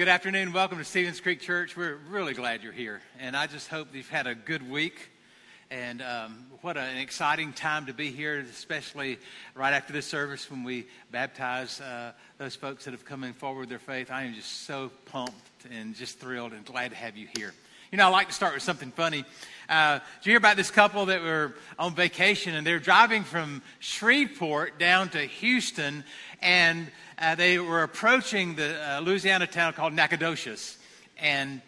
Good 0.00 0.08
afternoon. 0.08 0.54
Welcome 0.54 0.78
to 0.78 0.84
Stevens 0.84 1.20
Creek 1.20 1.40
Church. 1.40 1.76
We're 1.76 1.98
really 2.08 2.32
glad 2.32 2.62
you're 2.62 2.72
here. 2.72 3.02
And 3.18 3.36
I 3.36 3.46
just 3.46 3.68
hope 3.68 3.88
you've 3.92 4.08
had 4.08 4.26
a 4.26 4.34
good 4.34 4.70
week. 4.70 5.10
And 5.70 6.00
um, 6.00 6.46
what 6.62 6.78
an 6.78 6.96
exciting 6.96 7.52
time 7.52 7.84
to 7.84 7.92
be 7.92 8.10
here, 8.10 8.38
especially 8.38 9.18
right 9.54 9.74
after 9.74 9.92
this 9.92 10.06
service 10.06 10.50
when 10.50 10.64
we 10.64 10.86
baptize 11.10 11.82
uh, 11.82 12.12
those 12.38 12.56
folks 12.56 12.86
that 12.86 12.92
have 12.92 13.04
come 13.04 13.24
in 13.24 13.34
forward 13.34 13.60
with 13.60 13.68
their 13.68 13.78
faith. 13.78 14.10
I 14.10 14.22
am 14.22 14.32
just 14.32 14.64
so 14.64 14.90
pumped 15.04 15.66
and 15.70 15.94
just 15.94 16.18
thrilled 16.18 16.54
and 16.54 16.64
glad 16.64 16.92
to 16.92 16.96
have 16.96 17.18
you 17.18 17.28
here. 17.36 17.52
You 17.92 17.98
know, 17.98 18.06
I 18.06 18.08
like 18.08 18.28
to 18.28 18.34
start 18.34 18.54
with 18.54 18.62
something 18.62 18.92
funny. 18.92 19.26
Uh, 19.68 19.98
did 19.98 20.26
you 20.26 20.30
hear 20.30 20.38
about 20.38 20.56
this 20.56 20.70
couple 20.70 21.06
that 21.06 21.22
were 21.22 21.56
on 21.78 21.94
vacation 21.94 22.54
and 22.54 22.66
they're 22.66 22.78
driving 22.78 23.22
from 23.22 23.60
Shreveport 23.80 24.78
down 24.78 25.10
to 25.10 25.18
Houston 25.18 26.04
and 26.40 26.90
uh, 27.20 27.34
they 27.34 27.58
were 27.58 27.82
approaching 27.82 28.54
the 28.54 28.96
uh, 28.96 29.00
Louisiana 29.00 29.46
town 29.46 29.74
called 29.74 29.92
Nacogdoches. 29.92 30.78
And 31.18 31.60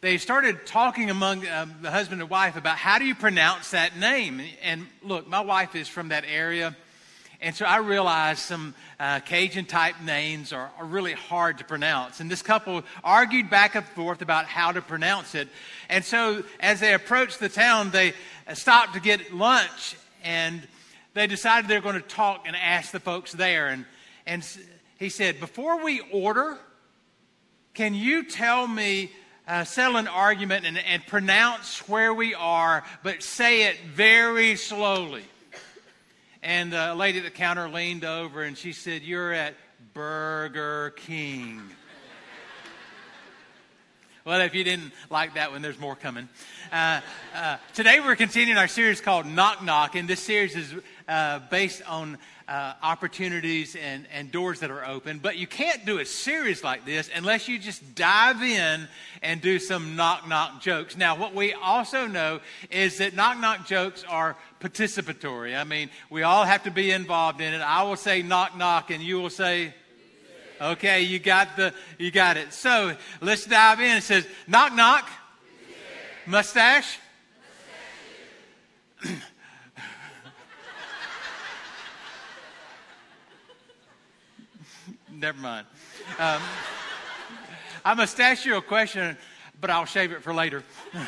they 0.00 0.16
started 0.16 0.64
talking 0.64 1.10
among 1.10 1.46
um, 1.48 1.74
the 1.82 1.90
husband 1.90 2.20
and 2.20 2.30
wife 2.30 2.56
about 2.56 2.76
how 2.76 2.98
do 2.98 3.04
you 3.04 3.14
pronounce 3.14 3.72
that 3.72 3.96
name. 3.96 4.40
And 4.62 4.86
look, 5.02 5.26
my 5.26 5.40
wife 5.40 5.74
is 5.74 5.88
from 5.88 6.08
that 6.08 6.24
area. 6.26 6.76
And 7.40 7.56
so 7.56 7.64
I 7.64 7.78
realized 7.78 8.38
some 8.38 8.76
uh, 9.00 9.18
Cajun 9.18 9.64
type 9.64 9.96
names 10.04 10.52
are, 10.52 10.70
are, 10.78 10.84
really 10.84 11.12
hard 11.12 11.58
to 11.58 11.64
pronounce. 11.64 12.20
And 12.20 12.30
this 12.30 12.40
couple 12.40 12.84
argued 13.02 13.50
back 13.50 13.74
and 13.74 13.84
forth 13.84 14.22
about 14.22 14.46
how 14.46 14.70
to 14.70 14.80
pronounce 14.80 15.34
it. 15.34 15.48
And 15.88 16.04
so 16.04 16.44
as 16.60 16.78
they 16.78 16.94
approached 16.94 17.40
the 17.40 17.48
town, 17.48 17.90
they 17.90 18.12
stopped 18.54 18.94
to 18.94 19.00
get 19.00 19.34
lunch 19.34 19.96
and 20.22 20.62
they 21.14 21.26
decided 21.26 21.68
they 21.68 21.74
were 21.74 21.80
going 21.80 22.00
to 22.00 22.08
talk 22.08 22.44
and 22.46 22.54
ask 22.54 22.92
the 22.92 23.00
folks 23.00 23.32
there. 23.32 23.68
And, 23.68 23.84
and 24.24 24.44
he 25.02 25.08
said, 25.08 25.40
Before 25.40 25.82
we 25.82 26.00
order, 26.12 26.56
can 27.74 27.92
you 27.92 28.22
tell 28.22 28.68
me, 28.68 29.10
uh, 29.48 29.64
settle 29.64 29.96
an 29.96 30.06
argument 30.06 30.64
and, 30.64 30.78
and 30.78 31.04
pronounce 31.04 31.88
where 31.88 32.14
we 32.14 32.34
are, 32.34 32.84
but 33.02 33.20
say 33.20 33.64
it 33.64 33.78
very 33.80 34.54
slowly? 34.54 35.24
And 36.40 36.72
the 36.72 36.94
lady 36.94 37.18
at 37.18 37.24
the 37.24 37.30
counter 37.30 37.68
leaned 37.68 38.04
over 38.04 38.44
and 38.44 38.56
she 38.56 38.72
said, 38.72 39.02
You're 39.02 39.32
at 39.32 39.54
Burger 39.92 40.94
King. 40.96 41.60
well, 44.24 44.40
if 44.40 44.54
you 44.54 44.62
didn't 44.62 44.92
like 45.10 45.34
that 45.34 45.50
one, 45.50 45.62
there's 45.62 45.80
more 45.80 45.96
coming. 45.96 46.28
Uh, 46.70 47.00
uh, 47.34 47.56
today 47.74 47.98
we're 47.98 48.14
continuing 48.14 48.56
our 48.56 48.68
series 48.68 49.00
called 49.00 49.26
Knock 49.26 49.64
Knock, 49.64 49.96
and 49.96 50.06
this 50.06 50.20
series 50.20 50.54
is 50.54 50.72
uh, 51.08 51.40
based 51.50 51.82
on 51.88 52.18
uh, 52.52 52.74
opportunities 52.82 53.74
and, 53.76 54.06
and 54.12 54.30
doors 54.30 54.60
that 54.60 54.70
are 54.70 54.84
open. 54.84 55.18
But 55.18 55.38
you 55.38 55.46
can't 55.46 55.86
do 55.86 56.00
a 56.00 56.04
series 56.04 56.62
like 56.62 56.84
this 56.84 57.08
unless 57.14 57.48
you 57.48 57.58
just 57.58 57.94
dive 57.94 58.42
in 58.42 58.88
and 59.22 59.40
do 59.40 59.58
some 59.58 59.96
knock 59.96 60.28
knock 60.28 60.60
jokes. 60.60 60.94
Now, 60.94 61.16
what 61.16 61.34
we 61.34 61.54
also 61.54 62.06
know 62.06 62.40
is 62.70 62.98
that 62.98 63.14
knock 63.14 63.40
knock 63.40 63.66
jokes 63.66 64.04
are 64.06 64.36
participatory. 64.60 65.58
I 65.58 65.64
mean, 65.64 65.88
we 66.10 66.24
all 66.24 66.44
have 66.44 66.64
to 66.64 66.70
be 66.70 66.90
involved 66.90 67.40
in 67.40 67.54
it. 67.54 67.62
I 67.62 67.84
will 67.84 67.96
say 67.96 68.20
knock 68.20 68.54
knock, 68.54 68.90
and 68.90 69.02
you 69.02 69.18
will 69.18 69.30
say, 69.30 69.72
Okay, 70.60 71.04
you 71.04 71.18
got 71.18 71.56
the 71.56 71.72
you 71.96 72.10
got 72.10 72.36
it. 72.36 72.52
So 72.52 72.94
let's 73.22 73.46
dive 73.46 73.80
in. 73.80 73.96
It 73.96 74.02
says 74.02 74.26
knock 74.46 74.74
knock. 74.74 75.08
Mustache. 76.26 76.98
Never 85.22 85.38
mind. 85.38 85.66
Um, 86.18 86.42
I 87.84 87.94
must 87.94 88.18
ask 88.18 88.44
you 88.44 88.56
a 88.56 88.62
question, 88.62 89.16
but 89.60 89.70
I'll 89.70 89.86
save 89.86 90.10
it 90.10 90.20
for 90.20 90.34
later. 90.34 90.64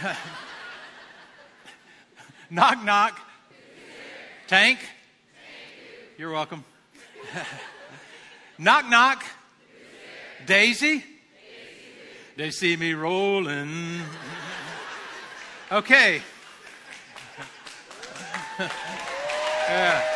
knock, 2.50 2.84
knock. 2.84 3.18
Tank? 4.46 4.78
You're 6.16 6.30
welcome. 6.30 6.64
knock, 8.58 8.88
knock. 8.88 9.24
Daisy? 10.46 11.02
They 12.36 12.50
see 12.50 12.76
me 12.76 12.94
rolling. 12.94 14.00
Okay. 15.72 16.20
yeah. 19.68 20.13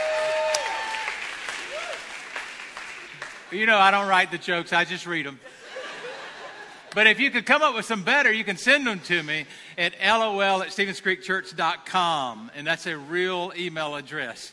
You 3.51 3.65
know, 3.65 3.79
I 3.79 3.91
don't 3.91 4.09
write 4.09 4.31
the 4.31 4.37
jokes, 4.37 4.75
I 4.75 4.85
just 4.85 5.07
read 5.07 5.25
them. 5.25 5.41
But 6.95 7.07
if 7.07 7.19
you 7.19 7.31
could 7.31 7.47
come 7.47 7.63
up 7.63 7.75
with 7.75 7.87
some 7.87 8.03
better, 8.03 8.31
you 8.31 8.45
can 8.45 8.57
send 8.59 8.87
them 8.87 9.01
to 9.01 9.23
me 9.23 9.47
at 9.79 9.95
lol 10.03 10.63
at 10.63 10.69
stevenscreekchurch.com. 10.69 12.51
And 12.55 12.67
that's 12.67 12.87
a 12.87 12.99
real 12.99 13.53
email 13.57 13.95
address. 13.95 14.53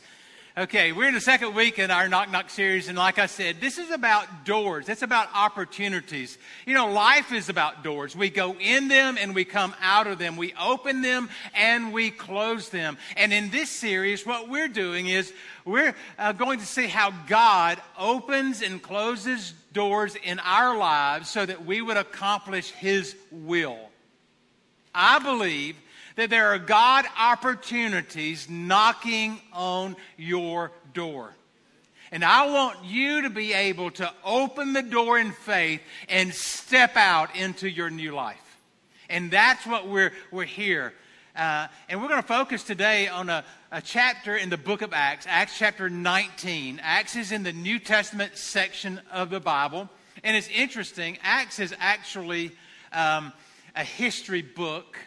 Okay, 0.57 0.93
we're 0.93 1.09
in 1.09 1.13
the 1.13 1.19
second 1.19 1.53
week 1.53 1.79
in 1.79 1.91
our 1.91 2.07
Knock 2.07 2.31
Knock 2.31 2.49
series, 2.49 2.87
and 2.87 2.97
like 2.97 3.19
I 3.19 3.25
said, 3.25 3.59
this 3.59 3.77
is 3.77 3.91
about 3.91 4.45
doors. 4.45 4.87
It's 4.87 5.01
about 5.01 5.27
opportunities. 5.33 6.37
You 6.65 6.73
know, 6.75 6.93
life 6.93 7.33
is 7.33 7.49
about 7.49 7.83
doors. 7.83 8.15
We 8.15 8.29
go 8.29 8.55
in 8.57 8.87
them 8.87 9.17
and 9.19 9.35
we 9.35 9.43
come 9.43 9.75
out 9.81 10.07
of 10.07 10.17
them. 10.17 10.37
We 10.37 10.53
open 10.53 11.01
them 11.01 11.27
and 11.55 11.91
we 11.91 12.09
close 12.09 12.69
them. 12.69 12.97
And 13.17 13.33
in 13.33 13.49
this 13.49 13.69
series, 13.69 14.25
what 14.25 14.47
we're 14.47 14.69
doing 14.69 15.07
is 15.07 15.33
we're 15.65 15.93
uh, 16.17 16.31
going 16.31 16.59
to 16.59 16.65
see 16.65 16.87
how 16.87 17.11
God 17.27 17.77
opens 17.99 18.61
and 18.61 18.81
closes 18.81 19.53
doors 19.73 20.15
in 20.15 20.39
our 20.39 20.77
lives 20.77 21.29
so 21.29 21.45
that 21.45 21.65
we 21.65 21.81
would 21.81 21.97
accomplish 21.97 22.71
His 22.71 23.13
will. 23.29 23.89
I 24.93 25.19
believe 25.19 25.75
that 26.15 26.29
there 26.29 26.47
are 26.47 26.59
God 26.59 27.05
opportunities 27.17 28.49
knocking 28.49 29.39
on 29.53 29.95
your 30.17 30.71
door. 30.93 31.35
And 32.11 32.23
I 32.23 32.49
want 32.49 32.85
you 32.85 33.23
to 33.23 33.29
be 33.29 33.53
able 33.53 33.91
to 33.91 34.11
open 34.23 34.73
the 34.73 34.81
door 34.81 35.19
in 35.19 35.31
faith 35.31 35.81
and 36.07 36.33
step 36.33 36.95
out 36.95 37.35
into 37.35 37.69
your 37.69 37.89
new 37.89 38.13
life. 38.13 38.59
And 39.09 39.29
that's 39.29 39.65
what 39.65 39.87
we're, 39.87 40.13
we're 40.31 40.45
here. 40.45 40.93
Uh, 41.35 41.67
and 41.89 42.01
we're 42.01 42.07
going 42.07 42.21
to 42.21 42.27
focus 42.27 42.63
today 42.63 43.07
on 43.07 43.29
a, 43.29 43.43
a 43.71 43.81
chapter 43.81 44.37
in 44.37 44.49
the 44.49 44.57
book 44.57 44.81
of 44.81 44.93
Acts, 44.93 45.25
Acts 45.27 45.57
chapter 45.57 45.89
19. 45.89 46.79
Acts 46.81 47.15
is 47.15 47.31
in 47.33 47.43
the 47.43 47.51
New 47.51 47.79
Testament 47.79 48.37
section 48.37 49.01
of 49.11 49.29
the 49.29 49.41
Bible. 49.41 49.89
And 50.23 50.37
it's 50.37 50.47
interesting, 50.47 51.17
Acts 51.21 51.59
is 51.59 51.75
actually 51.79 52.51
um, 52.93 53.33
a 53.75 53.83
history 53.83 54.41
book 54.41 54.97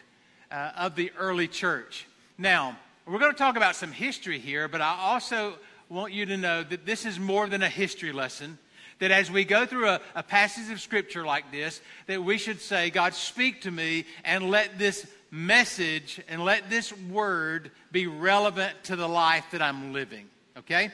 uh, 0.51 0.71
of 0.77 0.95
the 0.95 1.11
early 1.17 1.47
church. 1.47 2.07
Now, 2.37 2.77
we're 3.05 3.19
going 3.19 3.31
to 3.31 3.37
talk 3.37 3.57
about 3.57 3.75
some 3.75 3.91
history 3.91 4.39
here, 4.39 4.67
but 4.67 4.81
I 4.81 4.95
also 4.99 5.55
want 5.89 6.13
you 6.13 6.25
to 6.27 6.37
know 6.37 6.63
that 6.63 6.85
this 6.85 7.05
is 7.05 7.19
more 7.19 7.47
than 7.47 7.63
a 7.63 7.69
history 7.69 8.11
lesson. 8.11 8.57
That 8.99 9.11
as 9.11 9.31
we 9.31 9.45
go 9.45 9.65
through 9.65 9.87
a, 9.87 10.01
a 10.13 10.23
passage 10.23 10.71
of 10.71 10.81
scripture 10.81 11.25
like 11.25 11.51
this, 11.51 11.81
that 12.07 12.23
we 12.23 12.37
should 12.37 12.61
say, 12.61 12.89
God, 12.89 13.13
speak 13.13 13.61
to 13.61 13.71
me 13.71 14.05
and 14.25 14.49
let 14.49 14.77
this 14.77 15.07
message 15.31 16.21
and 16.27 16.43
let 16.43 16.69
this 16.69 16.95
word 16.97 17.71
be 17.91 18.07
relevant 18.07 18.83
to 18.85 18.95
the 18.95 19.07
life 19.07 19.45
that 19.51 19.61
I'm 19.61 19.93
living. 19.93 20.27
Okay? 20.57 20.91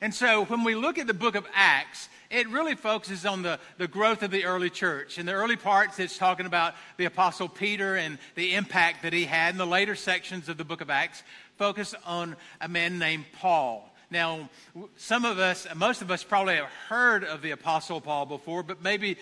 And 0.00 0.14
so 0.14 0.44
when 0.46 0.64
we 0.64 0.74
look 0.74 0.98
at 0.98 1.06
the 1.06 1.14
book 1.14 1.34
of 1.34 1.46
Acts, 1.54 2.08
it 2.30 2.48
really 2.48 2.76
focuses 2.76 3.26
on 3.26 3.42
the, 3.42 3.58
the 3.76 3.88
growth 3.88 4.22
of 4.22 4.30
the 4.30 4.44
early 4.44 4.70
church. 4.70 5.18
In 5.18 5.26
the 5.26 5.32
early 5.32 5.56
parts, 5.56 5.98
it's 5.98 6.16
talking 6.16 6.46
about 6.46 6.74
the 6.96 7.06
Apostle 7.06 7.48
Peter 7.48 7.96
and 7.96 8.18
the 8.36 8.54
impact 8.54 9.02
that 9.02 9.12
he 9.12 9.24
had. 9.24 9.54
In 9.54 9.58
the 9.58 9.66
later 9.66 9.96
sections 9.96 10.48
of 10.48 10.56
the 10.56 10.64
book 10.64 10.80
of 10.80 10.90
Acts, 10.90 11.24
focus 11.58 11.94
on 12.06 12.36
a 12.60 12.68
man 12.68 12.98
named 12.98 13.24
Paul. 13.32 13.92
Now, 14.12 14.48
some 14.96 15.24
of 15.24 15.38
us, 15.38 15.66
most 15.74 16.02
of 16.02 16.10
us 16.10 16.22
probably 16.22 16.56
have 16.56 16.70
heard 16.88 17.24
of 17.24 17.42
the 17.42 17.50
Apostle 17.50 18.00
Paul 18.00 18.26
before, 18.26 18.62
but 18.62 18.82
maybe 18.82 19.16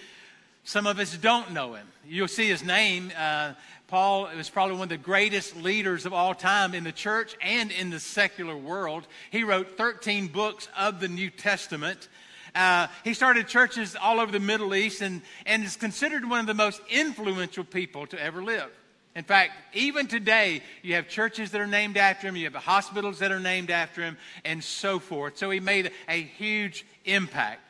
some 0.64 0.86
of 0.86 0.98
us 0.98 1.16
don't 1.16 1.52
know 1.52 1.74
him. 1.74 1.86
You'll 2.06 2.28
see 2.28 2.48
his 2.48 2.62
name. 2.62 3.10
Uh, 3.16 3.54
Paul 3.86 4.28
was 4.36 4.50
probably 4.50 4.74
one 4.74 4.82
of 4.84 4.88
the 4.90 4.98
greatest 4.98 5.56
leaders 5.56 6.04
of 6.04 6.12
all 6.12 6.34
time 6.34 6.74
in 6.74 6.84
the 6.84 6.92
church 6.92 7.36
and 7.40 7.70
in 7.70 7.88
the 7.88 8.00
secular 8.00 8.56
world. 8.56 9.06
He 9.30 9.44
wrote 9.44 9.78
13 9.78 10.26
books 10.26 10.68
of 10.76 11.00
the 11.00 11.08
New 11.08 11.30
Testament. 11.30 12.08
Uh, 12.54 12.88
he 13.04 13.14
started 13.14 13.48
churches 13.48 13.96
all 13.96 14.20
over 14.20 14.32
the 14.32 14.40
Middle 14.40 14.74
East 14.74 15.02
and, 15.02 15.22
and 15.46 15.64
is 15.64 15.76
considered 15.76 16.28
one 16.28 16.40
of 16.40 16.46
the 16.46 16.54
most 16.54 16.80
influential 16.90 17.64
people 17.64 18.06
to 18.06 18.22
ever 18.22 18.42
live. 18.42 18.70
In 19.14 19.24
fact, 19.24 19.52
even 19.74 20.06
today, 20.06 20.62
you 20.82 20.94
have 20.94 21.08
churches 21.08 21.50
that 21.50 21.60
are 21.60 21.66
named 21.66 21.96
after 21.96 22.28
him, 22.28 22.36
you 22.36 22.44
have 22.44 22.54
hospitals 22.54 23.18
that 23.18 23.32
are 23.32 23.40
named 23.40 23.70
after 23.70 24.00
him, 24.02 24.16
and 24.44 24.62
so 24.62 24.98
forth. 24.98 25.38
So 25.38 25.50
he 25.50 25.60
made 25.60 25.90
a 26.08 26.22
huge 26.22 26.86
impact. 27.04 27.60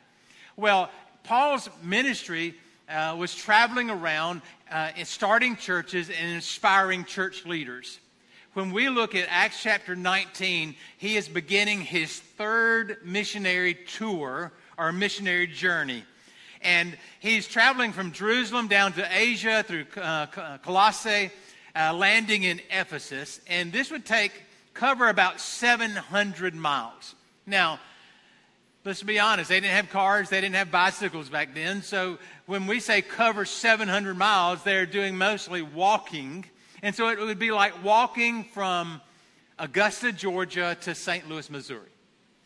Well, 0.57 0.91
Paul's 1.25 1.71
ministry 1.83 2.55
uh, 2.89 3.17
was 3.19 3.35
traveling 3.35 3.91
around, 3.91 4.43
uh, 4.71 4.91
starting 5.05 5.57
churches 5.57 6.11
and 6.11 6.33
inspiring 6.33 7.05
church 7.05 7.47
leaders. 7.47 7.99
When 8.55 8.73
we 8.73 8.89
look 8.89 9.15
at 9.15 9.29
Acts 9.31 9.63
chapter 9.63 9.95
19, 9.95 10.75
he 10.97 11.17
is 11.17 11.29
beginning 11.29 11.81
his 11.81 12.19
third 12.19 12.99
missionary 13.05 13.75
tour 13.75 14.53
or 14.79 14.93
missionary 14.93 15.47
journey. 15.47 16.05
And 16.63 16.97
he's 17.21 17.47
traveling 17.47 17.93
from 17.93 18.13
Jerusalem 18.13 18.69
down 18.69 18.93
to 18.95 19.07
Asia 19.11 19.65
through 19.67 19.87
uh, 19.97 20.27
uh, 20.37 20.59
Colossae, 20.59 21.31
uh, 21.77 21.93
landing 21.95 22.45
in 22.45 22.61
Ephesus. 22.71 23.41
And 23.47 23.73
this 23.73 23.91
would 23.91 24.05
take 24.05 24.33
cover 24.75 25.09
about 25.09 25.41
700 25.41 26.55
miles. 26.55 27.15
Now, 27.47 27.79
let's 28.85 29.03
be 29.03 29.19
honest, 29.19 29.49
they 29.49 29.61
didn't 29.61 29.75
have 29.75 29.91
cars, 29.91 30.31
they 30.31 30.41
didn't 30.41 30.57
have 30.57 30.71
bicycles 30.71 31.29
back 31.29 31.55
then. 31.55 31.83
So 31.83 32.19
when 32.47 32.67
we 32.67 32.81
say 32.81 33.03
cover 33.03 33.45
700 33.45 34.17
miles, 34.17 34.63
they're 34.63 34.87
doing 34.87 35.17
mostly 35.17 35.63
walking. 35.63 36.45
And 36.83 36.95
so 36.95 37.09
it 37.09 37.19
would 37.19 37.39
be 37.39 37.51
like 37.51 37.85
walking 37.85 38.45
from 38.45 39.01
Augusta, 39.59 40.13
Georgia 40.13 40.77
to 40.83 40.95
St. 40.95 41.29
Louis, 41.29 41.51
Missouri. 41.51 41.89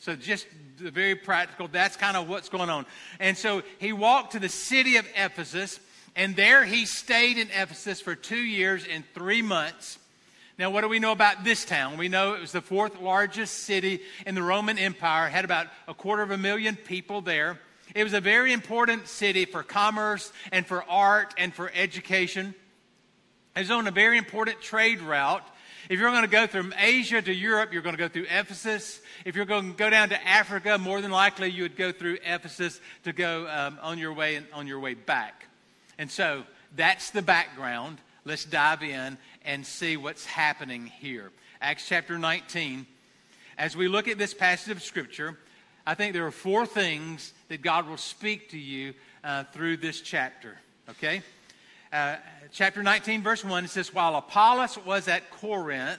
So 0.02 0.16
just 0.16 0.49
very 0.78 1.14
practical. 1.14 1.69
That's 1.69 1.96
kind 1.96 2.16
of 2.16 2.28
what's 2.28 2.49
going 2.49 2.70
on. 2.70 2.87
And 3.20 3.38
so 3.38 3.62
he 3.78 3.93
walked 3.93 4.32
to 4.32 4.40
the 4.40 4.49
city 4.49 4.96
of 4.96 5.06
Ephesus, 5.14 5.78
and 6.16 6.34
there 6.34 6.64
he 6.64 6.87
stayed 6.87 7.38
in 7.38 7.46
Ephesus 7.52 8.00
for 8.00 8.16
two 8.16 8.34
years 8.34 8.84
and 8.84 9.04
three 9.14 9.43
months. 9.43 10.00
Now, 10.58 10.70
what 10.70 10.81
do 10.81 10.88
we 10.88 10.99
know 10.99 11.12
about 11.12 11.44
this 11.44 11.64
town? 11.64 11.99
We 11.99 12.08
know 12.08 12.34
it 12.34 12.40
was 12.40 12.50
the 12.50 12.60
fourth 12.60 13.00
largest 13.00 13.58
city 13.58 14.00
in 14.26 14.34
the 14.34 14.43
Roman 14.43 14.76
Empire, 14.76 15.28
had 15.28 15.44
about 15.44 15.69
a 15.87 15.94
quarter 15.94 16.22
of 16.25 16.32
a 16.32 16.37
million 16.37 16.75
people 16.75 17.20
there. 17.20 17.60
It 17.94 18.02
was 18.02 18.12
a 18.12 18.20
very 18.20 18.52
important 18.52 19.06
city 19.06 19.44
for 19.44 19.62
commerce 19.62 20.32
and 20.50 20.66
for 20.66 20.82
art 20.90 21.32
and 21.38 21.54
for 21.54 21.70
education. 21.72 22.56
It 23.54 23.60
was 23.60 23.70
on 23.70 23.87
a 23.87 23.93
very 23.93 24.19
important 24.19 24.60
trade 24.60 25.00
route. 25.00 25.46
If 25.92 26.00
you're 26.00 26.10
going 26.10 26.22
to 26.22 26.26
go 26.26 26.46
from 26.46 26.72
Asia 26.78 27.20
to 27.20 27.34
Europe, 27.34 27.70
you're 27.70 27.82
going 27.82 27.94
to 27.94 27.98
go 27.98 28.08
through 28.08 28.24
Ephesus. 28.30 29.02
If 29.26 29.36
you're 29.36 29.44
going 29.44 29.72
to 29.72 29.76
go 29.76 29.90
down 29.90 30.08
to 30.08 30.26
Africa, 30.26 30.78
more 30.78 31.02
than 31.02 31.10
likely 31.10 31.50
you 31.50 31.64
would 31.64 31.76
go 31.76 31.92
through 31.92 32.16
Ephesus 32.24 32.80
to 33.04 33.12
go 33.12 33.46
um, 33.46 33.78
on 33.82 33.98
your 33.98 34.14
way 34.14 34.36
and 34.36 34.46
on 34.54 34.66
your 34.66 34.80
way 34.80 34.94
back. 34.94 35.48
And 35.98 36.10
so 36.10 36.44
that's 36.74 37.10
the 37.10 37.20
background. 37.20 37.98
Let's 38.24 38.46
dive 38.46 38.82
in 38.82 39.18
and 39.44 39.66
see 39.66 39.98
what's 39.98 40.24
happening 40.24 40.86
here. 40.86 41.30
Acts 41.60 41.86
chapter 41.86 42.16
19. 42.16 42.86
As 43.58 43.76
we 43.76 43.86
look 43.86 44.08
at 44.08 44.16
this 44.16 44.32
passage 44.32 44.74
of 44.74 44.82
Scripture, 44.82 45.36
I 45.86 45.94
think 45.94 46.14
there 46.14 46.24
are 46.24 46.30
four 46.30 46.64
things 46.64 47.34
that 47.48 47.60
God 47.60 47.86
will 47.86 47.98
speak 47.98 48.48
to 48.52 48.58
you 48.58 48.94
uh, 49.22 49.44
through 49.52 49.76
this 49.76 50.00
chapter. 50.00 50.56
Okay? 50.88 51.20
Uh, 51.92 52.16
chapter 52.52 52.82
19, 52.82 53.22
verse 53.22 53.44
1, 53.44 53.66
it 53.66 53.68
says, 53.68 53.92
While 53.92 54.16
Apollos 54.16 54.78
was 54.78 55.08
at 55.08 55.30
Corinth, 55.30 55.98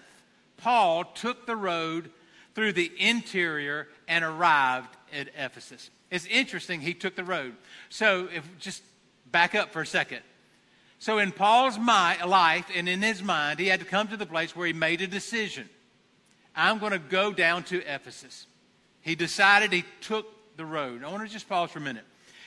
Paul 0.57 1.05
took 1.05 1.45
the 1.45 1.55
road 1.55 2.09
through 2.55 2.73
the 2.73 2.91
interior 2.97 3.87
and 4.07 4.25
arrived 4.25 4.95
at 5.13 5.29
Ephesus. 5.37 5.91
It's 6.09 6.25
interesting, 6.25 6.81
he 6.81 6.95
took 6.95 7.15
the 7.15 7.23
road. 7.23 7.55
So, 7.89 8.27
if 8.33 8.43
just 8.57 8.81
back 9.31 9.53
up 9.53 9.71
for 9.71 9.81
a 9.81 9.85
second. 9.85 10.21
So, 10.97 11.19
in 11.19 11.31
Paul's 11.31 11.77
my, 11.77 12.23
life 12.23 12.65
and 12.75 12.89
in 12.89 13.01
his 13.01 13.21
mind, 13.21 13.59
he 13.59 13.67
had 13.67 13.79
to 13.79 13.85
come 13.85 14.07
to 14.07 14.17
the 14.17 14.25
place 14.25 14.55
where 14.55 14.65
he 14.65 14.73
made 14.73 15.01
a 15.01 15.07
decision. 15.07 15.69
I'm 16.55 16.79
going 16.79 16.91
to 16.91 16.99
go 16.99 17.33
down 17.33 17.63
to 17.65 17.81
Ephesus. 17.81 18.47
He 19.01 19.13
decided 19.13 19.71
he 19.71 19.85
took 20.01 20.25
the 20.57 20.65
road. 20.65 21.03
I 21.03 21.11
want 21.11 21.27
to 21.27 21.31
just 21.31 21.49
pause 21.49 21.71
for 21.71 21.79
a 21.79 21.83
minute. 21.83 22.05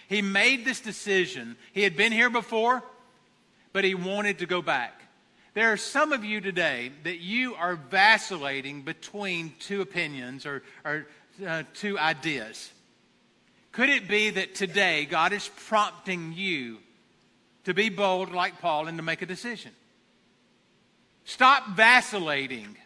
He 0.09 0.23
made 0.23 0.65
this 0.65 0.81
decision. 0.81 1.57
He 1.73 1.83
had 1.83 1.97
been 1.97 2.13
here 2.13 2.31
before, 2.31 2.83
but 3.77 3.85
he 3.85 3.95
wanted 3.95 4.39
to 4.39 4.47
go 4.47 4.63
back. 4.63 5.03
There 5.53 5.71
are 5.71 5.77
some 5.77 6.13
of 6.13 6.25
you 6.25 6.41
today 6.41 6.93
that 7.05 7.19
you 7.19 7.55
are 7.57 7.77
vacillating 7.77 8.81
between 8.81 9.53
two 9.61 9.83
opinions 9.83 10.47
or, 10.47 10.63
or 10.83 11.07
uh, 11.47 11.65
two 11.75 11.99
ideas. 11.99 12.73
Could 13.73 13.91
it 13.91 14.09
be 14.09 14.31
that 14.31 14.55
today 14.55 15.05
God 15.05 15.35
is 15.35 15.51
prompting 15.67 16.33
you 16.33 16.79
to 17.65 17.75
be 17.75 17.91
bold 17.91 18.33
like 18.33 18.63
Paul 18.63 18.87
and 18.87 18.97
to 18.97 19.05
make 19.05 19.21
a 19.21 19.27
decision? 19.27 19.73
Stop 21.27 21.77
vacillating. 21.77 22.79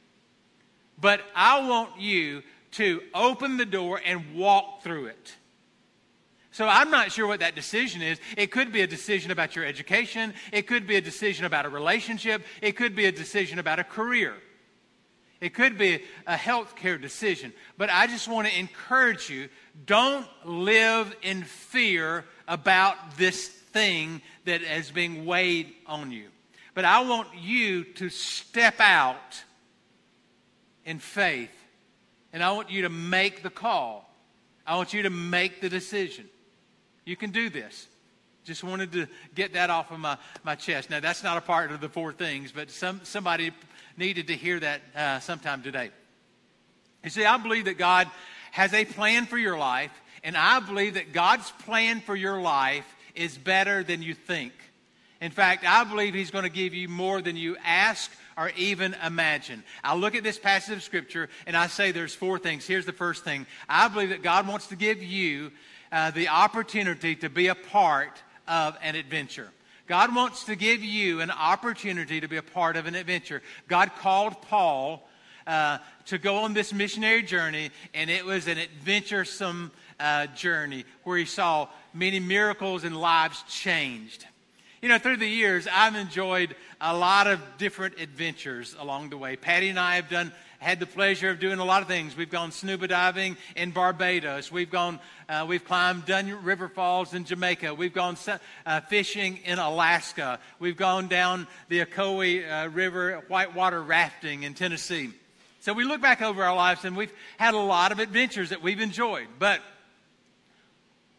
But 1.01 1.21
I 1.37 1.69
want 1.69 2.01
you 2.01 2.43
to 2.73 3.01
open 3.15 3.59
the 3.59 3.65
door 3.65 4.01
and 4.05 4.35
walk 4.35 4.83
through 4.83 5.07
it. 5.07 5.37
So 6.53 6.67
I'm 6.67 6.91
not 6.91 7.13
sure 7.13 7.27
what 7.27 7.41
that 7.41 7.55
decision 7.55 8.03
is. 8.03 8.19
It 8.37 8.51
could 8.51 8.73
be 8.73 8.83
a 8.83 8.87
decision 8.87 9.31
about 9.31 9.55
your 9.55 9.65
education. 9.65 10.35
It 10.53 10.67
could 10.67 10.87
be 10.87 10.97
a 10.97 11.01
decision 11.01 11.45
about 11.45 11.65
a 11.65 11.69
relationship. 11.69 12.43
It 12.61 12.73
could 12.73 12.97
be 12.97 13.07
a 13.07 13.13
decision 13.13 13.59
about 13.59 13.79
a 13.79 13.85
career. 13.85 14.35
It 15.41 15.55
could 15.55 15.79
be 15.79 16.03
a 16.27 16.37
health 16.37 16.77
care 16.77 16.99
decision. 16.99 17.53
But 17.79 17.89
I 17.89 18.07
just 18.07 18.29
want 18.29 18.49
to 18.49 18.59
encourage 18.59 19.31
you 19.31 19.49
don't 19.87 20.27
live 20.45 21.15
in 21.23 21.45
fear 21.45 22.25
about 22.47 23.17
this 23.17 23.49
thing 23.49 24.21
that 24.45 24.61
is 24.63 24.91
being 24.91 25.25
weighed 25.25 25.73
on 25.87 26.11
you. 26.11 26.29
But 26.75 26.85
I 26.85 27.01
want 27.03 27.29
you 27.39 27.85
to 27.85 28.11
step 28.11 28.81
out 28.81 29.43
in 30.85 30.99
faith. 30.99 31.51
And 32.33 32.43
I 32.43 32.53
want 32.53 32.71
you 32.71 32.83
to 32.83 32.89
make 32.89 33.43
the 33.43 33.51
call. 33.51 34.13
I 34.67 34.77
want 34.77 34.93
you 34.93 35.03
to 35.05 35.11
make 35.11 35.61
the 35.61 35.69
decision. 35.69 36.29
You 37.05 37.17
can 37.17 37.31
do 37.31 37.51
this. 37.51 37.87
Just 38.45 38.65
wanted 38.65 38.93
to 38.93 39.07
get 39.35 39.53
that 39.53 39.71
off 39.71 39.91
of 39.91 40.01
my, 40.01 40.17
my 40.45 40.55
chest. 40.55 40.91
Now, 40.91 41.01
that's 41.01 41.23
not 41.23 41.37
a 41.37 41.41
part 41.41 41.71
of 41.73 41.81
the 41.81 41.89
four 41.89 42.13
things, 42.13 42.53
but 42.53 42.71
some, 42.71 43.01
somebody 43.05 43.53
needed 43.97 44.29
to 44.29 44.37
hear 44.37 44.59
that 44.61 44.81
uh, 44.97 45.21
sometime 45.21 45.63
today. 45.63 45.91
You 47.05 47.11
see, 47.11 47.25
I 47.25 47.37
believe 47.37 47.67
that 47.67 47.79
God 47.79 48.09
has 48.53 48.73
a 48.73 48.85
plan 48.85 49.27
for 49.27 49.39
your 49.39 49.59
life, 49.59 49.93
and 50.25 50.37
I 50.37 50.61
believe 50.61 50.95
that 50.95 51.13
God's 51.13 51.51
plan 51.65 52.01
for 52.01 52.17
your 52.17 52.41
life 52.41 52.87
is 53.15 53.37
better 53.37 53.83
than 53.83 54.03
you 54.03 54.15
think. 54.15 54.53
In 55.21 55.31
fact, 55.31 55.65
I 55.67 55.85
believe 55.85 56.15
He's 56.15 56.31
going 56.31 56.45
to 56.45 56.51
give 56.51 56.73
you 56.73 56.89
more 56.89 57.21
than 57.21 57.37
you 57.37 57.57
ask 57.65 58.11
or 58.39 58.51
even 58.57 58.97
imagine. 59.05 59.63
I 59.85 59.95
look 59.95 60.15
at 60.15 60.23
this 60.23 60.39
passage 60.39 60.77
of 60.77 60.83
Scripture 60.83 61.29
and 61.47 61.55
I 61.55 61.67
say 61.67 61.93
there's 61.93 62.15
four 62.15 62.39
things. 62.39 62.67
Here's 62.67 62.87
the 62.87 62.93
first 62.93 63.23
thing 63.23 63.47
I 63.69 63.89
believe 63.89 64.09
that 64.09 64.23
God 64.23 64.49
wants 64.49 64.69
to 64.69 64.77
give 64.77 65.03
you 65.03 65.53
uh, 65.93 66.11
the 66.11 66.29
opportunity 66.29 67.17
to 67.17 67.29
be 67.29 67.49
a 67.49 67.55
part 67.55 68.23
of 68.47 68.77
an 68.83 68.97
adventure. 68.97 69.49
God 69.87 70.15
wants 70.15 70.45
to 70.45 70.55
give 70.55 70.85
you 70.85 71.21
an 71.21 71.31
opportunity 71.31 72.21
to 72.21 72.29
be 72.29 72.37
a 72.37 72.43
part 72.43 72.77
of 72.77 72.87
an 72.87 72.95
adventure. 72.95 73.43
God 73.67 73.91
called 73.99 74.41
Paul 74.43 75.09
uh, 75.47 75.79
to 76.07 76.19
go 76.19 76.37
on 76.37 76.55
this 76.55 76.73
missionary 76.73 77.23
journey, 77.23 77.71
and 77.93 78.09
it 78.09 78.25
was 78.25 78.47
an 78.47 78.59
adventuresome 78.59 79.73
uh, 79.99 80.27
journey 80.29 80.85
where 81.03 81.19
he 81.19 81.25
saw 81.25 81.69
many 81.93 82.21
miracles 82.21 82.85
and 82.85 82.97
lives 82.97 83.43
changed. 83.49 84.27
You 84.81 84.89
know, 84.89 84.99
through 84.99 85.19
the 85.19 85.29
years, 85.29 85.69
I've 85.71 85.97
enjoyed 85.97 86.55
a 86.81 86.97
lot 86.97 87.27
of 87.27 87.41
different 87.59 88.01
adventures 88.01 88.75
along 88.79 89.11
the 89.11 89.19
way. 89.19 89.37
Patty 89.37 89.69
and 89.69 89.79
I 89.79 89.97
have 89.97 90.09
done 90.09 90.33
had 90.61 90.79
the 90.79 90.87
pleasure 90.87 91.31
of 91.31 91.41
doing 91.41 91.59
a 91.59 91.65
lot 91.65 91.81
of 91.81 91.89
things. 91.89 92.15
We've 92.15 92.31
gone 92.31 92.53
scuba 92.53 92.87
diving 92.87 93.39
in 93.57 93.71
Barbados. 93.71 94.53
We've 94.53 94.71
gone, 94.71 95.01
uh, 95.29 95.47
we've 95.49 95.65
climbed 95.65 96.05
Dunn 96.05 96.45
River 96.45 96.69
Falls 96.69 97.15
in 97.15 97.25
Jamaica. 97.25 97.75
We've 97.75 97.95
gone 97.95 98.17
uh, 98.67 98.81
fishing 98.83 99.39
in 99.45 99.59
Alaska. 99.59 100.39
We've 100.59 100.77
gone 100.77 101.09
down 101.09 101.47
the 101.69 101.85
Ocoee 101.85 102.45
uh, 102.47 102.69
River 102.69 103.25
whitewater 103.29 103.83
rafting 103.83 104.43
in 104.43 104.53
Tennessee. 104.53 105.11
So 105.61 105.73
we 105.73 105.85
look 105.85 106.03
back 106.03 106.21
over 106.21 106.45
our 106.45 106.55
lives 106.55 106.85
and 106.85 106.97
we've 106.97 107.13
had 107.39 107.55
a 107.55 107.59
lot 107.59 107.91
of 107.91 107.99
adventures 107.99 108.51
that 108.51 108.63
we've 108.63 108.81
enjoyed. 108.81 109.29
But 109.39 109.61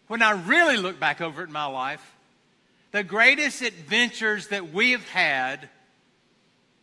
when 0.08 0.22
I 0.22 0.32
really 0.32 0.78
look 0.78 1.00
back 1.00 1.20
over 1.20 1.44
in 1.44 1.52
my 1.52 1.66
life, 1.66 2.16
the 2.92 3.04
greatest 3.04 3.64
adventures 3.64 4.50
that 4.50 4.72
we 4.72 4.92
have 4.92 5.08
had 5.10 5.70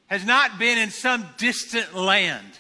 has 0.09 0.25
not 0.25 0.59
been 0.59 0.79
in 0.79 0.91
some 0.91 1.27
distant 1.37 1.95
land. 1.95 2.59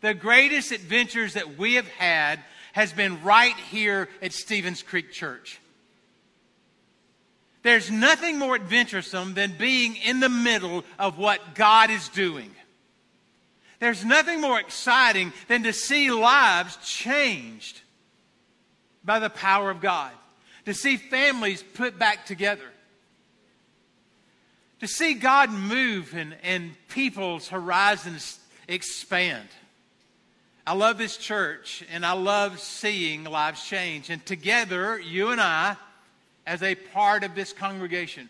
The 0.00 0.14
greatest 0.14 0.72
adventures 0.72 1.34
that 1.34 1.58
we 1.58 1.74
have 1.74 1.88
had 1.88 2.40
has 2.72 2.92
been 2.92 3.22
right 3.22 3.56
here 3.70 4.08
at 4.20 4.32
Stevens 4.32 4.82
Creek 4.82 5.12
Church. 5.12 5.60
There's 7.62 7.90
nothing 7.90 8.38
more 8.38 8.54
adventuresome 8.54 9.34
than 9.34 9.56
being 9.56 9.96
in 9.96 10.20
the 10.20 10.28
middle 10.28 10.84
of 10.98 11.18
what 11.18 11.54
God 11.54 11.90
is 11.90 12.08
doing. 12.08 12.50
There's 13.78 14.04
nothing 14.04 14.40
more 14.40 14.58
exciting 14.58 15.32
than 15.48 15.62
to 15.64 15.72
see 15.72 16.10
lives 16.10 16.76
changed 16.84 17.80
by 19.04 19.18
the 19.18 19.30
power 19.30 19.70
of 19.70 19.80
God, 19.80 20.12
to 20.66 20.74
see 20.74 20.96
families 20.96 21.62
put 21.62 21.98
back 21.98 22.26
together 22.26 22.71
to 24.82 24.88
see 24.88 25.14
God 25.14 25.52
move 25.52 26.12
and, 26.12 26.34
and 26.42 26.74
people's 26.88 27.46
horizons 27.46 28.40
expand. 28.66 29.46
I 30.66 30.74
love 30.74 30.98
this 30.98 31.16
church 31.16 31.84
and 31.92 32.04
I 32.04 32.14
love 32.14 32.58
seeing 32.58 33.22
lives 33.22 33.64
change. 33.64 34.10
And 34.10 34.26
together, 34.26 34.98
you 34.98 35.28
and 35.28 35.40
I, 35.40 35.76
as 36.48 36.64
a 36.64 36.74
part 36.74 37.22
of 37.22 37.36
this 37.36 37.52
congregation, 37.52 38.28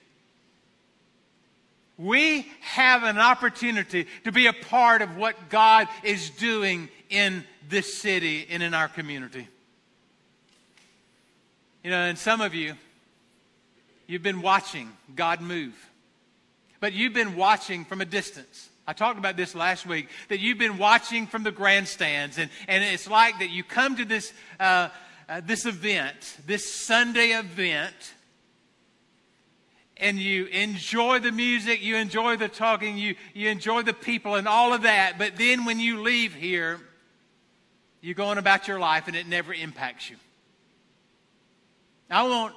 we 1.97 2.47
have 2.61 3.02
an 3.02 3.16
opportunity 3.16 4.06
to 4.25 4.30
be 4.30 4.47
a 4.47 4.52
part 4.52 5.00
of 5.00 5.16
what 5.16 5.49
God 5.49 5.88
is 6.02 6.28
doing 6.28 6.90
in 7.09 7.44
this 7.71 7.94
city 7.94 8.47
and 8.50 8.62
in 8.62 8.75
our 8.75 8.88
community. 8.88 9.49
You 11.82 11.92
know, 11.92 11.97
and 11.97 12.18
some 12.18 12.42
of 12.42 12.54
you, 12.54 12.75
you've 14.06 14.23
been 14.23 14.42
watching 14.42 14.92
God 15.16 15.40
move, 15.40 15.73
but 16.82 16.92
you've 16.92 17.12
been 17.12 17.36
watching 17.36 17.84
from 17.84 18.00
a 18.00 18.04
distance. 18.04 18.68
I 18.88 18.92
talked 18.92 19.16
about 19.16 19.36
this 19.36 19.54
last 19.54 19.86
week 19.86 20.08
that 20.28 20.40
you've 20.40 20.58
been 20.58 20.78
watching 20.78 21.28
from 21.28 21.44
the 21.44 21.52
grandstands, 21.52 22.38
and, 22.38 22.50
and 22.66 22.82
it's 22.82 23.08
like 23.08 23.38
that 23.38 23.50
you 23.50 23.62
come 23.62 23.94
to 23.98 24.04
this, 24.04 24.32
uh, 24.58 24.88
uh, 25.28 25.40
this 25.46 25.64
event, 25.64 26.38
this 26.44 26.74
Sunday 26.74 27.38
event, 27.38 27.94
and 29.96 30.18
you 30.18 30.46
enjoy 30.46 31.20
the 31.20 31.30
music, 31.30 31.84
you 31.84 31.94
enjoy 31.94 32.36
the 32.36 32.48
talking, 32.48 32.98
you, 32.98 33.14
you 33.32 33.48
enjoy 33.48 33.82
the 33.82 33.94
people, 33.94 34.34
and 34.34 34.48
all 34.48 34.74
of 34.74 34.82
that. 34.82 35.18
But 35.18 35.36
then 35.36 35.64
when 35.64 35.78
you 35.78 36.02
leave 36.02 36.34
here, 36.34 36.80
you're 38.00 38.16
going 38.16 38.38
about 38.38 38.66
your 38.66 38.80
life 38.80 39.06
and 39.06 39.14
it 39.14 39.28
never 39.28 39.54
impacts 39.54 40.10
you. 40.10 40.16
I 42.10 42.24
want 42.24 42.56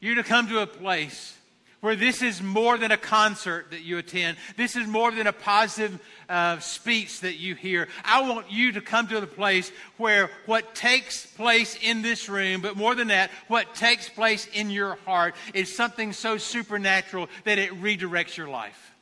you 0.00 0.16
to 0.16 0.22
come 0.22 0.48
to 0.48 0.60
a 0.60 0.66
place 0.66 1.37
where 1.80 1.94
this 1.94 2.22
is 2.22 2.42
more 2.42 2.76
than 2.76 2.90
a 2.90 2.96
concert 2.96 3.70
that 3.70 3.82
you 3.82 3.98
attend. 3.98 4.36
This 4.56 4.74
is 4.74 4.86
more 4.86 5.10
than 5.12 5.26
a 5.26 5.32
positive 5.32 6.00
uh, 6.28 6.58
speech 6.58 7.20
that 7.20 7.36
you 7.36 7.54
hear. 7.54 7.88
I 8.04 8.28
want 8.28 8.50
you 8.50 8.72
to 8.72 8.80
come 8.80 9.06
to 9.08 9.20
the 9.20 9.26
place 9.26 9.70
where 9.96 10.30
what 10.46 10.74
takes 10.74 11.24
place 11.24 11.78
in 11.80 12.02
this 12.02 12.28
room, 12.28 12.60
but 12.60 12.76
more 12.76 12.94
than 12.94 13.08
that, 13.08 13.30
what 13.46 13.74
takes 13.74 14.08
place 14.08 14.48
in 14.52 14.70
your 14.70 14.96
heart 15.06 15.34
is 15.54 15.74
something 15.74 16.12
so 16.12 16.36
supernatural 16.36 17.28
that 17.44 17.58
it 17.58 17.70
redirects 17.80 18.36
your 18.36 18.48
life 18.48 18.94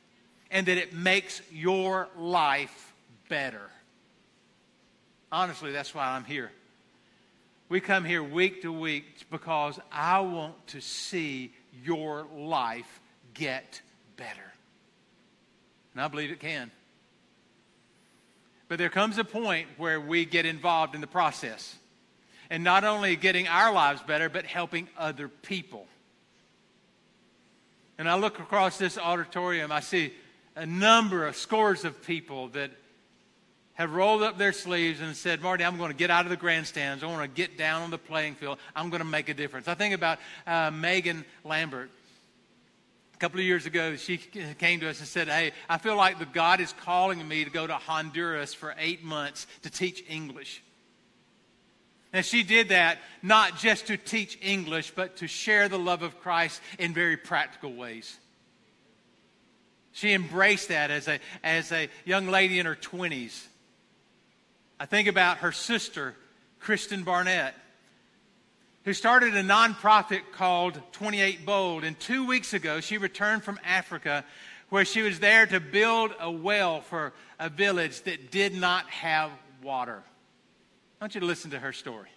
and 0.51 0.67
that 0.67 0.77
it 0.77 0.93
makes 0.93 1.41
your 1.51 2.07
life 2.17 2.93
better. 3.27 3.69
Honestly, 5.31 5.71
that's 5.71 5.93
why 5.93 6.07
I'm 6.07 6.23
here. 6.23 6.51
We 7.69 7.81
come 7.81 8.05
here 8.05 8.23
week 8.23 8.61
to 8.61 8.71
week 8.71 9.25
because 9.29 9.77
I 9.91 10.21
want 10.21 10.67
to 10.67 10.79
see 10.79 11.51
your 11.83 12.25
life 12.35 12.99
get 13.33 13.81
better. 14.15 14.53
And 15.93 16.01
I 16.01 16.07
believe 16.07 16.31
it 16.31 16.39
can. 16.39 16.71
But 18.67 18.77
there 18.79 18.89
comes 18.89 19.17
a 19.17 19.23
point 19.23 19.67
where 19.77 19.99
we 19.99 20.25
get 20.25 20.45
involved 20.45 20.95
in 20.95 21.01
the 21.01 21.07
process. 21.07 21.75
And 22.49 22.63
not 22.63 22.83
only 22.83 23.15
getting 23.15 23.47
our 23.47 23.73
lives 23.73 24.01
better, 24.01 24.29
but 24.29 24.45
helping 24.45 24.87
other 24.97 25.27
people. 25.27 25.87
And 27.97 28.09
I 28.09 28.15
look 28.15 28.39
across 28.39 28.77
this 28.77 28.97
auditorium, 28.97 29.71
I 29.71 29.79
see 29.79 30.13
a 30.55 30.65
number 30.65 31.25
of 31.25 31.35
scores 31.35 31.85
of 31.85 32.05
people 32.05 32.49
that 32.49 32.71
have 33.77 33.93
rolled 33.93 34.23
up 34.23 34.39
their 34.39 34.53
sleeves 34.53 35.01
and 35.01 35.15
said, 35.15 35.41
Marty, 35.41 35.63
I'm 35.63 35.77
going 35.77 35.91
to 35.91 35.97
get 35.97 36.09
out 36.09 36.25
of 36.25 36.31
the 36.31 36.35
grandstands. 36.35 37.03
I 37.03 37.07
want 37.07 37.21
to 37.21 37.27
get 37.27 37.59
down 37.59 37.83
on 37.83 37.91
the 37.91 37.99
playing 37.99 38.33
field. 38.33 38.57
I'm 38.75 38.89
going 38.89 39.01
to 39.01 39.07
make 39.07 39.29
a 39.29 39.35
difference. 39.35 39.67
I 39.67 39.75
think 39.75 39.93
about 39.93 40.17
uh, 40.47 40.71
Megan 40.71 41.23
Lambert. 41.43 41.91
A 43.13 43.17
couple 43.19 43.39
of 43.39 43.45
years 43.45 43.67
ago, 43.67 43.95
she 43.95 44.17
came 44.17 44.79
to 44.79 44.89
us 44.89 44.97
and 44.99 45.07
said, 45.07 45.27
Hey, 45.27 45.51
I 45.69 45.77
feel 45.77 45.95
like 45.95 46.17
the 46.17 46.25
God 46.25 46.59
is 46.59 46.73
calling 46.73 47.25
me 47.27 47.43
to 47.43 47.51
go 47.51 47.67
to 47.67 47.75
Honduras 47.75 48.53
for 48.53 48.75
eight 48.79 49.03
months 49.03 49.45
to 49.61 49.69
teach 49.69 50.03
English. 50.09 50.63
And 52.13 52.25
she 52.25 52.41
did 52.41 52.69
that 52.69 52.97
not 53.21 53.57
just 53.57 53.87
to 53.87 53.97
teach 53.97 54.39
English, 54.41 54.91
but 54.95 55.17
to 55.17 55.27
share 55.27 55.69
the 55.69 55.77
love 55.77 56.01
of 56.01 56.19
Christ 56.19 56.61
in 56.79 56.95
very 56.95 57.17
practical 57.17 57.73
ways. 57.73 58.17
She 59.91 60.13
embraced 60.13 60.69
that 60.69 60.89
as 60.89 61.07
a, 61.07 61.19
as 61.43 61.71
a 61.71 61.89
young 62.05 62.27
lady 62.27 62.57
in 62.57 62.65
her 62.65 62.75
20s. 62.75 63.45
I 64.79 64.85
think 64.85 65.07
about 65.07 65.37
her 65.37 65.51
sister, 65.51 66.15
Kristen 66.59 67.03
Barnett, 67.03 67.55
who 68.83 68.93
started 68.93 69.35
a 69.35 69.43
nonprofit 69.43 70.21
called 70.31 70.79
28 70.91 71.45
Bold. 71.45 71.83
And 71.83 71.99
two 71.99 72.27
weeks 72.27 72.53
ago, 72.53 72.79
she 72.79 72.97
returned 72.97 73.43
from 73.43 73.59
Africa 73.65 74.23
where 74.69 74.85
she 74.85 75.01
was 75.01 75.19
there 75.19 75.45
to 75.45 75.59
build 75.59 76.13
a 76.19 76.29
well 76.29 76.81
for 76.81 77.13
a 77.39 77.49
village 77.49 78.01
that 78.03 78.31
did 78.31 78.53
not 78.53 78.87
have 78.89 79.31
water. 79.63 80.03
I 80.99 81.03
want 81.03 81.15
you 81.15 81.21
to 81.21 81.27
listen 81.27 81.51
to 81.51 81.59
her 81.59 81.73
story. 81.73 82.09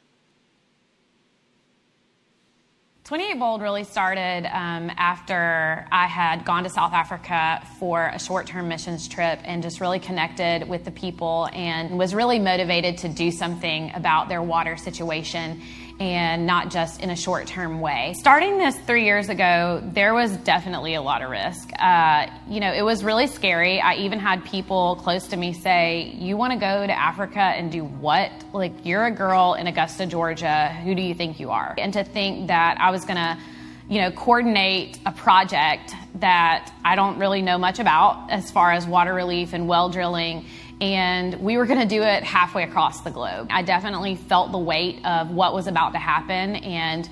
28 3.10 3.40
Bold 3.40 3.60
really 3.60 3.82
started 3.82 4.46
um, 4.56 4.88
after 4.96 5.84
I 5.90 6.06
had 6.06 6.44
gone 6.44 6.62
to 6.62 6.70
South 6.70 6.92
Africa 6.92 7.60
for 7.80 8.06
a 8.06 8.20
short 8.20 8.46
term 8.46 8.68
missions 8.68 9.08
trip 9.08 9.40
and 9.42 9.64
just 9.64 9.80
really 9.80 9.98
connected 9.98 10.68
with 10.68 10.84
the 10.84 10.92
people 10.92 11.48
and 11.52 11.98
was 11.98 12.14
really 12.14 12.38
motivated 12.38 12.98
to 12.98 13.08
do 13.08 13.32
something 13.32 13.90
about 13.96 14.28
their 14.28 14.40
water 14.40 14.76
situation 14.76 15.60
and 16.00 16.46
not 16.46 16.70
just 16.70 17.02
in 17.02 17.10
a 17.10 17.16
short 17.16 17.46
term 17.46 17.80
way. 17.80 18.14
Starting 18.18 18.56
this 18.56 18.74
three 18.86 19.04
years 19.04 19.28
ago, 19.28 19.82
there 19.92 20.14
was 20.14 20.34
definitely 20.38 20.94
a 20.94 21.02
lot 21.02 21.20
of 21.22 21.30
risk. 21.30 21.70
Uh, 21.78 22.26
you 22.48 22.58
know, 22.58 22.72
it 22.72 22.82
was 22.82 23.04
really 23.04 23.26
scary. 23.26 23.80
I 23.80 23.96
even 23.96 24.18
had 24.18 24.42
people 24.46 24.96
close 24.96 25.28
to 25.28 25.36
me 25.36 25.52
say, 25.52 26.14
You 26.16 26.38
want 26.38 26.54
to 26.54 26.58
go 26.58 26.86
to 26.86 26.98
Africa 26.98 27.40
and 27.40 27.70
do 27.70 27.84
what? 27.84 28.32
Like, 28.54 28.72
you're 28.84 29.04
a 29.04 29.10
girl 29.10 29.54
in 29.54 29.66
Augusta, 29.66 30.06
Georgia. 30.06 30.68
Who 30.84 30.94
do 30.94 31.02
you 31.02 31.14
think 31.14 31.38
you 31.38 31.50
are? 31.50 31.74
And 31.76 31.92
to 31.92 32.02
think 32.02 32.48
that 32.48 32.80
I 32.80 32.90
was 32.90 33.04
going 33.04 33.16
to 33.16 33.38
you 33.90 34.00
know, 34.00 34.12
coordinate 34.12 35.00
a 35.04 35.10
project 35.10 35.92
that 36.14 36.72
I 36.84 36.94
don't 36.94 37.18
really 37.18 37.42
know 37.42 37.58
much 37.58 37.80
about 37.80 38.30
as 38.30 38.48
far 38.48 38.70
as 38.70 38.86
water 38.86 39.12
relief 39.12 39.52
and 39.52 39.66
well 39.66 39.90
drilling 39.90 40.46
and 40.80 41.34
we 41.40 41.56
were 41.56 41.66
going 41.66 41.80
to 41.80 41.86
do 41.86 42.02
it 42.02 42.22
halfway 42.22 42.62
across 42.62 43.02
the 43.02 43.10
globe. 43.10 43.48
I 43.50 43.62
definitely 43.62 44.16
felt 44.16 44.52
the 44.52 44.58
weight 44.58 45.04
of 45.04 45.30
what 45.30 45.54
was 45.54 45.66
about 45.66 45.92
to 45.92 45.98
happen 45.98 46.56
and 46.56 47.08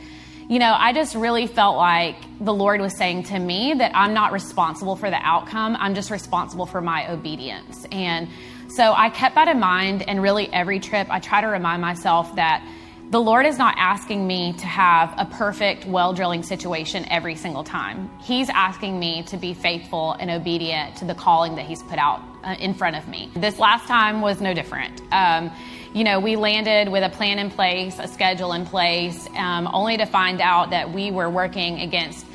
you 0.48 0.58
know, 0.58 0.74
I 0.74 0.94
just 0.94 1.14
really 1.14 1.46
felt 1.46 1.76
like 1.76 2.16
the 2.40 2.54
Lord 2.54 2.80
was 2.80 2.96
saying 2.96 3.24
to 3.24 3.38
me 3.38 3.74
that 3.74 3.92
I'm 3.94 4.14
not 4.14 4.32
responsible 4.32 4.96
for 4.96 5.10
the 5.10 5.18
outcome. 5.20 5.76
I'm 5.78 5.94
just 5.94 6.10
responsible 6.10 6.64
for 6.64 6.80
my 6.80 7.12
obedience. 7.12 7.86
And 7.92 8.28
so 8.68 8.94
I 8.94 9.10
kept 9.10 9.34
that 9.34 9.48
in 9.48 9.60
mind 9.60 10.08
and 10.08 10.22
really 10.22 10.50
every 10.50 10.80
trip 10.80 11.06
I 11.10 11.20
try 11.20 11.42
to 11.42 11.48
remind 11.48 11.82
myself 11.82 12.34
that 12.36 12.66
the 13.10 13.20
Lord 13.20 13.46
is 13.46 13.58
not 13.58 13.74
asking 13.78 14.26
me 14.26 14.54
to 14.54 14.66
have 14.66 15.14
a 15.16 15.24
perfect 15.24 15.86
well 15.86 16.12
drilling 16.12 16.42
situation 16.42 17.06
every 17.10 17.34
single 17.34 17.64
time. 17.64 18.10
He's 18.20 18.48
asking 18.50 18.98
me 18.98 19.22
to 19.24 19.36
be 19.36 19.54
faithful 19.54 20.12
and 20.12 20.30
obedient 20.30 20.96
to 20.96 21.04
the 21.04 21.14
calling 21.14 21.56
that 21.56 21.64
He's 21.64 21.82
put 21.82 21.98
out 21.98 22.22
uh, 22.44 22.56
in 22.58 22.74
front 22.74 22.96
of 22.96 23.08
me. 23.08 23.30
This 23.34 23.58
last 23.58 23.86
time 23.86 24.20
was 24.20 24.40
no 24.40 24.54
different. 24.54 25.00
Um, 25.12 25.50
you 25.94 26.04
know, 26.04 26.20
we 26.20 26.36
landed 26.36 26.90
with 26.90 27.02
a 27.02 27.08
plan 27.08 27.38
in 27.38 27.50
place, 27.50 27.98
a 27.98 28.06
schedule 28.06 28.52
in 28.52 28.66
place, 28.66 29.26
um, 29.36 29.68
only 29.72 29.96
to 29.96 30.06
find 30.06 30.40
out 30.40 30.70
that 30.70 30.92
we 30.92 31.10
were 31.10 31.30
working 31.30 31.80
against 31.80 32.26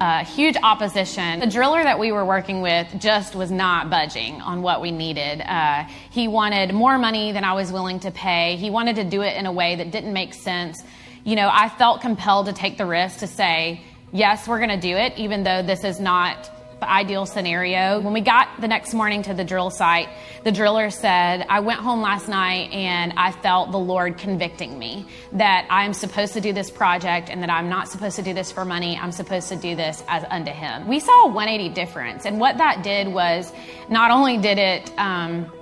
uh, 0.00 0.24
huge 0.24 0.56
opposition. 0.62 1.38
The 1.38 1.46
driller 1.46 1.82
that 1.82 1.98
we 1.98 2.10
were 2.10 2.24
working 2.24 2.60
with 2.60 2.88
just 2.98 3.36
was 3.36 3.52
not 3.52 3.90
budging 3.90 4.40
on 4.40 4.62
what 4.62 4.80
we 4.80 4.90
needed. 4.90 5.40
Uh, 5.40 5.84
he 6.10 6.26
wanted 6.26 6.74
more 6.74 6.98
money 6.98 7.30
than 7.30 7.44
I 7.44 7.52
was 7.52 7.70
willing 7.70 8.00
to 8.00 8.10
pay. 8.10 8.56
He 8.56 8.70
wanted 8.70 8.96
to 8.96 9.04
do 9.04 9.22
it 9.22 9.36
in 9.36 9.46
a 9.46 9.52
way 9.52 9.76
that 9.76 9.92
didn't 9.92 10.12
make 10.12 10.34
sense. 10.34 10.82
You 11.22 11.36
know, 11.36 11.48
I 11.52 11.68
felt 11.68 12.00
compelled 12.00 12.46
to 12.46 12.52
take 12.52 12.78
the 12.78 12.86
risk 12.86 13.20
to 13.20 13.28
say, 13.28 13.82
yes, 14.12 14.48
we're 14.48 14.58
going 14.58 14.70
to 14.70 14.80
do 14.80 14.96
it, 14.96 15.16
even 15.18 15.44
though 15.44 15.62
this 15.62 15.84
is 15.84 16.00
not 16.00 16.50
the 16.82 16.90
ideal 16.90 17.26
scenario. 17.26 18.00
When 18.00 18.12
we 18.12 18.20
got 18.20 18.60
the 18.60 18.66
next 18.66 18.92
morning 18.92 19.22
to 19.22 19.34
the 19.34 19.44
drill 19.44 19.70
site, 19.70 20.08
the 20.42 20.50
driller 20.50 20.90
said, 20.90 21.46
I 21.48 21.60
went 21.60 21.78
home 21.78 22.02
last 22.02 22.28
night 22.28 22.72
and 22.72 23.12
I 23.16 23.30
felt 23.30 23.70
the 23.70 23.78
Lord 23.78 24.18
convicting 24.18 24.76
me 24.76 25.06
that 25.30 25.64
I'm 25.70 25.94
supposed 25.94 26.32
to 26.32 26.40
do 26.40 26.52
this 26.52 26.72
project 26.72 27.30
and 27.30 27.40
that 27.40 27.50
I'm 27.50 27.68
not 27.68 27.88
supposed 27.88 28.16
to 28.16 28.22
do 28.22 28.34
this 28.34 28.50
for 28.50 28.64
money. 28.64 28.98
I'm 28.98 29.12
supposed 29.12 29.48
to 29.50 29.56
do 29.56 29.76
this 29.76 30.02
as 30.08 30.24
unto 30.28 30.50
Him. 30.50 30.88
We 30.88 30.98
saw 30.98 31.26
a 31.26 31.28
180 31.28 31.72
difference. 31.72 32.26
And 32.26 32.40
what 32.40 32.58
that 32.58 32.82
did 32.82 33.06
was 33.06 33.52
not 33.88 34.10
only 34.10 34.38
did 34.38 34.58
it, 34.58 34.92
um, 34.98 35.52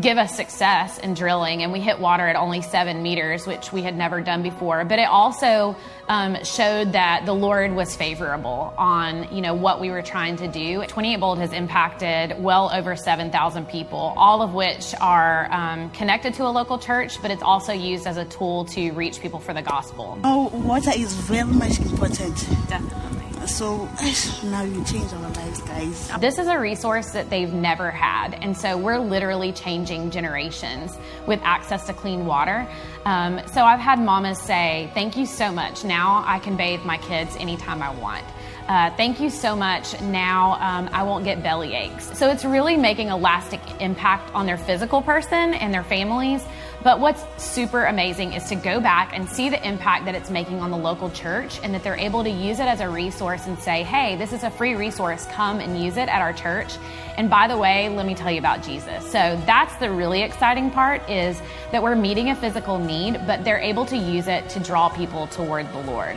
give 0.00 0.18
us 0.18 0.34
success 0.34 0.98
in 0.98 1.14
drilling, 1.14 1.62
and 1.62 1.72
we 1.72 1.80
hit 1.80 1.98
water 1.98 2.26
at 2.26 2.36
only 2.36 2.62
seven 2.62 3.02
meters, 3.02 3.46
which 3.46 3.72
we 3.72 3.82
had 3.82 3.96
never 3.96 4.20
done 4.20 4.42
before. 4.42 4.84
But 4.84 4.98
it 4.98 5.08
also 5.08 5.76
um, 6.08 6.42
showed 6.44 6.92
that 6.92 7.26
the 7.26 7.34
Lord 7.34 7.72
was 7.72 7.96
favorable 7.96 8.74
on 8.76 9.34
you 9.34 9.40
know 9.40 9.54
what 9.54 9.80
we 9.80 9.90
were 9.90 10.02
trying 10.02 10.36
to 10.36 10.48
do. 10.48 10.84
28 10.86 11.20
Bold 11.20 11.38
has 11.38 11.52
impacted 11.52 12.42
well 12.42 12.70
over 12.72 12.96
7,000 12.96 13.68
people, 13.68 14.14
all 14.16 14.42
of 14.42 14.54
which 14.54 14.94
are 15.00 15.50
um, 15.52 15.90
connected 15.90 16.34
to 16.34 16.44
a 16.44 16.50
local 16.50 16.78
church, 16.78 17.20
but 17.22 17.30
it's 17.30 17.42
also 17.42 17.72
used 17.72 18.06
as 18.06 18.16
a 18.16 18.24
tool 18.24 18.64
to 18.66 18.90
reach 18.92 19.20
people 19.20 19.40
for 19.40 19.54
the 19.54 19.62
gospel. 19.62 20.18
Oh, 20.24 20.48
water 20.64 20.90
is 20.94 21.14
very 21.14 21.44
much 21.44 21.78
important. 21.80 22.36
Definitely. 22.68 23.23
So 23.46 23.88
now 24.44 24.62
you 24.62 24.84
change 24.84 25.12
our 25.12 25.20
lives, 25.20 25.60
guys. 25.62 26.10
This 26.20 26.38
is 26.38 26.46
a 26.46 26.58
resource 26.58 27.10
that 27.12 27.30
they've 27.30 27.52
never 27.52 27.90
had. 27.90 28.34
And 28.34 28.56
so 28.56 28.76
we're 28.76 28.98
literally 28.98 29.52
changing 29.52 30.10
generations 30.10 30.96
with 31.26 31.40
access 31.42 31.86
to 31.86 31.92
clean 31.92 32.26
water. 32.26 32.66
Um, 33.04 33.40
so 33.52 33.62
I've 33.64 33.80
had 33.80 34.00
mamas 34.00 34.40
say, 34.40 34.90
Thank 34.94 35.16
you 35.16 35.26
so 35.26 35.52
much. 35.52 35.84
Now 35.84 36.24
I 36.26 36.38
can 36.38 36.56
bathe 36.56 36.84
my 36.84 36.98
kids 36.98 37.36
anytime 37.36 37.82
I 37.82 37.90
want. 37.90 38.24
Uh, 38.68 38.90
thank 38.96 39.20
you 39.20 39.28
so 39.28 39.54
much. 39.54 40.00
Now 40.00 40.52
um, 40.54 40.88
I 40.90 41.02
won't 41.02 41.24
get 41.24 41.42
belly 41.42 41.74
aches. 41.74 42.16
So 42.16 42.30
it's 42.30 42.46
really 42.46 42.78
making 42.78 43.10
a 43.10 43.16
lasting 43.16 43.60
impact 43.78 44.34
on 44.34 44.46
their 44.46 44.56
physical 44.56 45.02
person 45.02 45.52
and 45.52 45.72
their 45.72 45.84
families. 45.84 46.42
But 46.82 46.98
what's 46.98 47.24
super 47.42 47.84
amazing 47.84 48.32
is 48.32 48.44
to 48.48 48.54
go 48.54 48.80
back 48.80 49.12
and 49.14 49.28
see 49.28 49.50
the 49.50 49.66
impact 49.66 50.06
that 50.06 50.14
it's 50.14 50.30
making 50.30 50.60
on 50.60 50.70
the 50.70 50.76
local 50.76 51.10
church 51.10 51.60
and 51.62 51.74
that 51.74 51.82
they're 51.82 51.96
able 51.96 52.24
to 52.24 52.30
use 52.30 52.58
it 52.58 52.66
as 52.66 52.80
a 52.80 52.88
resource 52.88 53.46
and 53.46 53.58
say, 53.58 53.82
hey, 53.82 54.16
this 54.16 54.32
is 54.32 54.44
a 54.44 54.50
free 54.50 54.74
resource. 54.74 55.26
Come 55.26 55.60
and 55.60 55.82
use 55.82 55.98
it 55.98 56.08
at 56.08 56.20
our 56.22 56.32
church. 56.32 56.74
And 57.16 57.28
by 57.28 57.48
the 57.48 57.56
way, 57.56 57.90
let 57.90 58.06
me 58.06 58.14
tell 58.14 58.30
you 58.30 58.38
about 58.38 58.62
Jesus. 58.62 59.04
So 59.04 59.40
that's 59.46 59.74
the 59.76 59.90
really 59.90 60.22
exciting 60.22 60.70
part 60.70 61.08
is 61.08 61.40
that 61.70 61.82
we're 61.82 61.96
meeting 61.96 62.30
a 62.30 62.36
physical 62.36 62.78
need, 62.78 63.20
but 63.26 63.44
they're 63.44 63.58
able 63.58 63.84
to 63.86 63.96
use 63.96 64.26
it 64.26 64.48
to 64.50 64.60
draw 64.60 64.88
people 64.88 65.26
toward 65.28 65.70
the 65.72 65.80
Lord. 65.80 66.16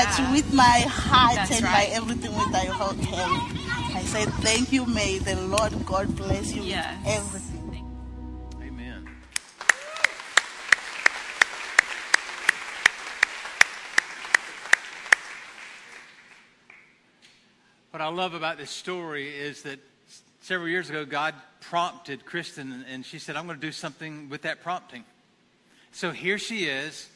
It's 0.00 0.20
with 0.30 0.54
my 0.54 0.86
heart 0.88 1.34
That's 1.34 1.50
and 1.50 1.64
right. 1.64 1.88
my 1.88 1.94
everything 1.94 2.32
with 2.32 2.54
I 2.54 2.66
hold 2.66 2.96
him. 3.04 3.58
I 3.96 4.02
say 4.02 4.26
thank 4.42 4.72
you, 4.72 4.86
may 4.86 5.18
the 5.18 5.34
Lord 5.34 5.72
God 5.84 6.14
bless 6.14 6.54
you 6.54 6.62
yes. 6.62 6.96
with 7.04 7.16
everything. 7.16 7.84
Amen. 8.62 9.08
What 17.90 18.00
I 18.00 18.06
love 18.06 18.34
about 18.34 18.56
this 18.56 18.70
story 18.70 19.28
is 19.34 19.62
that 19.62 19.80
several 20.42 20.68
years 20.68 20.90
ago, 20.90 21.04
God 21.04 21.34
prompted 21.60 22.24
Kristen, 22.24 22.84
and 22.88 23.04
she 23.04 23.18
said, 23.18 23.34
I'm 23.34 23.46
going 23.46 23.58
to 23.58 23.66
do 23.66 23.72
something 23.72 24.28
with 24.28 24.42
that 24.42 24.62
prompting. 24.62 25.04
So 25.90 26.12
here 26.12 26.38
she 26.38 26.66
is 26.66 27.08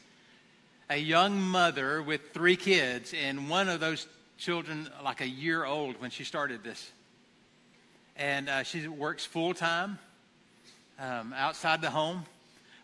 a 0.93 0.99
young 0.99 1.41
mother 1.41 2.03
with 2.03 2.21
three 2.35 2.55
kids, 2.55 3.15
and 3.15 3.49
one 3.49 3.71
of 3.71 3.81
those 3.81 4.07
children, 4.37 4.87
like 5.03 5.23
a 5.23 5.27
year 5.27 5.65
old 5.65 5.99
when 6.03 6.11
she 6.11 6.23
started 6.23 6.63
this. 6.63 6.91
And 8.15 8.51
uh, 8.51 8.63
she 8.63 8.87
works 8.89 9.25
full 9.25 9.55
time 9.55 9.99
um, 10.99 11.33
outside 11.35 11.81
the 11.81 11.89
home, 11.89 12.25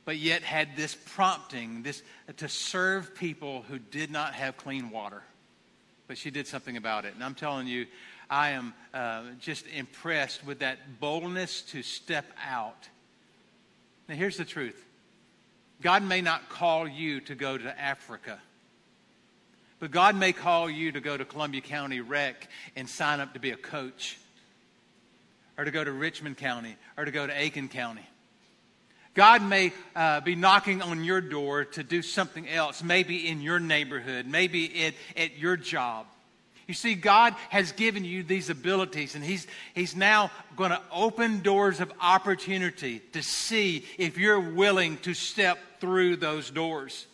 but 0.06 0.16
yet 0.16 0.42
had 0.42 0.74
this 0.74 0.96
prompting 1.14 1.82
this 1.82 2.02
to 2.38 2.48
serve 2.48 3.14
people 3.14 3.66
who 3.68 3.78
did 3.78 4.10
not 4.10 4.32
have 4.32 4.56
clean 4.56 4.88
water. 4.88 5.22
But 6.06 6.16
she 6.16 6.30
did 6.30 6.46
something 6.46 6.78
about 6.78 7.04
it. 7.04 7.12
And 7.14 7.22
I'm 7.22 7.34
telling 7.34 7.66
you, 7.66 7.84
I 8.30 8.50
am 8.50 8.72
uh, 8.94 9.24
just 9.38 9.66
impressed 9.66 10.46
with 10.46 10.60
that 10.60 10.98
boldness 10.98 11.60
to 11.72 11.82
step 11.82 12.24
out. 12.42 12.88
Now, 14.08 14.14
here's 14.14 14.38
the 14.38 14.46
truth 14.46 14.82
God 15.80 16.02
may 16.02 16.20
not 16.20 16.48
call 16.48 16.88
you 16.88 17.20
to 17.22 17.34
go 17.34 17.56
to 17.56 17.80
Africa, 17.80 18.38
but 19.78 19.90
God 19.90 20.16
may 20.16 20.32
call 20.32 20.68
you 20.68 20.90
to 20.92 21.00
go 21.00 21.16
to 21.16 21.24
Columbia 21.24 21.60
County 21.60 22.00
Rec 22.00 22.48
and 22.74 22.88
sign 22.88 23.20
up 23.20 23.34
to 23.34 23.40
be 23.40 23.50
a 23.50 23.56
coach, 23.56 24.18
or 25.56 25.64
to 25.64 25.70
go 25.70 25.84
to 25.84 25.92
Richmond 25.92 26.36
County, 26.36 26.76
or 26.96 27.04
to 27.04 27.10
go 27.10 27.26
to 27.26 27.32
Aiken 27.32 27.68
County. 27.68 28.06
God 29.14 29.42
may 29.42 29.72
uh, 29.96 30.20
be 30.20 30.34
knocking 30.34 30.82
on 30.82 31.02
your 31.02 31.20
door 31.20 31.64
to 31.64 31.82
do 31.82 32.02
something 32.02 32.48
else, 32.48 32.82
maybe 32.82 33.28
in 33.28 33.40
your 33.40 33.58
neighborhood, 33.58 34.26
maybe 34.26 34.84
at, 34.84 34.94
at 35.16 35.38
your 35.38 35.56
job. 35.56 36.06
You 36.68 36.74
see, 36.74 36.94
God 36.94 37.34
has 37.48 37.72
given 37.72 38.04
you 38.04 38.22
these 38.22 38.50
abilities, 38.50 39.14
and 39.14 39.24
He's, 39.24 39.46
he's 39.74 39.96
now 39.96 40.30
going 40.54 40.70
to 40.70 40.80
open 40.92 41.40
doors 41.40 41.80
of 41.80 41.90
opportunity 41.98 43.00
to 43.14 43.22
see 43.22 43.86
if 43.96 44.18
you're 44.18 44.38
willing 44.38 44.98
to 44.98 45.14
step 45.14 45.58
through 45.80 46.16
those 46.16 46.50
doors. 46.50 47.06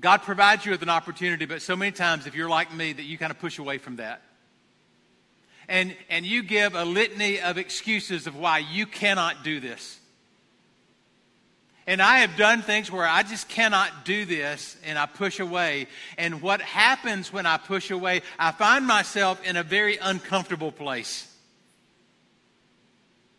God 0.00 0.22
provides 0.22 0.64
you 0.64 0.70
with 0.70 0.82
an 0.82 0.88
opportunity, 0.88 1.44
but 1.44 1.60
so 1.60 1.74
many 1.74 1.90
times, 1.90 2.28
if 2.28 2.36
you're 2.36 2.48
like 2.48 2.72
me, 2.72 2.92
that 2.92 3.02
you 3.02 3.18
kind 3.18 3.32
of 3.32 3.40
push 3.40 3.58
away 3.58 3.78
from 3.78 3.96
that. 3.96 4.22
And, 5.68 5.94
and 6.08 6.24
you 6.24 6.44
give 6.44 6.76
a 6.76 6.84
litany 6.84 7.40
of 7.40 7.58
excuses 7.58 8.28
of 8.28 8.36
why 8.36 8.58
you 8.58 8.86
cannot 8.86 9.42
do 9.42 9.58
this. 9.58 9.97
And 11.88 12.02
I 12.02 12.18
have 12.18 12.36
done 12.36 12.60
things 12.60 12.92
where 12.92 13.08
I 13.08 13.22
just 13.22 13.48
cannot 13.48 14.04
do 14.04 14.26
this 14.26 14.76
and 14.84 14.98
I 14.98 15.06
push 15.06 15.40
away. 15.40 15.86
And 16.18 16.42
what 16.42 16.60
happens 16.60 17.32
when 17.32 17.46
I 17.46 17.56
push 17.56 17.90
away, 17.90 18.20
I 18.38 18.52
find 18.52 18.86
myself 18.86 19.42
in 19.42 19.56
a 19.56 19.62
very 19.62 19.96
uncomfortable 19.96 20.70
place. 20.70 21.34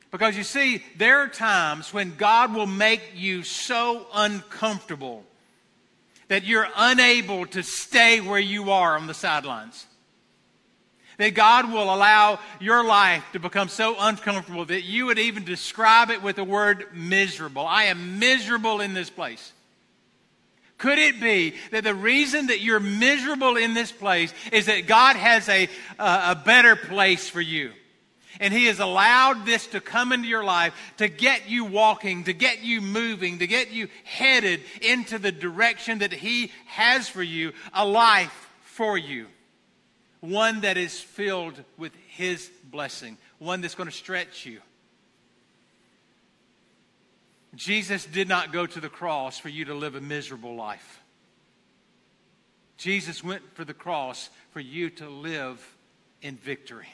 Because 0.10 0.36
you 0.36 0.44
see, 0.44 0.84
there 0.98 1.20
are 1.20 1.28
times 1.28 1.94
when 1.94 2.16
God 2.16 2.56
will 2.56 2.66
make 2.66 3.12
you 3.14 3.44
so 3.44 4.08
uncomfortable 4.16 5.24
that 6.28 6.44
you're 6.44 6.70
unable 6.76 7.46
to 7.46 7.62
stay 7.62 8.20
where 8.20 8.40
you 8.40 8.72
are 8.72 8.98
on 8.98 9.06
the 9.06 9.14
sidelines 9.14 9.86
that 11.20 11.36
God 11.36 11.72
will 11.72 11.94
allow 11.94 12.40
your 12.62 12.84
life 12.84 13.24
to 13.34 13.40
become 13.40 13.68
so 13.68 13.96
uncomfortable 14.00 14.66
that 14.66 14.84
you 14.84 15.06
would 15.08 15.20
even 15.20 15.44
describe 15.44 16.10
it 16.10 16.24
with 16.24 16.38
the 16.38 16.46
word 16.46 16.88
miserable. 16.94 17.68
I 17.68 17.84
am 17.86 18.20
miserable 18.20 18.80
in 18.80 18.94
this 18.94 19.10
place. 19.10 19.52
Could 20.78 20.98
it 20.98 21.20
be 21.20 21.56
that 21.72 21.84
the 21.84 21.94
reason 21.94 22.48
that 22.48 22.62
you're 22.62 22.80
miserable 22.80 23.58
in 23.58 23.74
this 23.74 23.92
place 23.92 24.34
is 24.54 24.68
that 24.68 24.88
God 24.88 25.18
has 25.18 25.50
a, 25.50 25.68
a 26.00 26.36
better 26.36 26.78
place 26.78 27.28
for 27.28 27.42
you? 27.42 27.74
And 28.40 28.54
He 28.54 28.68
has 28.68 28.80
allowed 28.80 29.46
this 29.46 29.68
to 29.68 29.82
come 29.82 30.14
into 30.14 30.30
your 30.30 30.46
life 30.46 30.74
to 31.00 31.10
get 31.10 31.50
you 31.50 31.66
walking, 31.66 32.24
to 32.24 32.34
get 32.34 32.64
you 32.64 32.80
moving, 32.80 33.40
to 33.40 33.48
get 33.48 33.72
you 33.72 33.90
headed 34.06 34.62
into 34.82 35.20
the 35.20 35.34
direction 35.34 36.00
that 36.00 36.14
He 36.14 36.54
has 36.68 37.10
for 37.10 37.24
you, 37.24 37.52
a 37.74 37.86
life 37.86 38.50
for 38.62 38.98
you 38.98 39.28
one 40.22 40.62
that 40.62 40.78
is 40.78 41.00
filled 41.00 41.64
with 41.78 41.94
His 42.08 42.50
blessing, 42.64 43.18
one 43.38 43.62
that's 43.62 43.76
going 43.76 43.90
to 43.90 43.96
stretch 43.96 44.46
you. 44.46 44.60
Jesus 47.56 48.06
did 48.06 48.28
not 48.28 48.54
go 48.54 48.66
to 48.66 48.80
the 48.80 48.90
cross 48.90 49.40
for 49.40 49.50
you 49.50 49.66
to 49.66 49.74
live 49.74 49.96
a 49.96 50.02
miserable 50.02 50.56
life. 50.56 51.02
Jesus 52.78 53.24
went 53.24 53.42
for 53.56 53.66
the 53.66 53.74
cross 53.74 54.30
for 54.52 54.60
you 54.60 54.90
to 54.92 55.10
live 55.10 55.76
in 56.22 56.38
victory. 56.38 56.88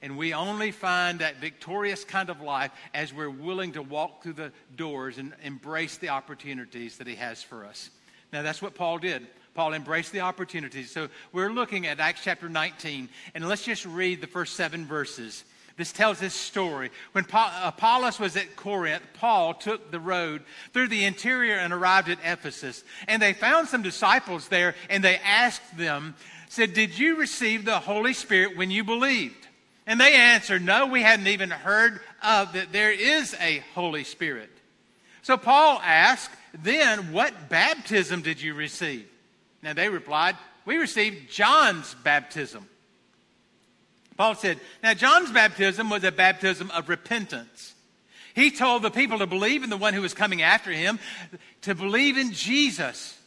And 0.00 0.16
we 0.18 0.34
only 0.34 0.70
find 0.70 1.20
that 1.20 1.40
victorious 1.40 2.04
kind 2.04 2.28
of 2.28 2.40
life 2.40 2.70
as 2.92 3.12
we're 3.12 3.30
willing 3.30 3.72
to 3.72 3.82
walk 3.82 4.22
through 4.22 4.34
the 4.34 4.52
doors 4.76 5.18
and 5.18 5.32
embrace 5.42 5.96
the 5.96 6.10
opportunities 6.10 6.98
that 6.98 7.06
He 7.06 7.14
has 7.16 7.42
for 7.42 7.64
us. 7.64 7.90
Now, 8.32 8.42
that's 8.42 8.60
what 8.60 8.74
Paul 8.74 8.98
did. 8.98 9.26
Paul 9.54 9.72
embraced 9.72 10.12
the 10.12 10.20
opportunities. 10.20 10.90
So 10.90 11.08
we're 11.32 11.50
looking 11.50 11.86
at 11.86 12.00
Acts 12.00 12.22
chapter 12.24 12.48
19, 12.48 13.08
and 13.34 13.48
let's 13.48 13.64
just 13.64 13.86
read 13.86 14.20
the 14.20 14.26
first 14.26 14.56
seven 14.56 14.84
verses. 14.84 15.44
This 15.76 15.92
tells 15.92 16.20
this 16.20 16.34
story. 16.34 16.90
When 17.12 17.24
Paul, 17.24 17.50
Apollos 17.62 18.20
was 18.20 18.36
at 18.36 18.56
Corinth, 18.56 19.02
Paul 19.14 19.54
took 19.54 19.90
the 19.90 20.00
road 20.00 20.42
through 20.72 20.88
the 20.88 21.04
interior 21.04 21.54
and 21.54 21.72
arrived 21.72 22.08
at 22.08 22.18
Ephesus. 22.24 22.84
And 23.08 23.20
they 23.20 23.32
found 23.32 23.68
some 23.68 23.82
disciples 23.82 24.48
there, 24.48 24.74
and 24.88 25.02
they 25.02 25.16
asked 25.16 25.76
them, 25.76 26.14
said, 26.48 26.74
Did 26.74 26.98
you 26.98 27.16
receive 27.16 27.64
the 27.64 27.80
Holy 27.80 28.12
Spirit 28.12 28.56
when 28.56 28.70
you 28.70 28.84
believed? 28.84 29.48
And 29.86 30.00
they 30.00 30.14
answered, 30.14 30.62
No, 30.62 30.86
we 30.86 31.02
hadn't 31.02 31.26
even 31.26 31.50
heard 31.50 32.00
of 32.22 32.52
that 32.54 32.72
there 32.72 32.92
is 32.92 33.36
a 33.40 33.62
Holy 33.74 34.04
Spirit. 34.04 34.50
So 35.22 35.36
Paul 35.36 35.80
asked, 35.82 36.30
Then 36.62 37.12
what 37.12 37.48
baptism 37.48 38.22
did 38.22 38.40
you 38.40 38.54
receive? 38.54 39.08
Now 39.64 39.72
they 39.72 39.88
replied, 39.88 40.36
We 40.66 40.76
received 40.76 41.30
John's 41.30 41.94
baptism. 42.04 42.68
Paul 44.16 44.34
said, 44.34 44.60
Now 44.82 44.92
John's 44.92 45.32
baptism 45.32 45.88
was 45.88 46.04
a 46.04 46.12
baptism 46.12 46.70
of 46.70 46.90
repentance. 46.90 47.74
He 48.34 48.50
told 48.50 48.82
the 48.82 48.90
people 48.90 49.18
to 49.18 49.26
believe 49.26 49.64
in 49.64 49.70
the 49.70 49.76
one 49.78 49.94
who 49.94 50.02
was 50.02 50.12
coming 50.12 50.42
after 50.42 50.70
him, 50.70 50.98
to 51.62 51.74
believe 51.74 52.18
in 52.18 52.32
Jesus. 52.32 53.18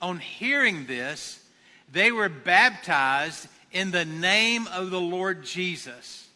On 0.00 0.20
hearing 0.20 0.86
this, 0.86 1.42
they 1.90 2.12
were 2.12 2.28
baptized 2.28 3.48
in 3.72 3.90
the 3.90 4.04
name 4.04 4.68
of 4.68 4.90
the 4.90 5.00
Lord 5.00 5.42
Jesus. 5.42 6.28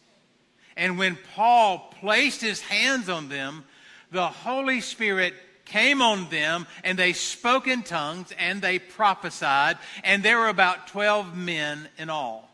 And 0.75 0.97
when 0.97 1.17
Paul 1.33 1.93
placed 2.01 2.41
his 2.41 2.59
hands 2.59 3.07
on 3.07 3.29
them, 3.29 3.63
the 4.11 4.27
Holy 4.27 4.81
Spirit 4.81 5.33
came 5.65 6.01
on 6.01 6.29
them, 6.29 6.67
and 6.83 6.97
they 6.97 7.13
spoke 7.13 7.67
in 7.67 7.83
tongues, 7.83 8.33
and 8.37 8.61
they 8.61 8.79
prophesied, 8.79 9.77
and 10.03 10.23
there 10.23 10.39
were 10.39 10.49
about 10.49 10.87
12 10.87 11.35
men 11.37 11.87
in 11.97 12.09
all. 12.09 12.49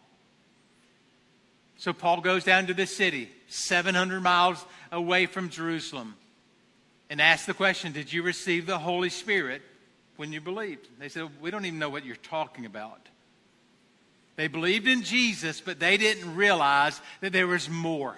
So 1.78 1.94
Paul 1.94 2.22
goes 2.22 2.44
down 2.44 2.68
to 2.68 2.74
the 2.74 2.86
city, 2.86 3.30
700 3.48 4.22
miles 4.22 4.64
away 4.92 5.26
from 5.26 5.50
Jerusalem, 5.50 6.16
and 7.10 7.22
asks 7.22 7.46
the 7.46 7.54
question 7.54 7.94
Did 7.94 8.12
you 8.12 8.22
receive 8.22 8.66
the 8.66 8.78
Holy 8.78 9.10
Spirit 9.10 9.62
when 10.18 10.34
you 10.34 10.42
believed? 10.42 10.88
They 11.00 11.10
said, 11.10 11.30
We 11.42 11.52
don't 11.52 11.66
even 11.66 11.80
know 11.80 11.90
what 11.90 12.06
you're 12.06 12.16
talking 12.18 12.66
about. 12.66 13.08
They 14.36 14.48
believed 14.48 14.88
in 14.88 15.04
Jesus, 15.04 15.60
but 15.60 15.80
they 15.80 15.98
didn't 15.98 16.36
realize 16.36 17.02
that 17.22 17.34
there 17.34 17.48
was 17.48 17.70
more. 17.70 18.16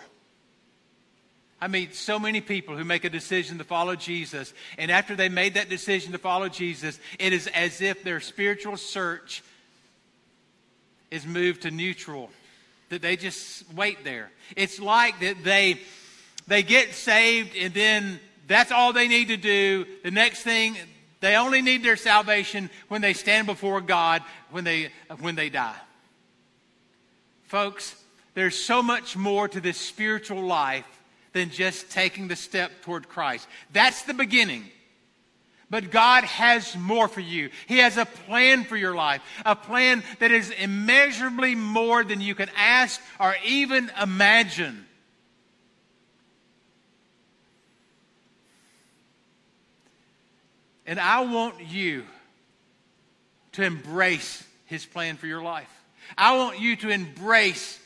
I 1.61 1.67
meet 1.67 1.93
so 1.93 2.17
many 2.17 2.41
people 2.41 2.75
who 2.75 2.83
make 2.83 3.05
a 3.05 3.09
decision 3.09 3.59
to 3.59 3.63
follow 3.63 3.95
Jesus, 3.95 4.51
and 4.79 4.89
after 4.89 5.15
they 5.15 5.29
made 5.29 5.53
that 5.53 5.69
decision 5.69 6.11
to 6.13 6.17
follow 6.17 6.49
Jesus, 6.49 6.99
it 7.19 7.33
is 7.33 7.45
as 7.47 7.81
if 7.81 8.03
their 8.03 8.19
spiritual 8.19 8.77
search 8.77 9.43
is 11.11 11.25
moved 11.25 11.61
to 11.63 11.71
neutral, 11.71 12.31
that 12.89 13.03
they 13.03 13.15
just 13.15 13.71
wait 13.73 14.03
there. 14.03 14.31
It's 14.55 14.79
like 14.79 15.19
that 15.19 15.43
they 15.43 15.79
they 16.47 16.63
get 16.63 16.95
saved 16.95 17.55
and 17.55 17.73
then 17.73 18.19
that's 18.47 18.71
all 18.71 18.91
they 18.91 19.07
need 19.07 19.27
to 19.27 19.37
do. 19.37 19.85
The 20.03 20.11
next 20.11 20.41
thing 20.41 20.75
they 21.19 21.35
only 21.35 21.61
need 21.61 21.83
their 21.83 21.97
salvation 21.97 22.71
when 22.87 23.01
they 23.01 23.13
stand 23.13 23.45
before 23.45 23.79
God 23.79 24.23
when 24.49 24.63
they 24.63 24.89
when 25.19 25.35
they 25.35 25.49
die. 25.49 25.77
Folks, 27.43 27.95
there's 28.33 28.57
so 28.57 28.81
much 28.81 29.15
more 29.15 29.47
to 29.47 29.61
this 29.61 29.77
spiritual 29.77 30.41
life 30.41 30.85
than 31.33 31.49
just 31.49 31.89
taking 31.89 32.27
the 32.27 32.35
step 32.35 32.71
toward 32.81 33.07
Christ. 33.07 33.47
That's 33.71 34.03
the 34.03 34.13
beginning. 34.13 34.65
But 35.69 35.89
God 35.89 36.25
has 36.25 36.75
more 36.75 37.07
for 37.07 37.21
you. 37.21 37.49
He 37.65 37.77
has 37.77 37.95
a 37.95 38.05
plan 38.05 38.65
for 38.65 38.75
your 38.75 38.93
life, 38.93 39.21
a 39.45 39.55
plan 39.55 40.03
that 40.19 40.29
is 40.29 40.49
immeasurably 40.49 41.55
more 41.55 42.03
than 42.03 42.19
you 42.19 42.35
can 42.35 42.49
ask 42.57 42.99
or 43.19 43.35
even 43.45 43.89
imagine. 44.01 44.85
And 50.85 50.99
I 50.99 51.21
want 51.21 51.55
you 51.69 52.03
to 53.53 53.63
embrace 53.63 54.43
His 54.65 54.85
plan 54.85 55.15
for 55.15 55.27
your 55.27 55.41
life. 55.41 55.69
I 56.17 56.35
want 56.35 56.59
you 56.59 56.75
to 56.75 56.89
embrace 56.89 57.79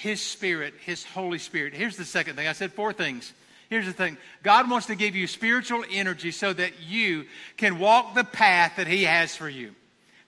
His 0.00 0.22
Spirit, 0.22 0.72
His 0.86 1.04
Holy 1.04 1.38
Spirit. 1.38 1.74
Here's 1.74 1.98
the 1.98 2.06
second 2.06 2.36
thing 2.36 2.48
I 2.48 2.54
said 2.54 2.72
four 2.72 2.94
things. 2.94 3.34
Here's 3.68 3.84
the 3.84 3.92
thing 3.92 4.16
God 4.42 4.70
wants 4.70 4.86
to 4.86 4.94
give 4.94 5.14
you 5.14 5.26
spiritual 5.26 5.84
energy 5.90 6.30
so 6.30 6.54
that 6.54 6.72
you 6.88 7.26
can 7.58 7.78
walk 7.78 8.14
the 8.14 8.24
path 8.24 8.76
that 8.76 8.86
He 8.86 9.04
has 9.04 9.36
for 9.36 9.48
you. 9.48 9.74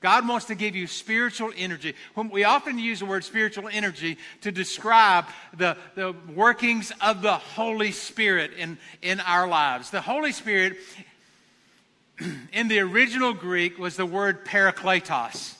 God 0.00 0.28
wants 0.28 0.46
to 0.46 0.54
give 0.54 0.76
you 0.76 0.86
spiritual 0.86 1.52
energy. 1.56 1.94
When 2.14 2.28
We 2.28 2.44
often 2.44 2.78
use 2.78 2.98
the 2.98 3.06
word 3.06 3.24
spiritual 3.24 3.66
energy 3.72 4.18
to 4.42 4.52
describe 4.52 5.24
the, 5.56 5.78
the 5.94 6.14
workings 6.34 6.92
of 7.00 7.22
the 7.22 7.34
Holy 7.36 7.92
Spirit 7.92 8.50
in, 8.58 8.76
in 9.00 9.20
our 9.20 9.48
lives. 9.48 9.88
The 9.88 10.02
Holy 10.02 10.32
Spirit 10.32 10.76
in 12.52 12.68
the 12.68 12.80
original 12.80 13.32
Greek 13.32 13.78
was 13.78 13.96
the 13.96 14.04
word 14.04 14.44
parakletos. 14.44 15.56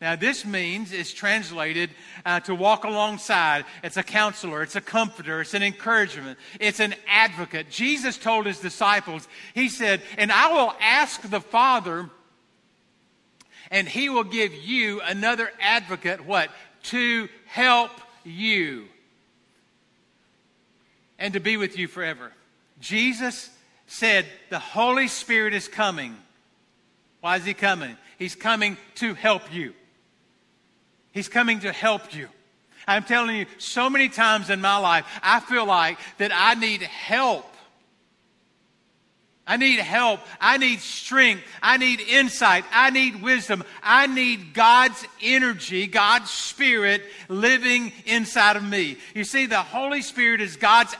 Now, 0.00 0.16
this 0.16 0.46
means, 0.46 0.92
it's 0.92 1.12
translated 1.12 1.90
uh, 2.24 2.40
to 2.40 2.54
walk 2.54 2.84
alongside. 2.84 3.66
It's 3.84 3.98
a 3.98 4.02
counselor, 4.02 4.62
it's 4.62 4.76
a 4.76 4.80
comforter, 4.80 5.42
it's 5.42 5.52
an 5.52 5.62
encouragement, 5.62 6.38
it's 6.58 6.80
an 6.80 6.94
advocate. 7.06 7.68
Jesus 7.68 8.16
told 8.16 8.46
his 8.46 8.60
disciples, 8.60 9.28
He 9.52 9.68
said, 9.68 10.00
And 10.16 10.32
I 10.32 10.52
will 10.52 10.74
ask 10.80 11.20
the 11.20 11.40
Father, 11.40 12.08
and 13.70 13.86
He 13.86 14.08
will 14.08 14.24
give 14.24 14.54
you 14.54 15.02
another 15.02 15.50
advocate, 15.60 16.24
what? 16.24 16.50
To 16.84 17.28
help 17.46 17.92
you 18.24 18.86
and 21.18 21.34
to 21.34 21.40
be 21.40 21.58
with 21.58 21.78
you 21.78 21.86
forever. 21.86 22.32
Jesus 22.80 23.50
said, 23.86 24.24
The 24.48 24.58
Holy 24.58 25.08
Spirit 25.08 25.52
is 25.52 25.68
coming. 25.68 26.16
Why 27.20 27.36
is 27.36 27.44
He 27.44 27.52
coming? 27.52 27.98
He's 28.18 28.34
coming 28.34 28.78
to 28.94 29.12
help 29.12 29.52
you. 29.52 29.74
He's 31.12 31.28
coming 31.28 31.60
to 31.60 31.72
help 31.72 32.14
you. 32.14 32.28
I'm 32.86 33.04
telling 33.04 33.36
you, 33.36 33.46
so 33.58 33.90
many 33.90 34.08
times 34.08 34.50
in 34.50 34.60
my 34.60 34.78
life, 34.78 35.06
I 35.22 35.40
feel 35.40 35.66
like 35.66 35.98
that 36.18 36.32
I 36.34 36.54
need 36.54 36.82
help. 36.82 37.46
I 39.46 39.56
need 39.56 39.80
help. 39.80 40.20
I 40.40 40.58
need 40.58 40.80
strength. 40.80 41.42
I 41.60 41.76
need 41.76 42.00
insight. 42.00 42.64
I 42.72 42.90
need 42.90 43.20
wisdom. 43.20 43.64
I 43.82 44.06
need 44.06 44.54
God's 44.54 45.04
energy, 45.20 45.88
God's 45.88 46.30
Spirit 46.30 47.02
living 47.28 47.92
inside 48.06 48.56
of 48.56 48.64
me. 48.64 48.96
You 49.14 49.24
see, 49.24 49.46
the 49.46 49.58
Holy 49.58 50.02
Spirit 50.02 50.40
is 50.40 50.56
God's 50.56 50.94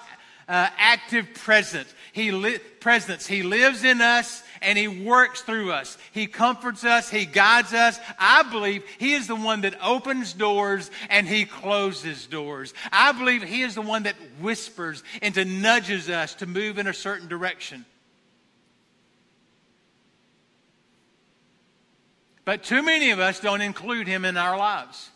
uh, 0.48 0.68
active 0.76 1.32
presence. 1.34 1.94
He 2.12 2.32
li- 2.32 2.58
presence. 2.58 3.26
He 3.26 3.44
lives 3.44 3.84
in 3.84 4.00
us 4.00 4.42
and 4.62 4.76
He 4.76 4.88
works 4.88 5.42
through 5.42 5.72
us. 5.72 5.96
He 6.12 6.26
comforts 6.26 6.84
us. 6.84 7.08
He 7.08 7.24
guides 7.24 7.72
us. 7.72 7.98
I 8.18 8.42
believe 8.44 8.84
He 8.98 9.14
is 9.14 9.26
the 9.26 9.36
one 9.36 9.62
that 9.62 9.76
opens 9.82 10.32
doors 10.32 10.90
and 11.08 11.26
He 11.26 11.44
closes 11.44 12.26
doors. 12.26 12.74
I 12.92 13.12
believe 13.12 13.42
He 13.42 13.62
is 13.62 13.74
the 13.74 13.82
one 13.82 14.04
that 14.04 14.16
whispers 14.40 15.02
and 15.22 15.34
to 15.34 15.44
nudges 15.44 16.08
us 16.10 16.34
to 16.36 16.46
move 16.46 16.78
in 16.78 16.86
a 16.86 16.94
certain 16.94 17.28
direction. 17.28 17.84
But 22.44 22.64
too 22.64 22.82
many 22.82 23.10
of 23.10 23.20
us 23.20 23.40
don't 23.40 23.60
include 23.60 24.06
Him 24.06 24.24
in 24.24 24.36
our 24.36 24.56
lives. 24.56 25.10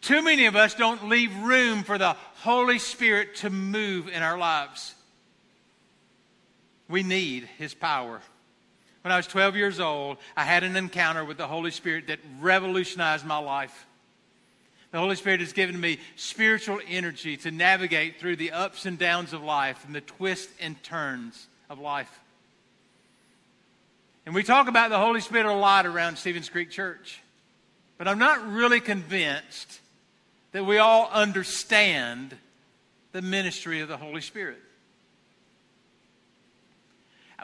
Too 0.00 0.22
many 0.22 0.46
of 0.46 0.54
us 0.54 0.74
don't 0.74 1.08
leave 1.08 1.34
room 1.38 1.82
for 1.82 1.98
the 1.98 2.14
Holy 2.42 2.78
Spirit 2.78 3.36
to 3.36 3.50
move 3.50 4.08
in 4.08 4.22
our 4.22 4.38
lives. 4.38 4.94
We 6.88 7.02
need 7.02 7.48
His 7.58 7.74
power. 7.74 8.20
When 9.08 9.14
I 9.14 9.16
was 9.16 9.26
12 9.26 9.56
years 9.56 9.80
old, 9.80 10.18
I 10.36 10.44
had 10.44 10.64
an 10.64 10.76
encounter 10.76 11.24
with 11.24 11.38
the 11.38 11.46
Holy 11.46 11.70
Spirit 11.70 12.08
that 12.08 12.18
revolutionized 12.42 13.24
my 13.24 13.38
life. 13.38 13.86
The 14.90 14.98
Holy 14.98 15.16
Spirit 15.16 15.40
has 15.40 15.54
given 15.54 15.80
me 15.80 15.98
spiritual 16.16 16.78
energy 16.86 17.38
to 17.38 17.50
navigate 17.50 18.20
through 18.20 18.36
the 18.36 18.50
ups 18.50 18.84
and 18.84 18.98
downs 18.98 19.32
of 19.32 19.42
life 19.42 19.82
and 19.86 19.94
the 19.94 20.02
twists 20.02 20.52
and 20.60 20.82
turns 20.82 21.46
of 21.70 21.78
life. 21.78 22.20
And 24.26 24.34
we 24.34 24.42
talk 24.42 24.68
about 24.68 24.90
the 24.90 24.98
Holy 24.98 25.22
Spirit 25.22 25.46
a 25.46 25.54
lot 25.54 25.86
around 25.86 26.18
Stevens 26.18 26.50
Creek 26.50 26.70
Church. 26.70 27.22
But 27.96 28.08
I'm 28.08 28.18
not 28.18 28.46
really 28.46 28.78
convinced 28.78 29.80
that 30.52 30.66
we 30.66 30.76
all 30.76 31.08
understand 31.10 32.36
the 33.12 33.22
ministry 33.22 33.80
of 33.80 33.88
the 33.88 33.96
Holy 33.96 34.20
Spirit. 34.20 34.58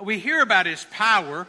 We 0.02 0.18
hear 0.18 0.40
about 0.40 0.66
his 0.66 0.84
power, 0.90 1.46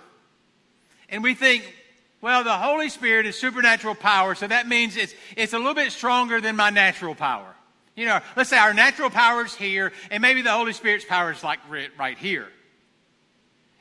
and 1.09 1.23
we 1.23 1.33
think, 1.33 1.73
well, 2.21 2.43
the 2.43 2.57
Holy 2.57 2.89
Spirit 2.89 3.25
is 3.25 3.37
supernatural 3.37 3.95
power, 3.95 4.35
so 4.35 4.47
that 4.47 4.67
means 4.67 4.97
it's, 4.97 5.13
it's 5.35 5.53
a 5.53 5.57
little 5.57 5.73
bit 5.73 5.91
stronger 5.91 6.41
than 6.41 6.55
my 6.55 6.69
natural 6.69 7.15
power. 7.15 7.55
You 7.95 8.05
know, 8.05 8.19
let's 8.35 8.49
say 8.49 8.57
our 8.57 8.73
natural 8.73 9.09
power 9.09 9.45
is 9.45 9.55
here, 9.55 9.93
and 10.11 10.21
maybe 10.21 10.41
the 10.41 10.51
Holy 10.51 10.73
Spirit's 10.73 11.05
power 11.05 11.31
is 11.31 11.43
like 11.43 11.59
right 11.97 12.17
here. 12.17 12.47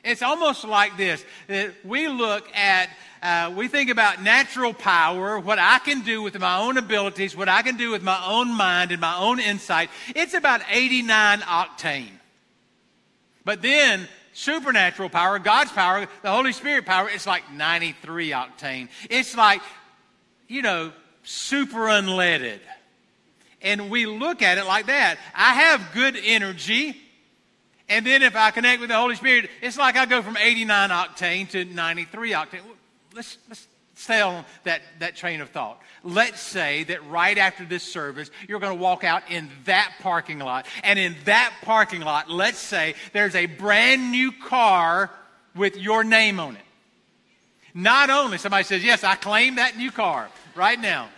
It's 0.05 0.21
almost 0.21 0.63
like 0.63 0.97
this 0.97 1.25
that 1.47 1.73
we 1.83 2.07
look 2.07 2.47
at, 2.55 2.89
uh, 3.23 3.51
we 3.55 3.67
think 3.67 3.89
about 3.89 4.21
natural 4.21 4.71
power, 4.71 5.39
what 5.39 5.57
I 5.57 5.79
can 5.79 6.01
do 6.01 6.21
with 6.21 6.39
my 6.39 6.59
own 6.59 6.77
abilities, 6.77 7.35
what 7.35 7.49
I 7.49 7.63
can 7.63 7.75
do 7.75 7.89
with 7.89 8.03
my 8.03 8.23
own 8.23 8.55
mind 8.55 8.91
and 8.91 9.01
my 9.01 9.17
own 9.17 9.39
insight. 9.39 9.89
It's 10.15 10.35
about 10.35 10.61
89 10.69 11.39
octane. 11.39 12.11
But 13.43 13.63
then 13.63 14.07
supernatural 14.35 15.09
power, 15.09 15.39
God's 15.39 15.71
power, 15.71 16.05
the 16.21 16.29
Holy 16.29 16.51
Spirit 16.51 16.85
power, 16.85 17.09
it's 17.09 17.25
like 17.25 17.51
93 17.51 18.31
octane. 18.31 18.89
It's 19.09 19.35
like, 19.35 19.61
you 20.47 20.61
know, 20.61 20.91
super 21.23 21.87
unleaded. 21.87 22.59
And 23.61 23.89
we 23.89 24.05
look 24.05 24.41
at 24.41 24.57
it 24.57 24.65
like 24.65 24.87
that. 24.87 25.17
I 25.33 25.53
have 25.53 25.93
good 25.93 26.17
energy. 26.21 26.97
And 27.87 28.05
then 28.05 28.21
if 28.21 28.35
I 28.35 28.51
connect 28.51 28.81
with 28.81 28.89
the 28.89 28.97
Holy 28.97 29.15
Spirit, 29.15 29.49
it's 29.61 29.77
like 29.77 29.95
I 29.95 30.05
go 30.05 30.21
from 30.21 30.37
89 30.37 30.89
octane 30.89 31.49
to 31.51 31.65
93 31.65 32.31
octane. 32.31 32.59
Let's, 33.13 33.37
let's 33.47 33.67
stay 33.95 34.21
on 34.21 34.43
that, 34.65 34.81
that 34.99 35.15
train 35.15 35.39
of 35.39 35.49
thought. 35.49 35.81
Let's 36.05 36.39
say 36.39 36.83
that 36.83 37.03
right 37.09 37.35
after 37.35 37.65
this 37.65 37.81
service, 37.81 38.29
you're 38.47 38.59
going 38.59 38.77
to 38.77 38.81
walk 38.81 39.03
out 39.03 39.23
in 39.31 39.49
that 39.65 39.91
parking 40.01 40.37
lot. 40.37 40.67
And 40.83 40.99
in 40.99 41.15
that 41.25 41.51
parking 41.63 42.01
lot, 42.01 42.29
let's 42.29 42.59
say 42.59 42.93
there's 43.11 43.33
a 43.33 43.47
brand 43.47 44.11
new 44.11 44.31
car 44.31 45.09
with 45.55 45.75
your 45.75 46.03
name 46.03 46.39
on 46.39 46.55
it. 46.55 46.61
Not 47.73 48.11
only, 48.11 48.37
somebody 48.37 48.63
says, 48.63 48.83
Yes, 48.83 49.03
I 49.03 49.15
claim 49.15 49.55
that 49.55 49.77
new 49.77 49.91
car 49.91 50.29
right 50.55 50.79
now. 50.79 51.09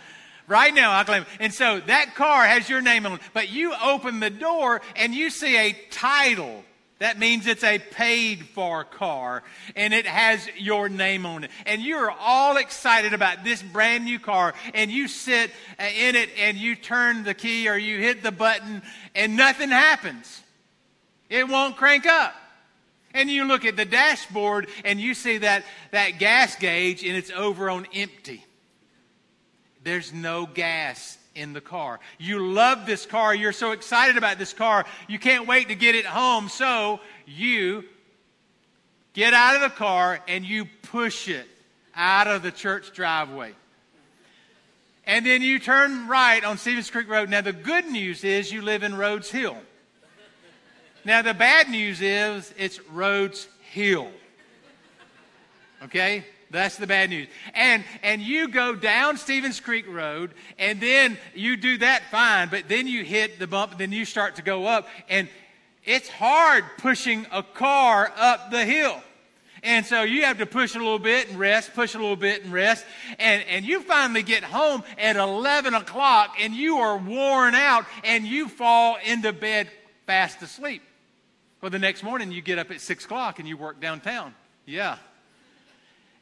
Right 0.46 0.72
now, 0.72 0.98
I 0.98 1.04
claim. 1.04 1.22
It. 1.22 1.28
And 1.38 1.52
so 1.52 1.80
that 1.80 2.14
car 2.14 2.46
has 2.46 2.70
your 2.70 2.80
name 2.80 3.04
on 3.04 3.12
it. 3.12 3.20
But 3.34 3.50
you 3.50 3.74
open 3.84 4.20
the 4.20 4.30
door 4.30 4.80
and 4.96 5.14
you 5.14 5.28
see 5.28 5.58
a 5.58 5.74
title. 5.90 6.64
That 6.98 7.18
means 7.18 7.46
it's 7.46 7.62
a 7.62 7.78
paid 7.78 8.46
for 8.48 8.82
car 8.82 9.44
and 9.76 9.94
it 9.94 10.06
has 10.06 10.48
your 10.56 10.88
name 10.88 11.26
on 11.26 11.44
it. 11.44 11.50
And 11.64 11.80
you're 11.80 12.10
all 12.10 12.56
excited 12.56 13.14
about 13.14 13.44
this 13.44 13.62
brand 13.62 14.04
new 14.04 14.18
car 14.18 14.54
and 14.74 14.90
you 14.90 15.06
sit 15.06 15.50
uh, 15.78 15.84
in 15.84 16.16
it 16.16 16.28
and 16.36 16.56
you 16.56 16.74
turn 16.74 17.22
the 17.22 17.34
key 17.34 17.68
or 17.68 17.76
you 17.78 17.98
hit 17.98 18.22
the 18.24 18.32
button 18.32 18.82
and 19.14 19.36
nothing 19.36 19.68
happens. 19.68 20.42
It 21.28 21.46
won't 21.46 21.76
crank 21.76 22.04
up. 22.04 22.34
And 23.14 23.30
you 23.30 23.44
look 23.44 23.64
at 23.64 23.76
the 23.76 23.84
dashboard 23.84 24.68
and 24.84 25.00
you 25.00 25.14
see 25.14 25.38
that, 25.38 25.64
that 25.92 26.18
gas 26.18 26.56
gauge 26.56 27.04
and 27.04 27.16
it's 27.16 27.30
over 27.30 27.70
on 27.70 27.86
empty. 27.94 28.44
There's 29.84 30.12
no 30.12 30.46
gas 30.46 31.16
in 31.38 31.52
the 31.52 31.60
car. 31.60 32.00
You 32.18 32.50
love 32.52 32.84
this 32.84 33.06
car. 33.06 33.34
You're 33.34 33.52
so 33.52 33.72
excited 33.72 34.16
about 34.16 34.38
this 34.38 34.52
car. 34.52 34.84
You 35.08 35.18
can't 35.18 35.46
wait 35.46 35.68
to 35.68 35.74
get 35.74 35.94
it 35.94 36.04
home. 36.04 36.48
So 36.48 37.00
you 37.26 37.84
get 39.14 39.32
out 39.32 39.54
of 39.54 39.62
the 39.62 39.70
car 39.70 40.20
and 40.28 40.44
you 40.44 40.66
push 40.82 41.28
it 41.28 41.46
out 41.94 42.26
of 42.26 42.42
the 42.42 42.50
church 42.50 42.92
driveway. 42.92 43.54
And 45.06 45.24
then 45.24 45.40
you 45.40 45.58
turn 45.58 46.06
right 46.06 46.44
on 46.44 46.58
Stevens 46.58 46.90
Creek 46.90 47.08
Road. 47.08 47.30
Now, 47.30 47.40
the 47.40 47.52
good 47.52 47.86
news 47.86 48.24
is 48.24 48.52
you 48.52 48.60
live 48.60 48.82
in 48.82 48.94
Rhodes 48.94 49.30
Hill. 49.30 49.56
Now, 51.04 51.22
the 51.22 51.32
bad 51.32 51.70
news 51.70 52.02
is 52.02 52.52
it's 52.58 52.78
Rhodes 52.90 53.48
Hill. 53.70 54.10
Okay? 55.84 56.26
That's 56.50 56.76
the 56.76 56.86
bad 56.86 57.10
news. 57.10 57.28
And 57.54 57.84
and 58.02 58.22
you 58.22 58.48
go 58.48 58.74
down 58.74 59.16
Stevens 59.18 59.60
Creek 59.60 59.86
Road, 59.88 60.32
and 60.58 60.80
then 60.80 61.18
you 61.34 61.56
do 61.56 61.78
that 61.78 62.02
fine, 62.10 62.48
but 62.48 62.68
then 62.68 62.86
you 62.86 63.04
hit 63.04 63.38
the 63.38 63.46
bump, 63.46 63.72
and 63.72 63.80
then 63.80 63.92
you 63.92 64.04
start 64.04 64.36
to 64.36 64.42
go 64.42 64.66
up, 64.66 64.88
and 65.08 65.28
it's 65.84 66.08
hard 66.08 66.64
pushing 66.78 67.26
a 67.32 67.42
car 67.42 68.12
up 68.16 68.50
the 68.50 68.64
hill. 68.64 69.00
And 69.62 69.84
so 69.84 70.02
you 70.02 70.22
have 70.22 70.38
to 70.38 70.46
push 70.46 70.74
a 70.74 70.78
little 70.78 70.98
bit 70.98 71.28
and 71.28 71.38
rest, 71.38 71.74
push 71.74 71.94
a 71.94 71.98
little 71.98 72.16
bit 72.16 72.44
and 72.44 72.52
rest. 72.52 72.86
And, 73.18 73.42
and 73.44 73.64
you 73.64 73.80
finally 73.80 74.22
get 74.22 74.44
home 74.44 74.84
at 74.96 75.16
11 75.16 75.74
o'clock 75.74 76.36
and 76.40 76.54
you 76.54 76.76
are 76.76 76.96
worn 76.96 77.56
out 77.56 77.84
and 78.04 78.24
you 78.24 78.48
fall 78.48 78.98
into 79.04 79.32
bed 79.32 79.68
fast 80.06 80.40
asleep. 80.42 80.82
Well, 81.60 81.70
the 81.70 81.78
next 81.80 82.04
morning 82.04 82.30
you 82.30 82.40
get 82.40 82.60
up 82.60 82.70
at 82.70 82.80
6 82.80 83.04
o'clock 83.04 83.40
and 83.40 83.48
you 83.48 83.56
work 83.56 83.80
downtown. 83.80 84.32
Yeah 84.64 84.98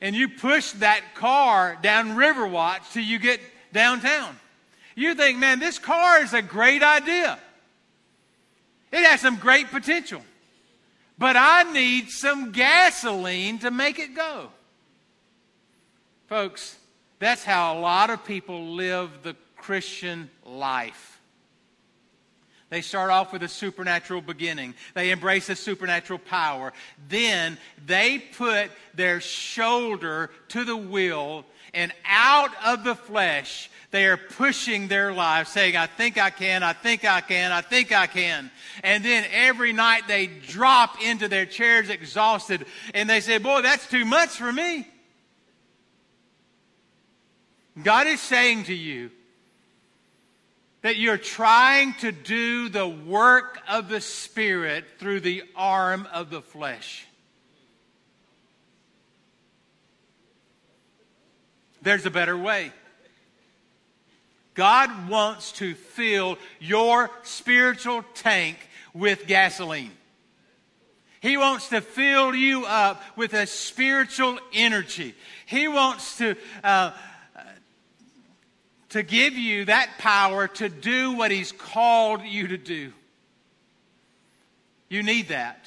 and 0.00 0.14
you 0.14 0.28
push 0.28 0.72
that 0.72 1.02
car 1.14 1.78
down 1.82 2.10
Riverwatch 2.10 2.92
till 2.92 3.04
you 3.04 3.18
get 3.18 3.40
downtown. 3.72 4.36
You 4.94 5.14
think, 5.14 5.38
man, 5.38 5.58
this 5.58 5.78
car 5.78 6.22
is 6.22 6.32
a 6.32 6.42
great 6.42 6.82
idea. 6.82 7.38
It 8.92 9.04
has 9.04 9.20
some 9.20 9.36
great 9.36 9.70
potential. 9.70 10.22
But 11.18 11.36
I 11.36 11.64
need 11.72 12.10
some 12.10 12.52
gasoline 12.52 13.58
to 13.60 13.70
make 13.70 13.98
it 13.98 14.14
go. 14.14 14.50
Folks, 16.28 16.76
that's 17.18 17.44
how 17.44 17.78
a 17.78 17.80
lot 17.80 18.10
of 18.10 18.24
people 18.24 18.74
live 18.74 19.22
the 19.22 19.36
Christian 19.56 20.30
life. 20.44 21.20
They 22.68 22.80
start 22.80 23.10
off 23.10 23.32
with 23.32 23.42
a 23.42 23.48
supernatural 23.48 24.22
beginning. 24.22 24.74
They 24.94 25.10
embrace 25.10 25.48
a 25.48 25.56
supernatural 25.56 26.18
power. 26.18 26.72
Then 27.08 27.58
they 27.86 28.18
put 28.18 28.70
their 28.94 29.20
shoulder 29.20 30.30
to 30.48 30.64
the 30.64 30.76
wheel 30.76 31.44
and 31.76 31.92
out 32.06 32.50
of 32.64 32.84
the 32.84 32.94
flesh, 32.94 33.70
they 33.90 34.06
are 34.06 34.16
pushing 34.16 34.88
their 34.88 35.12
lives, 35.12 35.50
saying, 35.50 35.76
I 35.76 35.86
think 35.86 36.16
I 36.16 36.30
can, 36.30 36.62
I 36.62 36.72
think 36.72 37.04
I 37.04 37.20
can, 37.20 37.52
I 37.52 37.60
think 37.60 37.92
I 37.92 38.06
can. 38.06 38.50
And 38.82 39.04
then 39.04 39.26
every 39.30 39.74
night 39.74 40.08
they 40.08 40.26
drop 40.26 41.02
into 41.02 41.28
their 41.28 41.44
chairs 41.44 41.90
exhausted 41.90 42.64
and 42.94 43.10
they 43.10 43.20
say, 43.20 43.36
Boy, 43.36 43.60
that's 43.60 43.86
too 43.88 44.06
much 44.06 44.30
for 44.30 44.50
me. 44.50 44.88
God 47.82 48.06
is 48.06 48.22
saying 48.22 48.64
to 48.64 48.74
you, 48.74 49.10
that 50.86 50.98
you're 50.98 51.18
trying 51.18 51.92
to 51.94 52.12
do 52.12 52.68
the 52.68 52.86
work 52.86 53.58
of 53.68 53.88
the 53.88 54.00
Spirit 54.00 54.84
through 55.00 55.18
the 55.18 55.42
arm 55.56 56.06
of 56.12 56.30
the 56.30 56.40
flesh. 56.40 57.04
There's 61.82 62.06
a 62.06 62.10
better 62.10 62.38
way. 62.38 62.70
God 64.54 65.08
wants 65.08 65.50
to 65.54 65.74
fill 65.74 66.38
your 66.60 67.10
spiritual 67.24 68.04
tank 68.14 68.56
with 68.94 69.26
gasoline. 69.26 69.90
He 71.18 71.36
wants 71.36 71.70
to 71.70 71.80
fill 71.80 72.32
you 72.32 72.64
up 72.64 73.02
with 73.16 73.34
a 73.34 73.48
spiritual 73.48 74.38
energy. 74.52 75.16
He 75.46 75.66
wants 75.66 76.18
to 76.18 76.36
uh, 76.62 76.92
to 78.96 79.02
give 79.02 79.34
you 79.34 79.66
that 79.66 79.90
power 79.98 80.48
to 80.48 80.68
do 80.68 81.12
what 81.12 81.30
He's 81.30 81.52
called 81.52 82.22
you 82.22 82.48
to 82.48 82.56
do. 82.56 82.92
You 84.88 85.02
need 85.02 85.28
that. 85.28 85.66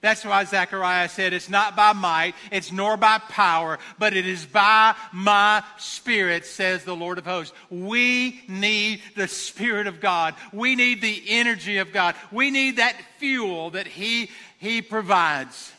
That's 0.00 0.24
why 0.24 0.44
Zechariah 0.44 1.08
said, 1.08 1.32
It's 1.32 1.48
not 1.48 1.74
by 1.74 1.92
might, 1.92 2.34
it's 2.52 2.70
nor 2.70 2.96
by 2.96 3.18
power, 3.18 3.78
but 3.98 4.14
it 4.14 4.26
is 4.26 4.46
by 4.46 4.94
my 5.12 5.64
Spirit, 5.76 6.44
says 6.44 6.84
the 6.84 6.94
Lord 6.94 7.18
of 7.18 7.24
hosts. 7.26 7.52
We 7.68 8.40
need 8.48 9.02
the 9.16 9.26
Spirit 9.26 9.86
of 9.88 10.00
God. 10.00 10.34
We 10.52 10.76
need 10.76 11.00
the 11.00 11.22
energy 11.26 11.78
of 11.78 11.92
God. 11.92 12.14
We 12.30 12.50
need 12.50 12.76
that 12.76 12.96
fuel 13.18 13.70
that 13.70 13.88
He, 13.88 14.30
he 14.58 14.82
provides. 14.82 15.72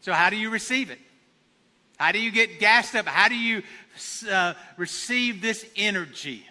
So, 0.00 0.12
how 0.12 0.30
do 0.30 0.36
you 0.36 0.50
receive 0.50 0.90
it? 0.90 0.98
How 1.98 2.12
do 2.12 2.20
you 2.20 2.30
get 2.30 2.60
gassed 2.60 2.94
up? 2.94 3.06
How 3.06 3.28
do 3.28 3.36
you 3.36 3.62
uh, 4.28 4.54
receive 4.76 5.40
this 5.40 5.66
energy? 5.76 6.46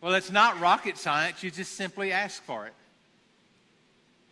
Well, 0.00 0.14
it's 0.14 0.32
not 0.32 0.60
rocket 0.60 0.98
science. 0.98 1.42
You 1.42 1.50
just 1.50 1.76
simply 1.76 2.12
ask 2.12 2.42
for 2.42 2.66
it. 2.66 2.74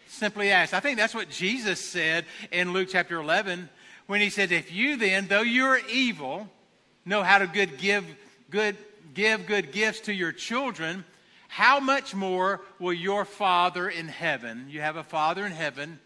Simply 0.08 0.50
ask. 0.50 0.74
I 0.74 0.80
think 0.80 0.98
that's 0.98 1.14
what 1.14 1.30
Jesus 1.30 1.80
said 1.80 2.24
in 2.50 2.72
Luke 2.72 2.88
chapter 2.90 3.16
11 3.16 3.68
when 4.06 4.20
he 4.20 4.28
said, 4.28 4.50
If 4.50 4.72
you 4.72 4.96
then, 4.96 5.28
though 5.28 5.42
you're 5.42 5.78
evil, 5.88 6.48
know 7.04 7.22
how 7.22 7.38
to 7.38 7.46
good 7.46 7.78
give 7.78 8.04
good 8.50 8.76
give 9.14 9.46
good 9.46 9.70
gifts 9.70 10.00
to 10.00 10.12
your 10.12 10.32
children, 10.32 11.04
how 11.46 11.78
much 11.80 12.14
more 12.14 12.60
will 12.78 12.92
your 12.92 13.24
Father 13.24 13.88
in 13.88 14.08
heaven, 14.08 14.66
you 14.68 14.80
have 14.80 14.96
a 14.96 15.04
Father 15.04 15.46
in 15.46 15.52
heaven, 15.52 16.00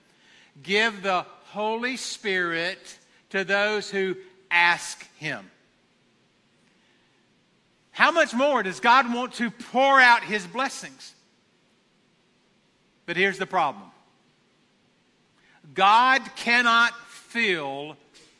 give 0.63 1.03
the 1.03 1.25
Holy 1.47 1.97
Spirit 1.97 2.99
to 3.31 3.45
those 3.45 3.91
who 3.91 4.17
ask 4.55 5.07
Him. 5.17 5.51
How 7.91 8.11
much 8.11 8.33
more 8.33 8.63
does 8.63 8.81
God 8.81 9.13
want 9.13 9.35
to 9.35 9.51
pour 9.51 10.01
out 10.01 10.23
His 10.23 10.47
blessings? 10.47 11.15
But 13.07 13.17
here's 13.17 13.39
the 13.39 13.47
problem 13.47 13.91
God 15.75 16.23
cannot 16.37 16.93
fill 17.09 17.97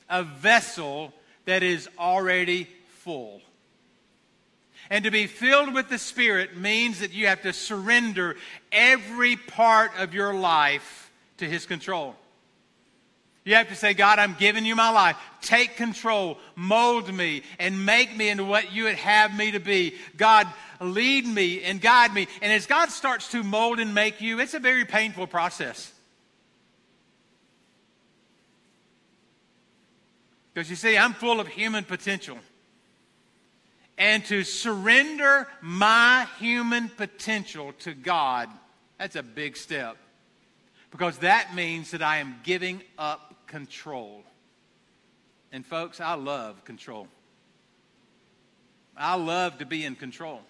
a 0.09 0.23
vessel 0.23 1.13
that 1.45 1.63
is 1.63 1.89
already 1.99 2.69
full. 3.01 3.41
And 4.91 5.05
to 5.05 5.11
be 5.11 5.27
filled 5.27 5.73
with 5.73 5.89
the 5.89 5.99
Spirit 5.99 6.57
means 6.57 7.01
that 7.01 7.13
you 7.13 7.27
have 7.27 7.43
to 7.43 7.53
surrender 7.53 8.37
every 8.71 9.37
part 9.37 9.93
of 9.99 10.15
your 10.15 10.35
life 10.35 11.11
to 11.39 11.47
His 11.47 11.67
control. 11.67 12.17
You 13.45 13.57
have 13.57 13.69
to 13.69 13.77
say, 13.77 13.93
God, 13.93 14.19
I'm 14.19 14.37
giving 14.39 14.65
you 14.65 14.75
my 14.75 14.89
life. 14.89 15.17
Take 15.43 15.77
control, 15.77 16.39
mold 16.57 17.13
me, 17.13 17.43
and 17.59 17.85
make 17.85 18.17
me 18.17 18.31
into 18.31 18.45
what 18.45 18.73
you 18.73 18.85
would 18.85 18.95
have 18.95 19.37
me 19.37 19.51
to 19.51 19.61
be. 19.61 19.95
God, 20.17 20.47
lead 20.81 21.27
me 21.27 21.63
and 21.63 21.79
guide 21.79 22.15
me. 22.15 22.27
And 22.41 22.51
as 22.51 22.65
God 22.65 22.89
starts 22.89 23.31
to 23.33 23.43
mold 23.43 23.81
and 23.81 23.95
make 23.95 24.23
you, 24.23 24.41
it's 24.41 24.55
a 24.55 24.59
very 24.59 24.87
painful 24.87 25.27
process. 25.27 25.93
Because 30.55 30.71
you 30.71 30.77
see, 30.77 30.97
I'm 30.97 31.13
full 31.13 31.39
of 31.39 31.47
human 31.47 31.85
potential. 31.85 32.39
And 33.99 34.25
to 34.27 34.43
surrender 34.43 35.49
my 35.61 36.27
human 36.39 36.89
potential 36.89 37.75
to 37.81 37.93
God, 37.93 38.49
that's 38.99 39.17
a 39.17 39.23
big 39.23 39.57
step. 39.59 39.99
Because 40.91 41.19
that 41.19 41.55
means 41.55 41.91
that 41.91 42.03
I 42.03 42.19
am 42.19 42.37
giving 42.45 42.81
up 42.97 43.34
control. 43.55 44.25
And 45.53 45.65
folks, 45.65 46.01
I 46.01 46.15
love 46.15 46.65
control. 46.65 47.07
I 48.97 49.15
love 49.15 49.59
to 49.59 49.65
be 49.65 49.85
in 49.85 49.95
control. 49.95 50.41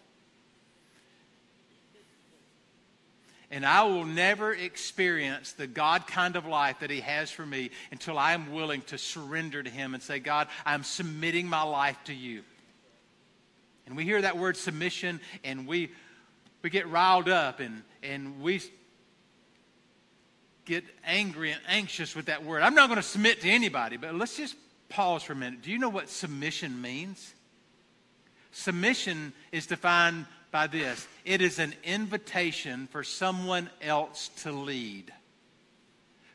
And 3.51 3.67
I 3.67 3.83
will 3.83 4.07
never 4.07 4.55
experience 4.55 5.53
the 5.53 5.67
God 5.67 6.07
kind 6.07 6.35
of 6.35 6.47
life 6.47 6.81
that 6.81 6.89
He 6.89 7.01
has 7.01 7.31
for 7.31 7.45
me 7.45 7.71
until 7.93 8.19
I 8.19 8.33
am 8.33 8.55
willing 8.55 8.81
to 8.87 8.97
surrender 8.97 9.63
to 9.63 9.69
Him 9.69 9.93
and 9.93 10.03
say, 10.03 10.19
God, 10.19 10.49
I'm 10.65 10.83
submitting 10.83 11.47
my 11.47 11.63
life 11.63 11.99
to 12.05 12.15
you. 12.15 12.43
And 13.85 13.99
we 13.99 14.05
hear 14.05 14.23
that 14.23 14.39
word 14.39 14.57
submission 14.57 15.21
and 15.45 15.67
we, 15.67 15.93
we 16.63 16.71
get 16.71 16.89
riled 16.89 17.29
up 17.29 17.61
and, 17.61 17.83
and 18.03 18.41
we 18.41 18.63
get 20.65 20.85
angry 21.05 21.53
and 21.53 21.61
anxious 21.69 22.15
with 22.17 22.27
that 22.27 22.45
word. 22.45 22.63
I'm 22.63 22.75
not 22.75 22.89
going 22.89 23.01
to 23.01 23.07
submit 23.07 23.41
to 23.43 23.49
anybody, 23.49 23.97
but 23.97 24.15
let's 24.15 24.37
just 24.37 24.57
pause 24.89 25.23
for 25.23 25.33
a 25.33 25.37
minute. 25.37 25.63
Do 25.63 25.71
you 25.71 25.79
know 25.79 25.89
what 25.89 26.09
submission 26.09 26.81
means? 26.81 27.35
Submission 28.53 29.33
is 29.53 29.67
defined 29.67 30.27
by 30.51 30.69
this 30.69 31.09
it 31.25 31.43
is 31.43 31.59
an 31.59 31.75
invitation 31.83 32.87
for 32.93 33.03
someone 33.03 33.69
else 33.83 34.29
to 34.43 34.53
lead. 34.53 35.13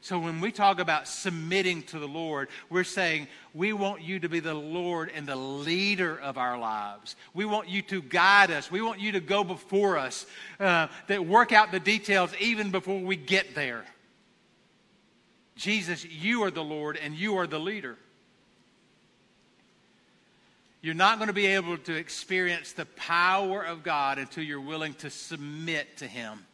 So 0.01 0.17
when 0.17 0.41
we 0.41 0.51
talk 0.51 0.79
about 0.79 1.07
submitting 1.07 1.83
to 1.83 1.99
the 1.99 2.07
Lord, 2.07 2.49
we're 2.69 2.85
saying 2.85 3.27
we 3.53 3.73
want 3.73 4.01
you 4.01 4.19
to 4.19 4.29
be 4.29 4.39
the 4.39 4.53
Lord 4.53 5.11
and 5.13 5.27
the 5.27 5.35
leader 5.35 6.17
of 6.17 6.37
our 6.37 6.57
lives. 6.57 7.15
We 7.33 7.45
want 7.45 7.67
you 7.67 7.81
to 7.83 8.01
guide 8.01 8.49
us. 8.49 8.71
We 8.71 8.81
want 8.81 8.99
you 8.99 9.11
to 9.13 9.19
go 9.19 9.43
before 9.43 9.97
us, 9.97 10.25
uh, 10.59 10.87
that 11.07 11.25
work 11.25 11.51
out 11.51 11.71
the 11.71 11.79
details 11.79 12.31
even 12.39 12.71
before 12.71 12.99
we 12.99 13.17
get 13.17 13.55
there. 13.55 13.85
Jesus, 15.59 16.05
you 16.05 16.43
are 16.43 16.51
the 16.51 16.63
Lord 16.63 16.95
and 16.95 17.13
you 17.13 17.37
are 17.37 17.45
the 17.45 17.59
leader. 17.59 17.97
You're 20.81 20.95
not 20.95 21.17
going 21.17 21.27
to 21.27 21.33
be 21.33 21.47
able 21.47 21.77
to 21.79 21.93
experience 21.93 22.71
the 22.71 22.85
power 22.85 23.61
of 23.61 23.83
God 23.83 24.17
until 24.19 24.45
you're 24.45 24.61
willing 24.61 24.93
to 24.95 25.09
submit 25.09 25.97
to 25.97 26.07
Him 26.07 26.45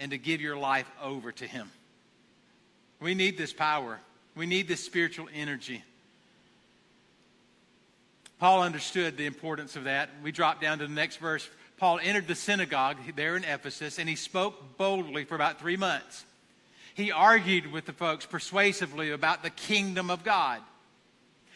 and 0.00 0.10
to 0.10 0.18
give 0.18 0.40
your 0.40 0.56
life 0.56 0.90
over 1.00 1.30
to 1.30 1.46
Him. 1.46 1.70
We 2.98 3.14
need 3.14 3.38
this 3.38 3.52
power, 3.52 4.00
we 4.34 4.46
need 4.46 4.66
this 4.66 4.84
spiritual 4.84 5.28
energy. 5.32 5.84
Paul 8.40 8.64
understood 8.64 9.16
the 9.16 9.26
importance 9.26 9.76
of 9.76 9.84
that. 9.84 10.10
We 10.24 10.32
drop 10.32 10.60
down 10.60 10.80
to 10.80 10.88
the 10.88 10.92
next 10.92 11.18
verse. 11.18 11.48
Paul 11.76 12.00
entered 12.02 12.26
the 12.26 12.34
synagogue 12.34 12.96
there 13.14 13.36
in 13.36 13.44
Ephesus 13.44 14.00
and 14.00 14.08
he 14.08 14.16
spoke 14.16 14.76
boldly 14.76 15.24
for 15.24 15.36
about 15.36 15.60
three 15.60 15.76
months. 15.76 16.24
He 16.94 17.10
argued 17.10 17.70
with 17.70 17.86
the 17.86 17.92
folks 17.92 18.24
persuasively 18.24 19.10
about 19.10 19.42
the 19.42 19.50
kingdom 19.50 20.10
of 20.10 20.24
God. 20.24 20.60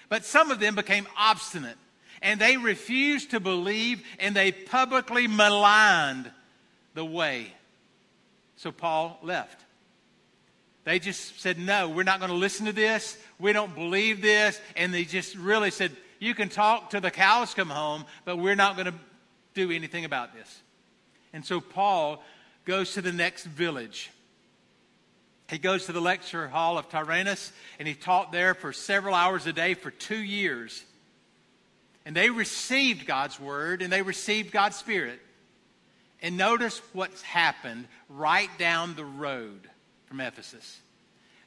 But 0.08 0.24
some 0.24 0.50
of 0.50 0.60
them 0.60 0.74
became 0.74 1.06
obstinate 1.16 1.76
and 2.22 2.40
they 2.40 2.56
refused 2.56 3.30
to 3.30 3.40
believe 3.40 4.02
and 4.18 4.34
they 4.34 4.52
publicly 4.52 5.26
maligned 5.26 6.30
the 6.94 7.04
way. 7.04 7.52
So 8.56 8.72
Paul 8.72 9.18
left. 9.22 9.64
They 10.84 10.98
just 10.98 11.40
said, 11.40 11.58
No, 11.58 11.88
we're 11.88 12.02
not 12.02 12.18
going 12.18 12.30
to 12.30 12.36
listen 12.36 12.66
to 12.66 12.72
this. 12.72 13.18
We 13.38 13.52
don't 13.52 13.74
believe 13.74 14.20
this. 14.20 14.60
And 14.74 14.92
they 14.92 15.04
just 15.04 15.36
really 15.36 15.70
said, 15.70 15.92
You 16.18 16.34
can 16.34 16.48
talk 16.48 16.90
till 16.90 17.00
the 17.00 17.10
cows 17.10 17.54
come 17.54 17.70
home, 17.70 18.04
but 18.24 18.38
we're 18.38 18.56
not 18.56 18.74
going 18.74 18.86
to 18.86 18.94
do 19.54 19.70
anything 19.70 20.04
about 20.04 20.34
this. 20.34 20.62
And 21.32 21.44
so 21.44 21.60
Paul 21.60 22.22
goes 22.64 22.94
to 22.94 23.02
the 23.02 23.12
next 23.12 23.44
village. 23.44 24.10
He 25.48 25.58
goes 25.58 25.86
to 25.86 25.92
the 25.92 26.00
lecture 26.00 26.48
hall 26.48 26.76
of 26.76 26.88
Tyrannus, 26.88 27.52
and 27.78 27.88
he 27.88 27.94
taught 27.94 28.32
there 28.32 28.54
for 28.54 28.72
several 28.72 29.14
hours 29.14 29.46
a 29.46 29.52
day 29.52 29.74
for 29.74 29.90
two 29.90 30.18
years. 30.18 30.84
And 32.04 32.14
they 32.14 32.30
received 32.30 33.06
God's 33.06 33.38
word 33.38 33.82
and 33.82 33.92
they 33.92 34.00
received 34.00 34.50
God's 34.50 34.76
spirit. 34.76 35.20
And 36.22 36.36
notice 36.36 36.80
what's 36.92 37.22
happened 37.22 37.86
right 38.08 38.50
down 38.58 38.94
the 38.94 39.04
road 39.04 39.68
from 40.06 40.20
Ephesus. 40.20 40.80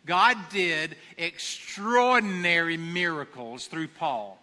God 0.06 0.38
did 0.50 0.96
extraordinary 1.18 2.78
miracles 2.78 3.68
through 3.68 3.88
Paul. 3.88 4.38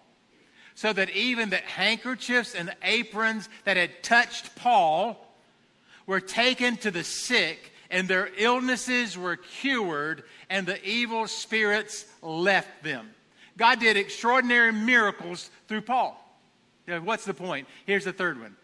So 0.75 0.93
that 0.93 1.11
even 1.11 1.51
the 1.51 1.57
handkerchiefs 1.57 2.55
and 2.55 2.75
aprons 2.83 3.49
that 3.65 3.77
had 3.77 4.03
touched 4.03 4.55
Paul 4.55 5.25
were 6.07 6.21
taken 6.21 6.77
to 6.79 6.91
the 6.91 7.03
sick, 7.03 7.73
and 7.91 8.07
their 8.07 8.31
illnesses 8.37 9.17
were 9.17 9.37
cured, 9.37 10.25
and 10.51 10.67
the 10.67 10.83
evil 10.87 11.27
spirits 11.27 12.05
left 12.23 12.83
them. 12.83 13.11
God 13.57 13.81
did 13.81 13.97
extraordinary 13.97 14.73
miracles 14.73 15.51
through 15.67 15.83
Paul. 15.83 16.17
Now, 16.87 17.01
what's 17.01 17.25
the 17.25 17.35
point? 17.35 17.67
Here's 17.87 18.05
the 18.05 18.13
third 18.13 18.41
one 18.41 18.57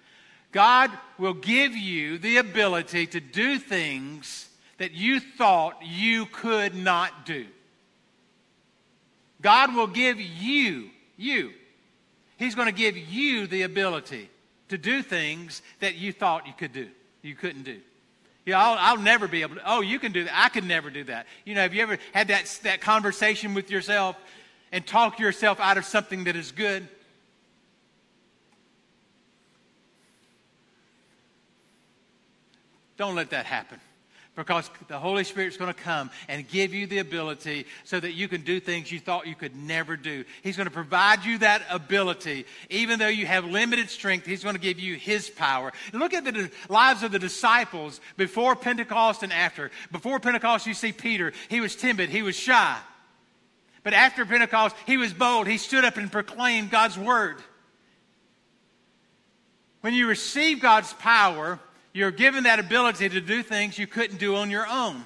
God 0.53 0.91
will 1.19 1.35
give 1.35 1.77
you 1.77 2.19
the 2.19 2.37
ability 2.37 3.07
to 3.09 3.21
do 3.21 3.59
things 3.59 4.49
that 4.79 4.93
you 4.93 5.21
thought 5.21 5.79
you 5.83 6.27
could 6.27 6.75
not 6.75 7.27
do. 7.27 7.47
God 9.41 9.75
will 9.75 9.87
give 9.87 10.21
you, 10.21 10.91
you, 11.17 11.53
He's 12.37 12.55
going 12.55 12.69
to 12.69 12.73
give 12.73 12.97
you 12.97 13.47
the 13.47 13.63
ability 13.63 14.31
to 14.69 14.79
do 14.79 15.03
things 15.03 15.63
that 15.81 15.97
you 15.97 16.13
thought 16.13 16.47
you 16.47 16.55
could 16.57 16.73
do, 16.73 16.89
you 17.23 17.35
couldn't 17.35 17.65
do. 17.65 17.81
Yeah, 18.47 18.61
I'll, 18.61 18.77
I'll, 18.79 19.03
never 19.03 19.27
be 19.27 19.41
able 19.43 19.57
to. 19.57 19.63
Oh, 19.65 19.81
you 19.81 19.99
can 19.99 20.13
do 20.13 20.25
that. 20.25 20.33
I 20.35 20.49
could 20.51 20.65
never 20.65 20.91
do 20.91 21.05
that. 21.05 21.27
You 21.47 21.55
know, 21.55 21.63
have 21.63 21.73
you 21.73 21.83
ever 21.83 21.99
had 22.13 22.29
that, 22.29 22.59
that 22.63 22.81
conversation 22.83 23.55
with 23.55 23.71
yourself 23.71 24.17
and 24.71 24.87
talk 24.87 25.19
yourself 25.19 25.61
out 25.61 25.79
of 25.79 25.85
something 25.87 26.25
that 26.25 26.37
is 26.37 26.53
good? 26.53 26.87
Don't 32.97 33.15
let 33.15 33.31
that 33.31 33.47
happen 33.47 33.81
because 34.37 34.69
the 34.89 34.99
Holy 34.99 35.23
Spirit's 35.23 35.57
going 35.57 35.73
to 35.73 35.81
come 35.81 36.11
and 36.29 36.49
give 36.49 36.75
you 36.75 36.87
the 36.87 36.99
ability 36.99 37.67
so 37.85 38.01
that 38.01 38.13
you 38.13 38.27
can 38.27 38.43
do 38.43 38.59
things 38.59 38.91
you 38.91 38.99
thought 38.99 39.27
you 39.27 39.35
could 39.35 39.55
never 39.55 39.97
do. 39.97 40.25
He's 40.43 40.57
going 40.57 40.67
to 40.67 40.73
provide 40.73 41.25
you 41.25 41.39
that 41.39 41.63
ability. 41.71 42.47
Even 42.69 42.99
though 42.99 43.09
you 43.09 43.27
have 43.27 43.45
limited 43.45 43.91
strength, 43.91 44.27
He's 44.27 44.43
going 44.43 44.57
to 44.57 44.61
give 44.61 44.81
you 44.81 44.97
His 44.97 45.31
power. 45.31 45.73
And 45.93 46.01
look 46.01 46.15
at 46.15 46.25
the 46.25 46.51
lives 46.69 47.03
of 47.03 47.13
the 47.13 47.19
disciples 47.19 48.01
before 48.17 48.57
Pentecost 48.57 49.23
and 49.23 49.33
after. 49.33 49.71
Before 49.93 50.19
Pentecost, 50.19 50.67
you 50.67 50.75
see 50.75 50.93
Peter. 50.93 51.33
He 51.49 51.61
was 51.61 51.77
timid, 51.77 52.11
he 52.11 52.23
was 52.23 52.37
shy. 52.37 52.77
But 53.85 53.93
after 53.93 54.25
Pentecost, 54.25 54.75
he 54.87 54.97
was 54.97 55.13
bold. 55.13 55.47
He 55.47 55.59
stood 55.59 55.85
up 55.85 55.99
and 55.99 56.11
proclaimed 56.11 56.71
God's 56.71 56.99
word. 56.99 57.37
When 59.83 59.93
you 59.93 60.09
receive 60.09 60.61
God's 60.61 60.93
power, 60.95 61.61
you're 61.95 62.11
given 62.11 62.45
that 62.45 62.59
ability 62.59 63.09
to 63.09 63.21
do 63.21 63.43
things 63.43 63.79
you 63.79 63.87
couldn't 63.87 64.19
do 64.19 64.37
on 64.37 64.51
your 64.51 64.67
own. 64.67 65.03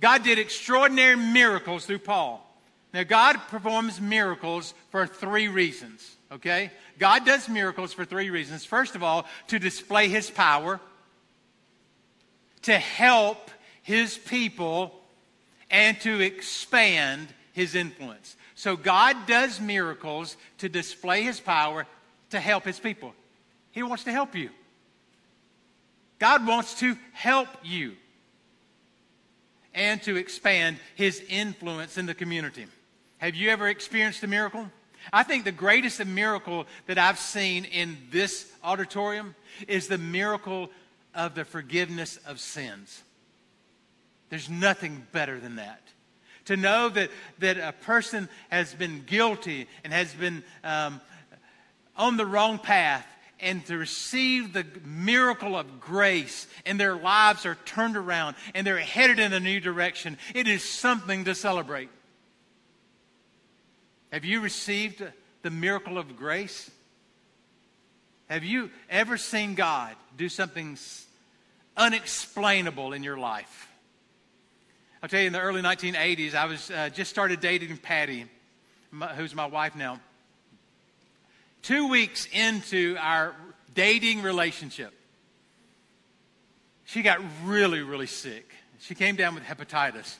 God 0.00 0.24
did 0.24 0.38
extraordinary 0.38 1.16
miracles 1.16 1.86
through 1.86 2.00
Paul. 2.00 2.44
Now, 2.92 3.04
God 3.04 3.36
performs 3.48 4.00
miracles 4.00 4.74
for 4.90 5.06
three 5.06 5.46
reasons, 5.48 6.16
okay? 6.30 6.72
God 6.98 7.24
does 7.24 7.48
miracles 7.48 7.92
for 7.92 8.04
three 8.04 8.28
reasons. 8.28 8.64
First 8.64 8.96
of 8.96 9.02
all, 9.02 9.24
to 9.46 9.58
display 9.58 10.08
his 10.08 10.28
power, 10.28 10.80
to 12.62 12.76
help 12.76 13.50
his 13.82 14.18
people, 14.18 14.92
and 15.70 15.98
to 16.00 16.20
expand 16.20 17.28
his 17.52 17.74
influence. 17.76 18.36
So, 18.56 18.76
God 18.76 19.16
does 19.26 19.60
miracles 19.60 20.36
to 20.58 20.68
display 20.68 21.22
his 21.22 21.40
power, 21.40 21.86
to 22.30 22.40
help 22.40 22.64
his 22.64 22.80
people. 22.80 23.14
He 23.70 23.82
wants 23.82 24.04
to 24.04 24.12
help 24.12 24.34
you. 24.34 24.50
God 26.22 26.46
wants 26.46 26.74
to 26.74 26.96
help 27.14 27.48
you 27.64 27.96
and 29.74 30.00
to 30.04 30.14
expand 30.14 30.78
his 30.94 31.20
influence 31.28 31.98
in 31.98 32.06
the 32.06 32.14
community. 32.14 32.66
Have 33.18 33.34
you 33.34 33.50
ever 33.50 33.66
experienced 33.66 34.22
a 34.22 34.28
miracle? 34.28 34.70
I 35.12 35.24
think 35.24 35.42
the 35.42 35.50
greatest 35.50 36.06
miracle 36.06 36.68
that 36.86 36.96
I've 36.96 37.18
seen 37.18 37.64
in 37.64 37.98
this 38.12 38.48
auditorium 38.62 39.34
is 39.66 39.88
the 39.88 39.98
miracle 39.98 40.70
of 41.12 41.34
the 41.34 41.44
forgiveness 41.44 42.20
of 42.24 42.38
sins. 42.38 43.02
There's 44.30 44.48
nothing 44.48 45.04
better 45.10 45.40
than 45.40 45.56
that. 45.56 45.82
To 46.44 46.56
know 46.56 46.88
that, 46.90 47.10
that 47.40 47.58
a 47.58 47.72
person 47.72 48.28
has 48.48 48.72
been 48.74 49.02
guilty 49.06 49.66
and 49.82 49.92
has 49.92 50.14
been 50.14 50.44
um, 50.62 51.00
on 51.96 52.16
the 52.16 52.26
wrong 52.26 52.60
path 52.60 53.08
and 53.42 53.66
to 53.66 53.76
receive 53.76 54.52
the 54.52 54.64
miracle 54.84 55.56
of 55.56 55.80
grace, 55.80 56.46
and 56.64 56.78
their 56.78 56.96
lives 56.96 57.44
are 57.44 57.56
turned 57.66 57.96
around 57.96 58.36
and 58.54 58.66
they're 58.66 58.78
headed 58.78 59.18
in 59.18 59.32
a 59.32 59.40
new 59.40 59.60
direction. 59.60 60.16
It 60.34 60.46
is 60.48 60.62
something 60.62 61.24
to 61.24 61.34
celebrate. 61.34 61.90
Have 64.12 64.24
you 64.24 64.40
received 64.40 65.04
the 65.42 65.50
miracle 65.50 65.98
of 65.98 66.16
grace? 66.16 66.70
Have 68.28 68.44
you 68.44 68.70
ever 68.88 69.16
seen 69.16 69.54
God 69.54 69.94
do 70.16 70.28
something 70.28 70.78
unexplainable 71.76 72.92
in 72.92 73.02
your 73.02 73.18
life? 73.18 73.68
I'll 75.02 75.08
tell 75.08 75.20
you, 75.20 75.26
in 75.26 75.32
the 75.32 75.40
early 75.40 75.62
1980s, 75.62 76.34
I 76.34 76.44
was 76.46 76.70
uh, 76.70 76.88
just 76.90 77.10
started 77.10 77.40
dating 77.40 77.76
Patty, 77.78 78.26
who's 79.16 79.34
my 79.34 79.46
wife 79.46 79.74
now. 79.74 79.98
Two 81.62 81.86
weeks 81.86 82.26
into 82.32 82.96
our 82.98 83.36
dating 83.72 84.22
relationship, 84.22 84.92
she 86.84 87.02
got 87.02 87.20
really, 87.44 87.82
really 87.82 88.08
sick. 88.08 88.50
She 88.80 88.96
came 88.96 89.14
down 89.14 89.36
with 89.36 89.44
hepatitis. 89.44 90.16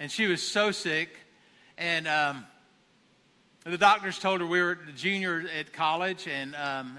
And 0.00 0.10
she 0.10 0.26
was 0.26 0.42
so 0.42 0.70
sick. 0.70 1.10
And 1.76 2.08
um, 2.08 2.46
the 3.64 3.76
doctors 3.76 4.18
told 4.18 4.40
her 4.40 4.46
we 4.46 4.62
were 4.62 4.78
a 4.88 4.92
junior 4.92 5.44
at 5.58 5.74
college 5.74 6.26
and 6.26 6.56
um, 6.56 6.98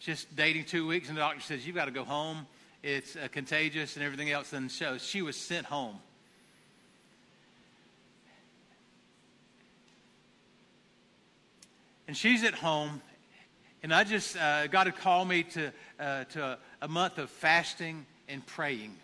just 0.00 0.34
dating 0.34 0.64
two 0.64 0.88
weeks. 0.88 1.06
And 1.06 1.16
the 1.16 1.20
doctor 1.20 1.40
says, 1.40 1.64
You've 1.64 1.76
got 1.76 1.84
to 1.84 1.92
go 1.92 2.04
home. 2.04 2.48
It's 2.82 3.14
uh, 3.14 3.28
contagious 3.30 3.94
and 3.94 4.04
everything 4.04 4.32
else. 4.32 4.52
And 4.52 4.70
so 4.70 4.98
she 4.98 5.22
was 5.22 5.36
sent 5.36 5.66
home. 5.66 6.00
And 12.14 12.18
she's 12.20 12.44
at 12.44 12.54
home. 12.54 13.02
And 13.82 13.92
I 13.92 14.04
just, 14.04 14.36
uh, 14.36 14.68
God 14.68 14.86
had 14.86 14.96
called 14.96 15.26
me 15.26 15.42
to, 15.42 15.72
uh, 15.98 16.22
to 16.22 16.58
a, 16.80 16.86
month 16.86 17.18
of 17.18 17.28
fasting 17.28 18.06
and 18.28 18.46
praying. 18.46 18.94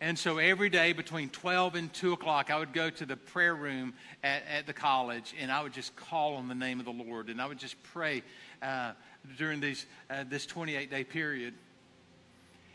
And 0.00 0.16
so 0.16 0.38
every 0.38 0.70
day 0.70 0.92
between 0.92 1.30
12 1.30 1.74
and 1.74 1.92
2 1.92 2.12
o'clock, 2.12 2.48
I 2.48 2.60
would 2.60 2.72
go 2.72 2.90
to 2.90 3.04
the 3.04 3.16
prayer 3.16 3.56
room 3.56 3.94
at, 4.22 4.44
at 4.48 4.68
the 4.68 4.72
college 4.72 5.34
and 5.40 5.50
I 5.50 5.64
would 5.64 5.72
just 5.72 5.96
call 5.96 6.36
on 6.36 6.46
the 6.46 6.54
name 6.54 6.78
of 6.78 6.86
the 6.86 6.92
Lord 6.92 7.28
and 7.28 7.42
I 7.42 7.48
would 7.48 7.58
just 7.58 7.82
pray 7.82 8.22
uh, 8.62 8.92
during 9.36 9.58
these, 9.58 9.84
uh, 10.10 10.22
this 10.28 10.46
28 10.46 10.92
day 10.92 11.02
period. 11.02 11.54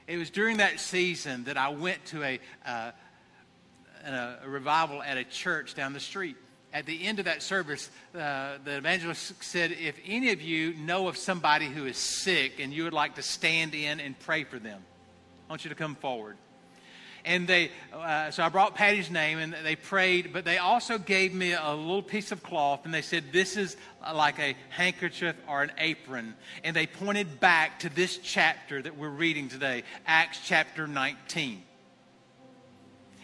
It 0.07 0.18
was 0.18 0.30
during 0.30 0.57
that 0.57 0.82
season 0.82 1.45
that 1.45 1.55
I 1.55 1.70
went 1.70 2.03
to 2.07 2.22
a, 2.22 2.39
uh, 2.66 2.91
a, 4.05 4.36
a 4.43 4.49
revival 4.49 5.01
at 5.01 5.18
a 5.18 5.24
church 5.24 5.74
down 5.74 5.93
the 5.93 6.01
street 6.01 6.36
at 6.76 6.86
the 6.86 7.05
end 7.07 7.19
of 7.19 7.26
that 7.26 7.41
service, 7.41 7.89
uh, 8.13 8.57
the 8.65 8.76
evangelist 8.76 9.41
said, 9.41 9.71
If 9.71 9.97
any 10.05 10.34
of 10.34 10.41
you 10.41 10.73
know 10.73 11.07
of 11.07 11.15
somebody 11.15 11.67
who 11.67 11.86
is 11.86 11.95
sick 11.95 12.59
and 12.59 12.73
you 12.73 12.84
would 12.84 12.93
like 12.93 13.15
to 13.15 13.21
stand 13.21 13.73
in 13.73 14.01
and 14.01 14.19
pray 14.19 14.43
for 14.43 14.59
them, 14.59 14.84
I 15.47 15.53
want 15.53 15.63
you 15.63 15.69
to 15.69 15.76
come 15.76 15.95
forward. 15.95 16.36
And 17.23 17.47
they, 17.47 17.71
uh, 17.93 18.30
so 18.30 18.43
I 18.43 18.49
brought 18.49 18.76
Patty's 18.76 19.09
name 19.09 19.39
and 19.39 19.55
they 19.63 19.78
prayed, 19.78 20.34
but 20.34 20.43
they 20.43 20.57
also 20.57 20.97
gave 20.97 21.34
me 21.34 21.53
a 21.53 21.73
little 21.73 22.03
piece 22.03 22.34
of 22.34 22.43
cloth 22.43 22.82
and 22.84 22.93
they 22.93 23.01
said, 23.01 23.32
This 23.32 23.55
is 23.55 23.78
like 24.13 24.38
a 24.39 24.53
handkerchief 24.69 25.38
or 25.47 25.63
an 25.63 25.71
apron. 25.78 26.36
And 26.65 26.76
they 26.76 26.88
pointed 26.88 27.39
back 27.39 27.80
to 27.80 27.89
this 27.89 28.17
chapter 28.17 28.82
that 28.82 28.97
we're 28.97 29.07
reading 29.07 29.47
today, 29.47 29.84
Acts 30.05 30.41
chapter 30.43 30.88
19. 30.88 31.63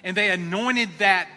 And 0.06 0.16
they 0.16 0.32
anointed 0.32 0.88
that 1.00 1.28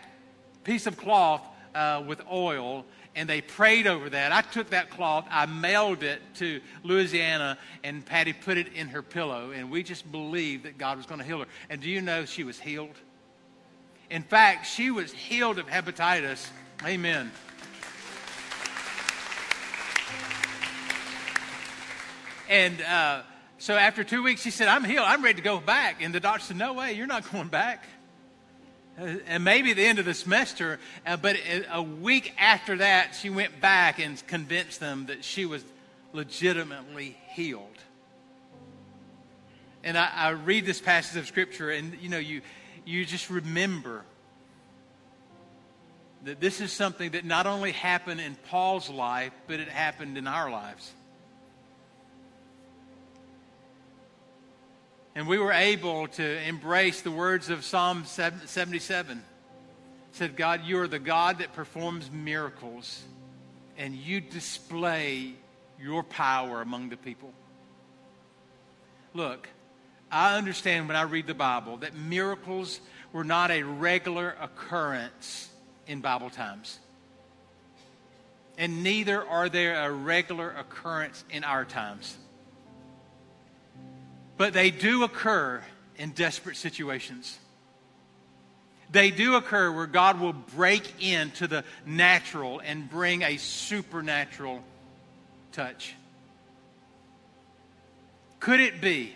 piece 0.63 0.87
of 0.87 0.97
cloth 0.97 1.43
uh, 1.75 2.03
with 2.07 2.23
oil 2.31 2.85
and 3.17 3.29
they 3.29 3.41
prayed 3.41 3.87
over 3.87 4.11
that. 4.11 4.33
I 4.33 4.43
took 4.43 4.71
that 4.71 4.91
cloth, 4.91 5.27
I 5.31 5.47
mailed 5.47 6.03
it 6.03 6.21
to 6.37 6.61
Louisiana, 6.83 7.59
and 7.83 8.05
Patty 8.05 8.33
put 8.33 8.59
it 8.59 8.73
in 8.75 8.89
her 8.89 9.03
pillow, 9.03 9.53
and 9.53 9.71
we 9.71 9.83
just 9.83 10.11
believed 10.11 10.65
that 10.65 10.79
God 10.79 10.97
was 10.97 11.07
going 11.07 11.21
to 11.21 11.27
heal 11.27 11.39
her. 11.39 11.47
And 11.71 11.81
do 11.81 11.89
you 11.89 12.01
know 12.01 12.25
she 12.25 12.45
was 12.45 12.59
healed? 12.59 12.97
In 14.11 14.23
fact, 14.23 14.67
she 14.67 14.91
was 14.91 15.13
healed 15.13 15.59
of 15.59 15.67
hepatitis. 15.67 16.47
Amen. 16.85 17.31
And 22.49 22.81
uh, 22.83 23.23
so 23.59 23.75
after 23.75 24.05
two 24.05 24.23
weeks, 24.23 24.43
she 24.43 24.51
said, 24.51 24.69
I'm 24.69 24.85
healed. 24.85 25.07
I'm 25.07 25.23
ready 25.23 25.37
to 25.37 25.43
go 25.43 25.59
back. 25.59 26.03
And 26.03 26.15
the 26.15 26.21
doctor 26.21 26.45
said, 26.45 26.59
No 26.59 26.75
way, 26.75 26.93
you're 26.93 27.07
not 27.07 27.31
going 27.33 27.49
back 27.49 27.87
and 28.97 29.43
maybe 29.43 29.73
the 29.73 29.85
end 29.85 29.99
of 29.99 30.05
the 30.05 30.15
semester, 30.15 30.79
uh, 31.07 31.17
but 31.17 31.37
a 31.73 31.83
week 31.83 32.33
after 32.39 32.77
that, 32.77 33.15
she 33.21 33.29
went 33.31 33.61
back 33.61 33.99
and 33.99 34.25
convinced 34.27 34.81
them 34.81 35.07
that 35.07 35.25
she 35.25 35.47
was 35.47 35.65
legitimately 36.13 37.17
healed. 37.29 37.79
And 39.83 39.99
I, 39.99 40.11
I 40.15 40.29
read 40.31 40.65
this 40.65 40.81
passage 40.81 41.19
of 41.19 41.27
scripture, 41.27 41.71
and 41.71 41.97
you 42.01 42.09
know, 42.09 42.19
you 42.19 42.41
you 42.85 43.05
just 43.05 43.31
remember 43.31 44.05
that 46.25 46.41
this 46.41 46.61
is 46.61 46.73
something 46.73 47.11
that 47.11 47.25
not 47.25 47.47
only 47.47 47.73
happened 47.73 48.21
in 48.21 48.37
Paul's 48.49 48.89
life, 48.89 49.33
but 49.47 49.61
it 49.61 49.69
happened 49.69 50.17
in 50.17 50.27
our 50.27 50.51
lives. 50.51 50.93
And 55.15 55.29
we 55.29 55.39
were 55.39 55.53
able 55.53 56.09
to 56.09 56.43
embrace 56.49 57.03
the 57.03 57.11
words 57.11 57.49
of 57.49 57.65
Psalm 57.65 58.05
77. 58.05 59.19
It 59.19 59.25
said, 60.13 60.37
God, 60.37 60.63
you 60.65 60.81
are 60.81 60.89
the 60.89 60.99
God 60.99 61.39
that 61.39 61.53
performs 61.53 62.11
miracles, 62.11 63.03
and 63.79 63.95
you 63.95 64.21
display 64.21 65.35
your 65.81 66.03
power 66.03 66.63
among 66.63 66.89
the 66.89 66.97
people. 66.97 67.33
Look, 69.13 69.49
I 70.11 70.37
understand 70.37 70.89
when 70.89 70.97
I 70.97 71.03
read 71.03 71.27
the 71.27 71.35
Bible 71.35 71.77
that 71.79 71.95
miracles 71.95 72.81
were 73.13 73.25
not 73.25 73.53
a 73.53 73.63
regular 73.63 74.35
occurrence 74.41 75.49
in 75.87 76.01
Bible 76.01 76.31
times. 76.31 76.81
And 78.59 78.83
neither 78.83 79.25
are 79.25 79.49
they 79.49 79.67
a 79.67 79.91
regular 79.91 80.51
occurrence 80.51 81.25
in 81.31 81.45
our 81.45 81.65
times. 81.65 82.17
But 84.37 84.53
they 84.53 84.71
do 84.71 85.05
occur 85.05 85.63
in 85.97 86.11
desperate 86.11 86.57
situations. 86.57 87.39
They 88.91 89.11
do 89.11 89.35
occur 89.35 89.73
where 89.73 89.87
God 89.87 90.21
will 90.21 90.33
break 90.33 91.03
into 91.03 91.47
the 91.47 91.65
natural 91.87 92.61
and 92.61 92.89
bring 92.89 93.23
a 93.23 93.37
supernatural 93.39 94.63
touch. 95.53 95.95
Could 98.41 98.61
it 98.61 98.81
be 98.81 99.15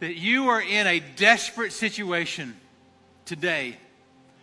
that 0.00 0.16
you 0.16 0.48
are 0.48 0.60
in 0.60 0.86
a 0.86 1.00
desperate 1.00 1.72
situation 1.72 2.56
today 3.24 3.76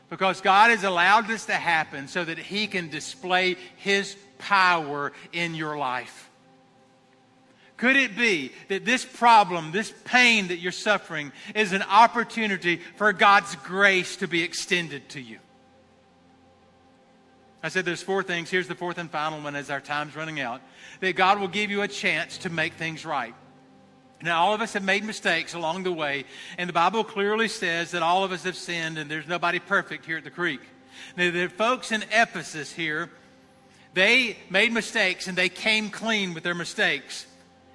because 0.10 0.42
God 0.42 0.70
has 0.70 0.84
allowed 0.84 1.28
this 1.28 1.46
to 1.46 1.54
happen 1.54 2.08
so 2.08 2.24
that 2.24 2.38
He 2.38 2.68
can 2.68 2.90
display 2.90 3.58
His 3.78 4.16
power 4.38 5.12
in 5.32 5.56
your 5.56 5.78
life? 5.78 6.30
Could 7.78 7.96
it 7.96 8.16
be 8.16 8.52
that 8.70 8.86
this 8.86 9.04
problem, 9.04 9.72
this 9.72 9.94
pain 10.06 10.48
that 10.50 10.58
you're 10.58 10.72
suffering, 10.72 11.32
is 11.56 11.74
an 11.74 11.82
opportunity 11.84 12.78
for 12.98 13.12
God's 13.14 13.56
grace 13.58 14.18
to 14.18 14.28
be 14.28 14.44
extended 14.44 15.10
to 15.10 15.22
you? 15.22 15.40
I 17.64 17.70
said 17.70 17.86
there's 17.86 18.04
four 18.04 18.24
things. 18.24 18.50
Here's 18.50 18.68
the 18.68 18.76
fourth 18.76 18.98
and 18.98 19.10
final 19.10 19.40
one 19.42 19.56
as 19.56 19.70
our 19.70 19.80
time's 19.80 20.16
running 20.16 20.40
out. 20.40 20.62
That 21.00 21.16
God 21.16 21.40
will 21.40 21.48
give 21.48 21.72
you 21.72 21.82
a 21.82 21.88
chance 21.88 22.38
to 22.40 22.50
make 22.50 22.74
things 22.74 23.06
right. 23.06 23.34
Now, 24.22 24.42
all 24.42 24.54
of 24.54 24.62
us 24.62 24.74
have 24.74 24.84
made 24.84 25.04
mistakes 25.04 25.54
along 25.54 25.84
the 25.84 25.92
way, 25.92 26.26
and 26.58 26.70
the 26.70 26.74
Bible 26.74 27.04
clearly 27.04 27.50
says 27.50 27.92
that 27.92 28.04
all 28.04 28.24
of 28.24 28.32
us 28.32 28.44
have 28.44 28.56
sinned, 28.56 28.98
and 28.98 29.12
there's 29.12 29.28
nobody 29.28 29.60
perfect 29.60 30.06
here 30.06 30.18
at 30.18 30.24
the 30.24 30.32
creek. 30.32 30.62
Now, 31.18 31.32
the 31.32 31.48
folks 31.48 31.92
in 31.92 32.04
Ephesus 32.04 32.72
here, 32.72 33.10
they 33.94 34.38
made 34.50 34.72
mistakes, 34.72 35.28
and 35.28 35.38
they 35.38 35.50
came 35.50 35.90
clean 35.90 36.34
with 36.34 36.44
their 36.44 36.56
mistakes 36.56 37.26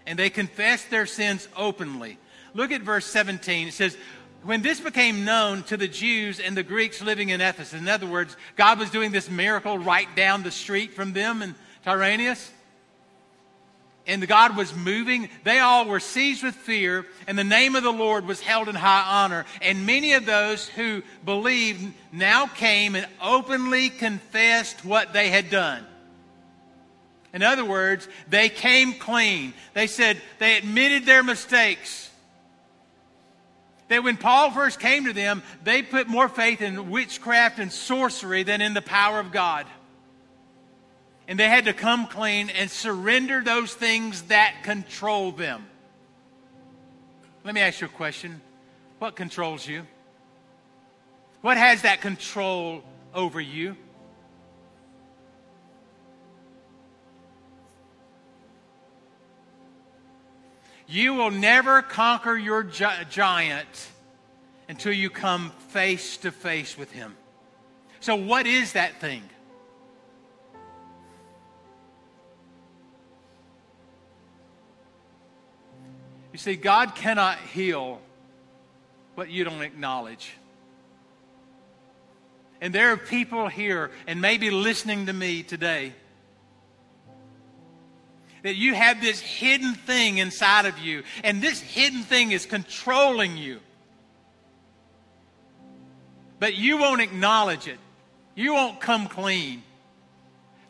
and 0.09 0.19
they 0.19 0.31
confessed 0.31 0.91
their 0.91 1.07
sins 1.07 1.47
openly. 1.57 2.19
Look 2.55 2.73
at 2.73 2.81
verse 2.81 3.07
17. 3.07 3.69
It 3.69 3.75
says, 3.75 3.97
when 4.43 4.63
this 4.63 4.81
became 4.81 5.25
known 5.25 5.63
to 5.65 5.77
the 5.77 5.89
Jews 5.89 6.41
and 6.41 6.57
the 6.57 6.63
Greeks 6.63 7.03
living 7.03 7.29
in 7.29 7.41
Ephesus, 7.41 7.79
in 7.79 7.89
other 7.89 8.07
words, 8.07 8.37
God 8.57 8.79
was 8.79 8.91
doing 8.91 9.13
this 9.13 9.29
miracle 9.29 9.79
right 9.79 10.09
down 10.17 10.43
the 10.43 10.51
street 10.51 10.95
from 10.95 11.13
them 11.13 11.43
in 11.43 11.55
Tyrannus, 11.85 12.51
and 14.07 14.27
God 14.27 14.57
was 14.57 14.75
moving, 14.75 15.29
they 15.45 15.59
all 15.59 15.85
were 15.85 16.01
seized 16.01 16.43
with 16.43 16.55
fear, 16.55 17.05
and 17.27 17.37
the 17.37 17.45
name 17.45 17.77
of 17.77 17.83
the 17.83 17.93
Lord 17.93 18.25
was 18.25 18.41
held 18.41 18.71
in 18.71 18.75
high 18.75 19.05
honor. 19.07 19.45
And 19.61 19.85
many 19.85 20.15
of 20.15 20.25
those 20.25 20.67
who 20.67 21.03
believed 21.27 21.93
now 22.11 22.47
came 22.47 22.95
and 22.95 23.07
openly 23.21 23.91
confessed 23.91 24.83
what 24.83 25.13
they 25.13 25.29
had 25.29 25.51
done. 25.51 25.85
In 27.39 27.45
other 27.45 27.65
words, 27.65 28.09
they 28.29 28.49
came 28.49 28.95
clean. 28.95 29.55
They 29.73 29.87
said 29.87 30.21
they 30.41 30.59
admitted 30.59 31.07
their 31.07 31.23
mistakes. 31.23 32.11
That 33.87 34.03
when 34.03 34.17
Paul 34.17 34.51
first 34.51 34.81
came 34.81 35.05
to 35.05 35.13
them, 35.13 35.45
they 35.63 35.83
put 35.83 36.09
more 36.09 36.29
faith 36.29 36.61
in 36.61 36.91
witchcraft 36.91 37.61
and 37.61 37.71
sorcery 37.73 38.43
than 38.43 38.61
in 38.61 38.75
the 38.75 38.83
power 38.83 39.21
of 39.21 39.31
God. 39.31 39.69
And 41.29 41.39
they 41.39 41.49
had 41.49 41.67
to 41.67 41.73
come 41.73 42.09
clean 42.09 42.51
and 42.51 42.69
surrender 42.69 43.41
those 43.41 43.73
things 43.73 44.23
that 44.23 44.65
control 44.65 45.31
them. 45.31 45.65
Let 47.45 47.55
me 47.55 47.61
ask 47.61 47.81
you 47.81 47.87
a 47.87 47.91
question. 47.91 48.41
What 48.99 49.15
controls 49.15 49.65
you? 49.65 49.87
What 51.43 51.57
has 51.57 51.83
that 51.83 52.01
control 52.01 52.83
over 53.15 53.41
you? 53.41 53.77
You 60.89 61.15
will 61.15 61.31
never 61.31 61.83
conquer 61.83 62.35
your 62.35 62.63
gi- 62.65 63.05
giant 63.11 63.89
until 64.71 64.93
you 64.93 65.11
come 65.11 65.51
face 65.69 66.17
to 66.19 66.33
face 66.33 66.79
with 66.79 66.91
him. 66.91 67.15
So, 68.01 68.17
what 68.17 68.47
is 68.47 68.73
that 68.73 68.99
thing? 68.99 69.23
You 76.33 76.39
see, 76.39 76.57
God 76.57 76.95
cannot 76.95 77.39
heal 77.39 78.01
what 79.15 79.29
you 79.29 79.45
don't 79.45 79.63
acknowledge. 79.63 80.33
And 82.61 82.75
there 82.75 82.93
are 82.93 82.97
people 82.97 83.49
here, 83.49 83.91
and 84.07 84.21
maybe 84.21 84.51
listening 84.51 85.07
to 85.07 85.13
me 85.13 85.43
today 85.43 85.93
that 88.43 88.57
you 88.57 88.75
have 88.75 89.01
this 89.01 89.21
hidden 89.21 89.75
thing 89.75 90.19
inside 90.19 90.67
of 90.67 90.79
you, 90.79 91.03
and 91.25 91.43
this 91.43 91.61
hidden 91.61 92.03
thing 92.03 92.33
is 92.33 92.47
controlling 92.47 93.37
you. 93.37 93.61
But 96.39 96.57
you 96.57 96.79
won't 96.79 97.01
acknowledge 97.01 97.67
it, 97.67 97.79
you 98.35 98.55
won't 98.55 98.81
come 98.81 99.09
clean. 99.09 99.63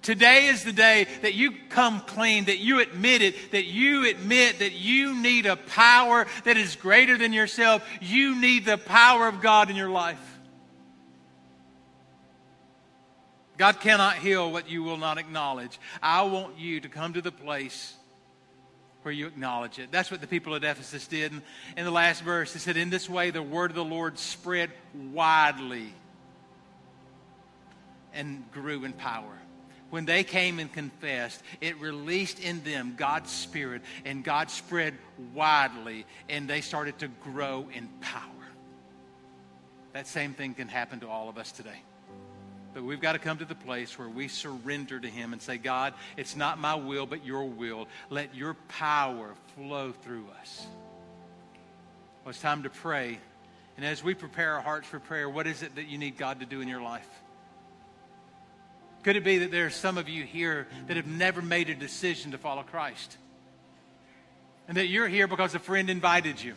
Today 0.00 0.46
is 0.46 0.64
the 0.64 0.72
day 0.72 1.06
that 1.22 1.34
you 1.34 1.52
come 1.68 2.00
clean, 2.00 2.44
that 2.46 2.58
you 2.58 2.80
admit 2.80 3.20
it, 3.20 3.50
that 3.50 3.66
you 3.66 4.08
admit 4.08 4.60
that 4.60 4.72
you 4.72 5.14
need 5.20 5.44
a 5.44 5.56
power 5.56 6.26
that 6.44 6.56
is 6.56 6.76
greater 6.76 7.18
than 7.18 7.32
yourself. 7.32 7.86
You 8.00 8.40
need 8.40 8.64
the 8.64 8.78
power 8.78 9.28
of 9.28 9.42
God 9.42 9.68
in 9.68 9.76
your 9.76 9.90
life. 9.90 10.37
God 13.58 13.80
cannot 13.80 14.14
heal 14.14 14.50
what 14.50 14.70
you 14.70 14.84
will 14.84 14.96
not 14.96 15.18
acknowledge. 15.18 15.78
I 16.00 16.22
want 16.22 16.58
you 16.58 16.80
to 16.80 16.88
come 16.88 17.12
to 17.14 17.20
the 17.20 17.32
place 17.32 17.94
where 19.02 19.12
you 19.12 19.26
acknowledge 19.26 19.78
it. 19.80 19.90
That's 19.90 20.10
what 20.10 20.20
the 20.20 20.26
people 20.26 20.54
at 20.54 20.62
Ephesus 20.62 21.06
did. 21.08 21.32
In, 21.32 21.42
in 21.76 21.84
the 21.84 21.90
last 21.90 22.22
verse, 22.22 22.54
it 22.54 22.60
said, 22.60 22.76
In 22.76 22.88
this 22.88 23.10
way, 23.10 23.30
the 23.30 23.42
word 23.42 23.70
of 23.70 23.74
the 23.74 23.84
Lord 23.84 24.18
spread 24.18 24.70
widely 25.12 25.92
and 28.14 28.44
grew 28.52 28.84
in 28.84 28.92
power. 28.92 29.38
When 29.90 30.04
they 30.04 30.22
came 30.22 30.58
and 30.58 30.72
confessed, 30.72 31.42
it 31.60 31.80
released 31.80 32.38
in 32.40 32.62
them 32.62 32.94
God's 32.96 33.30
Spirit, 33.30 33.82
and 34.04 34.22
God 34.22 34.50
spread 34.50 34.94
widely, 35.34 36.04
and 36.28 36.46
they 36.46 36.60
started 36.60 36.98
to 36.98 37.08
grow 37.08 37.66
in 37.72 37.88
power. 38.00 38.22
That 39.94 40.06
same 40.06 40.34
thing 40.34 40.54
can 40.54 40.68
happen 40.68 41.00
to 41.00 41.08
all 41.08 41.28
of 41.28 41.38
us 41.38 41.50
today. 41.50 41.82
But 42.74 42.84
we've 42.84 43.00
got 43.00 43.12
to 43.12 43.18
come 43.18 43.38
to 43.38 43.44
the 43.44 43.54
place 43.54 43.98
where 43.98 44.08
we 44.08 44.28
surrender 44.28 45.00
to 45.00 45.08
Him 45.08 45.32
and 45.32 45.40
say, 45.40 45.58
God, 45.58 45.94
it's 46.16 46.36
not 46.36 46.58
my 46.58 46.74
will, 46.74 47.06
but 47.06 47.24
your 47.24 47.44
will. 47.44 47.88
Let 48.10 48.34
your 48.34 48.54
power 48.68 49.34
flow 49.56 49.92
through 49.92 50.26
us. 50.40 50.66
Well, 52.24 52.30
it's 52.30 52.40
time 52.40 52.64
to 52.64 52.70
pray. 52.70 53.18
And 53.76 53.86
as 53.86 54.02
we 54.02 54.14
prepare 54.14 54.54
our 54.54 54.60
hearts 54.60 54.86
for 54.86 54.98
prayer, 54.98 55.28
what 55.28 55.46
is 55.46 55.62
it 55.62 55.76
that 55.76 55.88
you 55.88 55.98
need 55.98 56.18
God 56.18 56.40
to 56.40 56.46
do 56.46 56.60
in 56.60 56.68
your 56.68 56.82
life? 56.82 57.08
Could 59.02 59.16
it 59.16 59.24
be 59.24 59.38
that 59.38 59.50
there 59.50 59.66
are 59.66 59.70
some 59.70 59.96
of 59.96 60.08
you 60.08 60.24
here 60.24 60.66
that 60.88 60.96
have 60.96 61.06
never 61.06 61.40
made 61.40 61.70
a 61.70 61.74
decision 61.74 62.32
to 62.32 62.38
follow 62.38 62.62
Christ? 62.62 63.16
And 64.66 64.76
that 64.76 64.88
you're 64.88 65.08
here 65.08 65.26
because 65.26 65.54
a 65.54 65.58
friend 65.58 65.88
invited 65.88 66.42
you? 66.42 66.54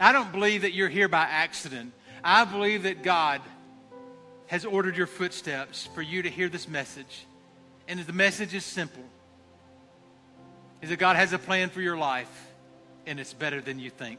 I 0.00 0.12
don't 0.12 0.32
believe 0.32 0.62
that 0.62 0.72
you're 0.72 0.88
here 0.88 1.08
by 1.08 1.22
accident. 1.22 1.92
I 2.24 2.46
believe 2.46 2.84
that 2.84 3.02
God 3.02 3.42
has 4.46 4.64
ordered 4.64 4.96
your 4.96 5.06
footsteps 5.06 5.88
for 5.94 6.00
you 6.00 6.22
to 6.22 6.30
hear 6.30 6.48
this 6.48 6.66
message. 6.66 7.26
And 7.86 8.00
the 8.00 8.12
message 8.14 8.54
is 8.54 8.64
simple 8.64 9.04
is 10.80 10.88
that 10.90 10.98
God 10.98 11.16
has 11.16 11.32
a 11.32 11.38
plan 11.38 11.70
for 11.70 11.80
your 11.80 11.96
life, 11.96 12.50
and 13.06 13.20
it's 13.20 13.32
better 13.32 13.60
than 13.60 13.78
you 13.78 13.90
think. 13.90 14.18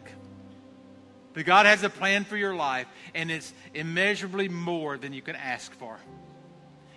That 1.34 1.44
God 1.44 1.66
has 1.66 1.84
a 1.84 1.90
plan 1.90 2.24
for 2.24 2.38
your 2.38 2.56
life, 2.56 2.88
and 3.14 3.30
it's 3.30 3.54
immeasurably 3.74 4.50
more 4.50 4.98
than 4.98 5.14
you 5.14 5.22
can 5.22 5.36
ask 5.36 5.72
for. 5.74 5.98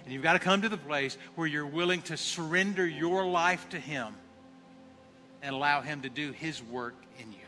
And 0.05 0.13
you've 0.13 0.23
got 0.23 0.35
to 0.35 0.39
come 0.39 0.63
to 0.63 0.69
the 0.69 0.79
place 0.79 1.19
where 1.35 1.47
you're 1.47 1.67
willing 1.67 2.01
to 2.03 2.17
surrender 2.17 2.87
your 2.87 3.27
life 3.27 3.69
to 3.71 3.79
Him 3.79 4.15
and 5.43 5.55
allow 5.55 5.83
Him 5.83 6.03
to 6.03 6.09
do 6.09 6.33
His 6.33 6.63
work 6.63 6.95
in 7.19 7.31
you. 7.33 7.48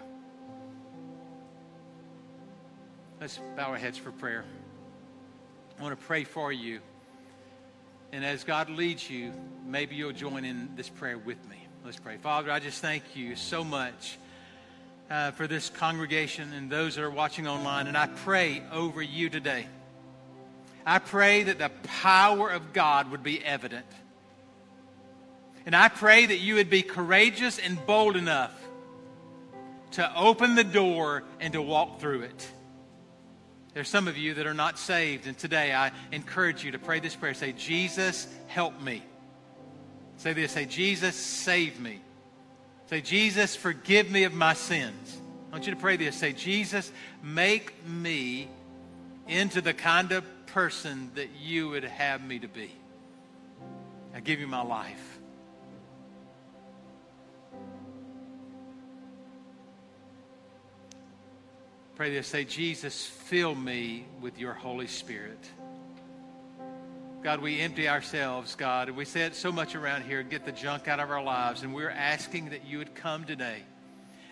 Let's 3.21 3.39
bow 3.55 3.65
our 3.65 3.77
heads 3.77 3.99
for 3.99 4.13
prayer. 4.13 4.47
I 5.79 5.83
want 5.83 6.01
to 6.01 6.07
pray 6.07 6.25
for 6.25 6.51
you. 6.51 6.81
And 8.13 8.25
as 8.25 8.45
God 8.45 8.71
leads 8.71 9.11
you, 9.11 9.35
maybe 9.67 9.95
you'll 9.95 10.13
join 10.13 10.47
in 10.47 10.71
this 10.75 10.89
prayer 10.89 11.19
with 11.19 11.37
me. 11.51 11.57
Let's 11.85 11.99
pray. 11.99 12.17
Father, 12.17 12.51
I 12.51 12.61
just 12.61 12.81
thank 12.81 13.15
you 13.15 13.37
so 13.37 13.63
much 13.63 14.17
uh, 15.11 15.33
for 15.33 15.47
this 15.47 15.69
congregation 15.69 16.55
and 16.55 16.71
those 16.71 16.95
that 16.95 17.03
are 17.03 17.11
watching 17.11 17.47
online. 17.47 17.89
And 17.89 17.97
I 17.99 18.07
pray 18.07 18.63
over 18.73 19.03
you 19.03 19.29
today. 19.29 19.67
I 20.87 20.99
pray 20.99 21.43
that 21.43 21.59
the 21.59 21.71
power 22.01 22.49
of 22.49 22.73
God 22.73 23.11
would 23.11 23.23
be 23.23 23.45
evident. 23.45 23.85
And 25.67 25.77
I 25.77 25.89
pray 25.89 26.25
that 26.25 26.39
you 26.39 26.55
would 26.55 26.71
be 26.71 26.81
courageous 26.81 27.59
and 27.59 27.85
bold 27.85 28.17
enough 28.17 28.59
to 29.91 30.19
open 30.19 30.55
the 30.55 30.65
door 30.65 31.25
and 31.39 31.53
to 31.53 31.61
walk 31.61 32.01
through 32.01 32.23
it. 32.23 32.51
There's 33.73 33.89
some 33.89 34.09
of 34.09 34.17
you 34.17 34.35
that 34.35 34.47
are 34.47 34.55
not 34.55 34.79
saved, 34.79 35.27
and 35.27 35.39
today 35.39 35.73
I 35.73 35.93
encourage 36.11 36.65
you 36.65 36.73
to 36.73 36.79
pray 36.79 37.01
this 37.01 37.15
prayer. 37.15 37.35
Say, 37.35 37.53
Jesus, 37.53 38.27
help 38.49 38.81
me. 38.81 39.03
Say 40.17 40.35
this 40.35 40.53
say, 40.53 40.67
Jesus, 40.67 41.17
save 41.17 41.81
me. 41.81 42.01
Say, 42.89 43.01
Jesus, 43.01 43.57
forgive 43.57 44.11
me 44.11 44.25
of 44.25 44.35
my 44.35 44.53
sins. 44.53 45.19
I 45.49 45.53
want 45.53 45.67
you 45.67 45.75
to 45.75 45.81
pray 45.81 45.97
this. 45.97 46.17
Say, 46.17 46.33
Jesus, 46.33 46.93
make 47.23 47.87
me 47.87 48.49
into 49.29 49.61
the 49.61 49.73
kind 49.73 50.13
of 50.13 50.25
person 50.47 51.11
that 51.15 51.31
you 51.41 51.71
would 51.71 51.85
have 51.85 52.23
me 52.23 52.39
to 52.41 52.49
be. 52.49 52.71
I 54.15 54.21
give 54.21 54.41
you 54.41 54.47
my 54.47 54.63
life. 54.63 55.10
Pray 62.01 62.09
this. 62.09 62.29
Say, 62.29 62.47
Jesus, 62.47 63.05
fill 63.05 63.55
me 63.55 64.07
with 64.23 64.39
your 64.39 64.55
Holy 64.55 64.87
Spirit. 64.87 65.39
God, 67.23 67.43
we 67.43 67.61
empty 67.61 67.91
ourselves, 67.91 68.55
God. 68.55 68.89
And 68.89 68.97
we 68.97 69.05
say 69.05 69.25
it 69.25 69.35
so 69.35 69.53
much 69.53 69.75
around 69.75 70.05
here 70.05 70.23
get 70.23 70.47
the 70.47 70.53
junk 70.53 70.89
out 70.89 70.99
of 70.99 71.11
our 71.11 71.23
lives. 71.23 71.63
And 71.63 71.75
we're 71.75 71.91
asking 71.91 72.49
that 72.53 72.65
you 72.65 72.79
would 72.79 72.95
come 72.95 73.25
today 73.25 73.59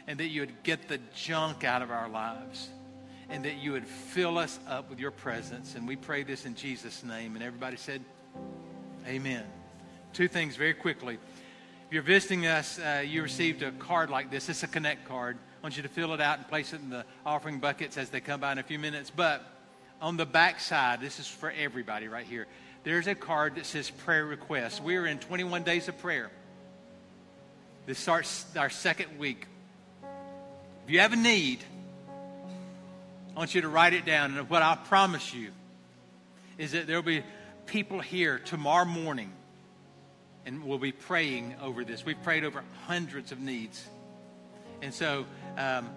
and 0.06 0.18
that 0.18 0.28
you 0.28 0.40
would 0.40 0.62
get 0.62 0.88
the 0.88 0.98
junk 1.14 1.62
out 1.62 1.82
of 1.82 1.90
our 1.90 2.08
lives 2.08 2.70
and 3.28 3.44
that 3.44 3.58
you 3.58 3.72
would 3.72 3.86
fill 3.86 4.38
us 4.38 4.58
up 4.66 4.88
with 4.88 4.98
your 4.98 5.10
presence. 5.10 5.74
And 5.74 5.86
we 5.86 5.94
pray 5.94 6.22
this 6.22 6.46
in 6.46 6.54
Jesus' 6.54 7.04
name. 7.04 7.34
And 7.34 7.44
everybody 7.44 7.76
said, 7.76 8.00
Amen. 9.06 9.44
Two 10.14 10.26
things 10.26 10.56
very 10.56 10.72
quickly. 10.72 11.18
If 11.88 11.94
you're 11.94 12.02
visiting 12.02 12.46
us, 12.46 12.78
uh, 12.78 13.02
you 13.02 13.22
received 13.22 13.62
a 13.62 13.72
card 13.72 14.10
like 14.10 14.30
this. 14.30 14.50
It's 14.50 14.62
a 14.62 14.66
Connect 14.66 15.08
card. 15.08 15.38
I 15.38 15.62
want 15.62 15.78
you 15.78 15.82
to 15.84 15.88
fill 15.88 16.12
it 16.12 16.20
out 16.20 16.36
and 16.36 16.46
place 16.46 16.74
it 16.74 16.82
in 16.82 16.90
the 16.90 17.06
offering 17.24 17.60
buckets 17.60 17.96
as 17.96 18.10
they 18.10 18.20
come 18.20 18.42
by 18.42 18.52
in 18.52 18.58
a 18.58 18.62
few 18.62 18.78
minutes. 18.78 19.08
But 19.08 19.42
on 20.02 20.18
the 20.18 20.26
back 20.26 20.60
side, 20.60 21.00
this 21.00 21.18
is 21.18 21.26
for 21.26 21.50
everybody 21.50 22.06
right 22.06 22.26
here. 22.26 22.46
There's 22.84 23.06
a 23.06 23.14
card 23.14 23.54
that 23.54 23.64
says 23.64 23.88
prayer 23.88 24.26
requests. 24.26 24.82
We 24.82 24.96
are 24.96 25.06
in 25.06 25.18
21 25.18 25.62
days 25.62 25.88
of 25.88 25.96
prayer. 25.96 26.30
This 27.86 27.98
starts 27.98 28.44
our 28.54 28.68
second 28.68 29.18
week. 29.18 29.46
If 30.84 30.90
you 30.90 31.00
have 31.00 31.14
a 31.14 31.16
need, 31.16 31.60
I 33.34 33.38
want 33.38 33.54
you 33.54 33.62
to 33.62 33.68
write 33.70 33.94
it 33.94 34.04
down. 34.04 34.36
And 34.36 34.50
what 34.50 34.60
I 34.60 34.74
promise 34.74 35.32
you 35.32 35.52
is 36.58 36.72
that 36.72 36.86
there'll 36.86 37.02
be 37.02 37.22
people 37.64 37.98
here 37.98 38.38
tomorrow 38.38 38.84
morning 38.84 39.32
and 40.48 40.64
we'll 40.64 40.78
be 40.78 40.92
praying 40.92 41.54
over 41.60 41.84
this. 41.84 42.06
We've 42.06 42.22
prayed 42.22 42.42
over 42.42 42.64
hundreds 42.86 43.32
of 43.32 43.38
needs. 43.38 43.86
And 44.80 44.94
so, 44.94 45.26
um, 45.58 45.90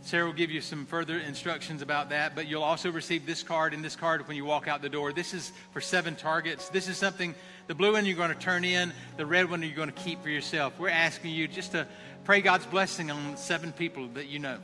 Sarah 0.00 0.26
will 0.26 0.32
give 0.32 0.50
you 0.50 0.60
some 0.60 0.84
further 0.84 1.16
instructions 1.18 1.80
about 1.80 2.10
that, 2.10 2.34
but 2.34 2.48
you'll 2.48 2.64
also 2.64 2.90
receive 2.90 3.24
this 3.24 3.44
card 3.44 3.72
and 3.72 3.84
this 3.84 3.94
card 3.94 4.26
when 4.26 4.36
you 4.36 4.44
walk 4.44 4.66
out 4.66 4.82
the 4.82 4.88
door. 4.88 5.12
This 5.12 5.32
is 5.32 5.52
for 5.70 5.80
seven 5.80 6.16
targets. 6.16 6.70
This 6.70 6.88
is 6.88 6.96
something, 6.98 7.36
the 7.68 7.74
blue 7.76 7.92
one 7.92 8.04
you're 8.04 8.16
going 8.16 8.34
to 8.34 8.38
turn 8.38 8.64
in, 8.64 8.92
the 9.16 9.24
red 9.24 9.48
one 9.48 9.62
you're 9.62 9.76
going 9.76 9.92
to 9.92 10.02
keep 10.02 10.20
for 10.24 10.28
yourself. 10.28 10.76
We're 10.80 10.88
asking 10.88 11.30
you 11.30 11.46
just 11.46 11.70
to 11.70 11.86
pray 12.24 12.40
God's 12.40 12.66
blessing 12.66 13.12
on 13.12 13.36
seven 13.36 13.70
people 13.70 14.08
that 14.14 14.26
you 14.26 14.40
know. 14.40 14.58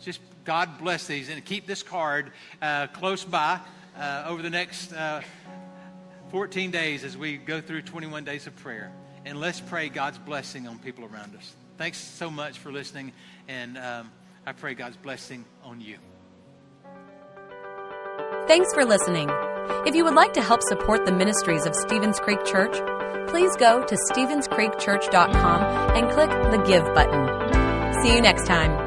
Just 0.00 0.20
God 0.44 0.78
bless 0.78 1.06
these 1.06 1.28
and 1.28 1.44
keep 1.44 1.66
this 1.66 1.82
card 1.82 2.32
uh, 2.62 2.86
close 2.86 3.22
by 3.22 3.60
uh, 3.98 4.24
over 4.26 4.40
the 4.40 4.50
next 4.50 4.94
uh, 4.94 5.20
14 6.30 6.70
days 6.70 7.04
as 7.04 7.16
we 7.16 7.36
go 7.36 7.60
through 7.60 7.82
21 7.82 8.24
days 8.24 8.46
of 8.46 8.56
prayer. 8.56 8.92
And 9.24 9.40
let's 9.40 9.60
pray 9.60 9.88
God's 9.88 10.18
blessing 10.18 10.66
on 10.68 10.78
people 10.78 11.04
around 11.04 11.34
us. 11.36 11.54
Thanks 11.78 11.98
so 11.98 12.30
much 12.30 12.58
for 12.58 12.72
listening, 12.72 13.12
and 13.48 13.76
um, 13.76 14.10
I 14.46 14.52
pray 14.52 14.74
God's 14.74 14.96
blessing 14.96 15.44
on 15.62 15.80
you. 15.80 15.98
Thanks 18.46 18.72
for 18.72 18.84
listening. 18.84 19.28
If 19.86 19.94
you 19.94 20.04
would 20.04 20.14
like 20.14 20.32
to 20.34 20.42
help 20.42 20.62
support 20.62 21.04
the 21.04 21.12
ministries 21.12 21.66
of 21.66 21.74
Stevens 21.74 22.20
Creek 22.20 22.44
Church, 22.44 22.76
please 23.28 23.54
go 23.56 23.84
to 23.84 23.96
StevensCreekChurch.com 24.12 25.96
and 25.96 26.10
click 26.10 26.30
the 26.30 26.62
Give 26.66 26.84
button. 26.94 28.02
See 28.02 28.14
you 28.14 28.20
next 28.20 28.46
time. 28.46 28.85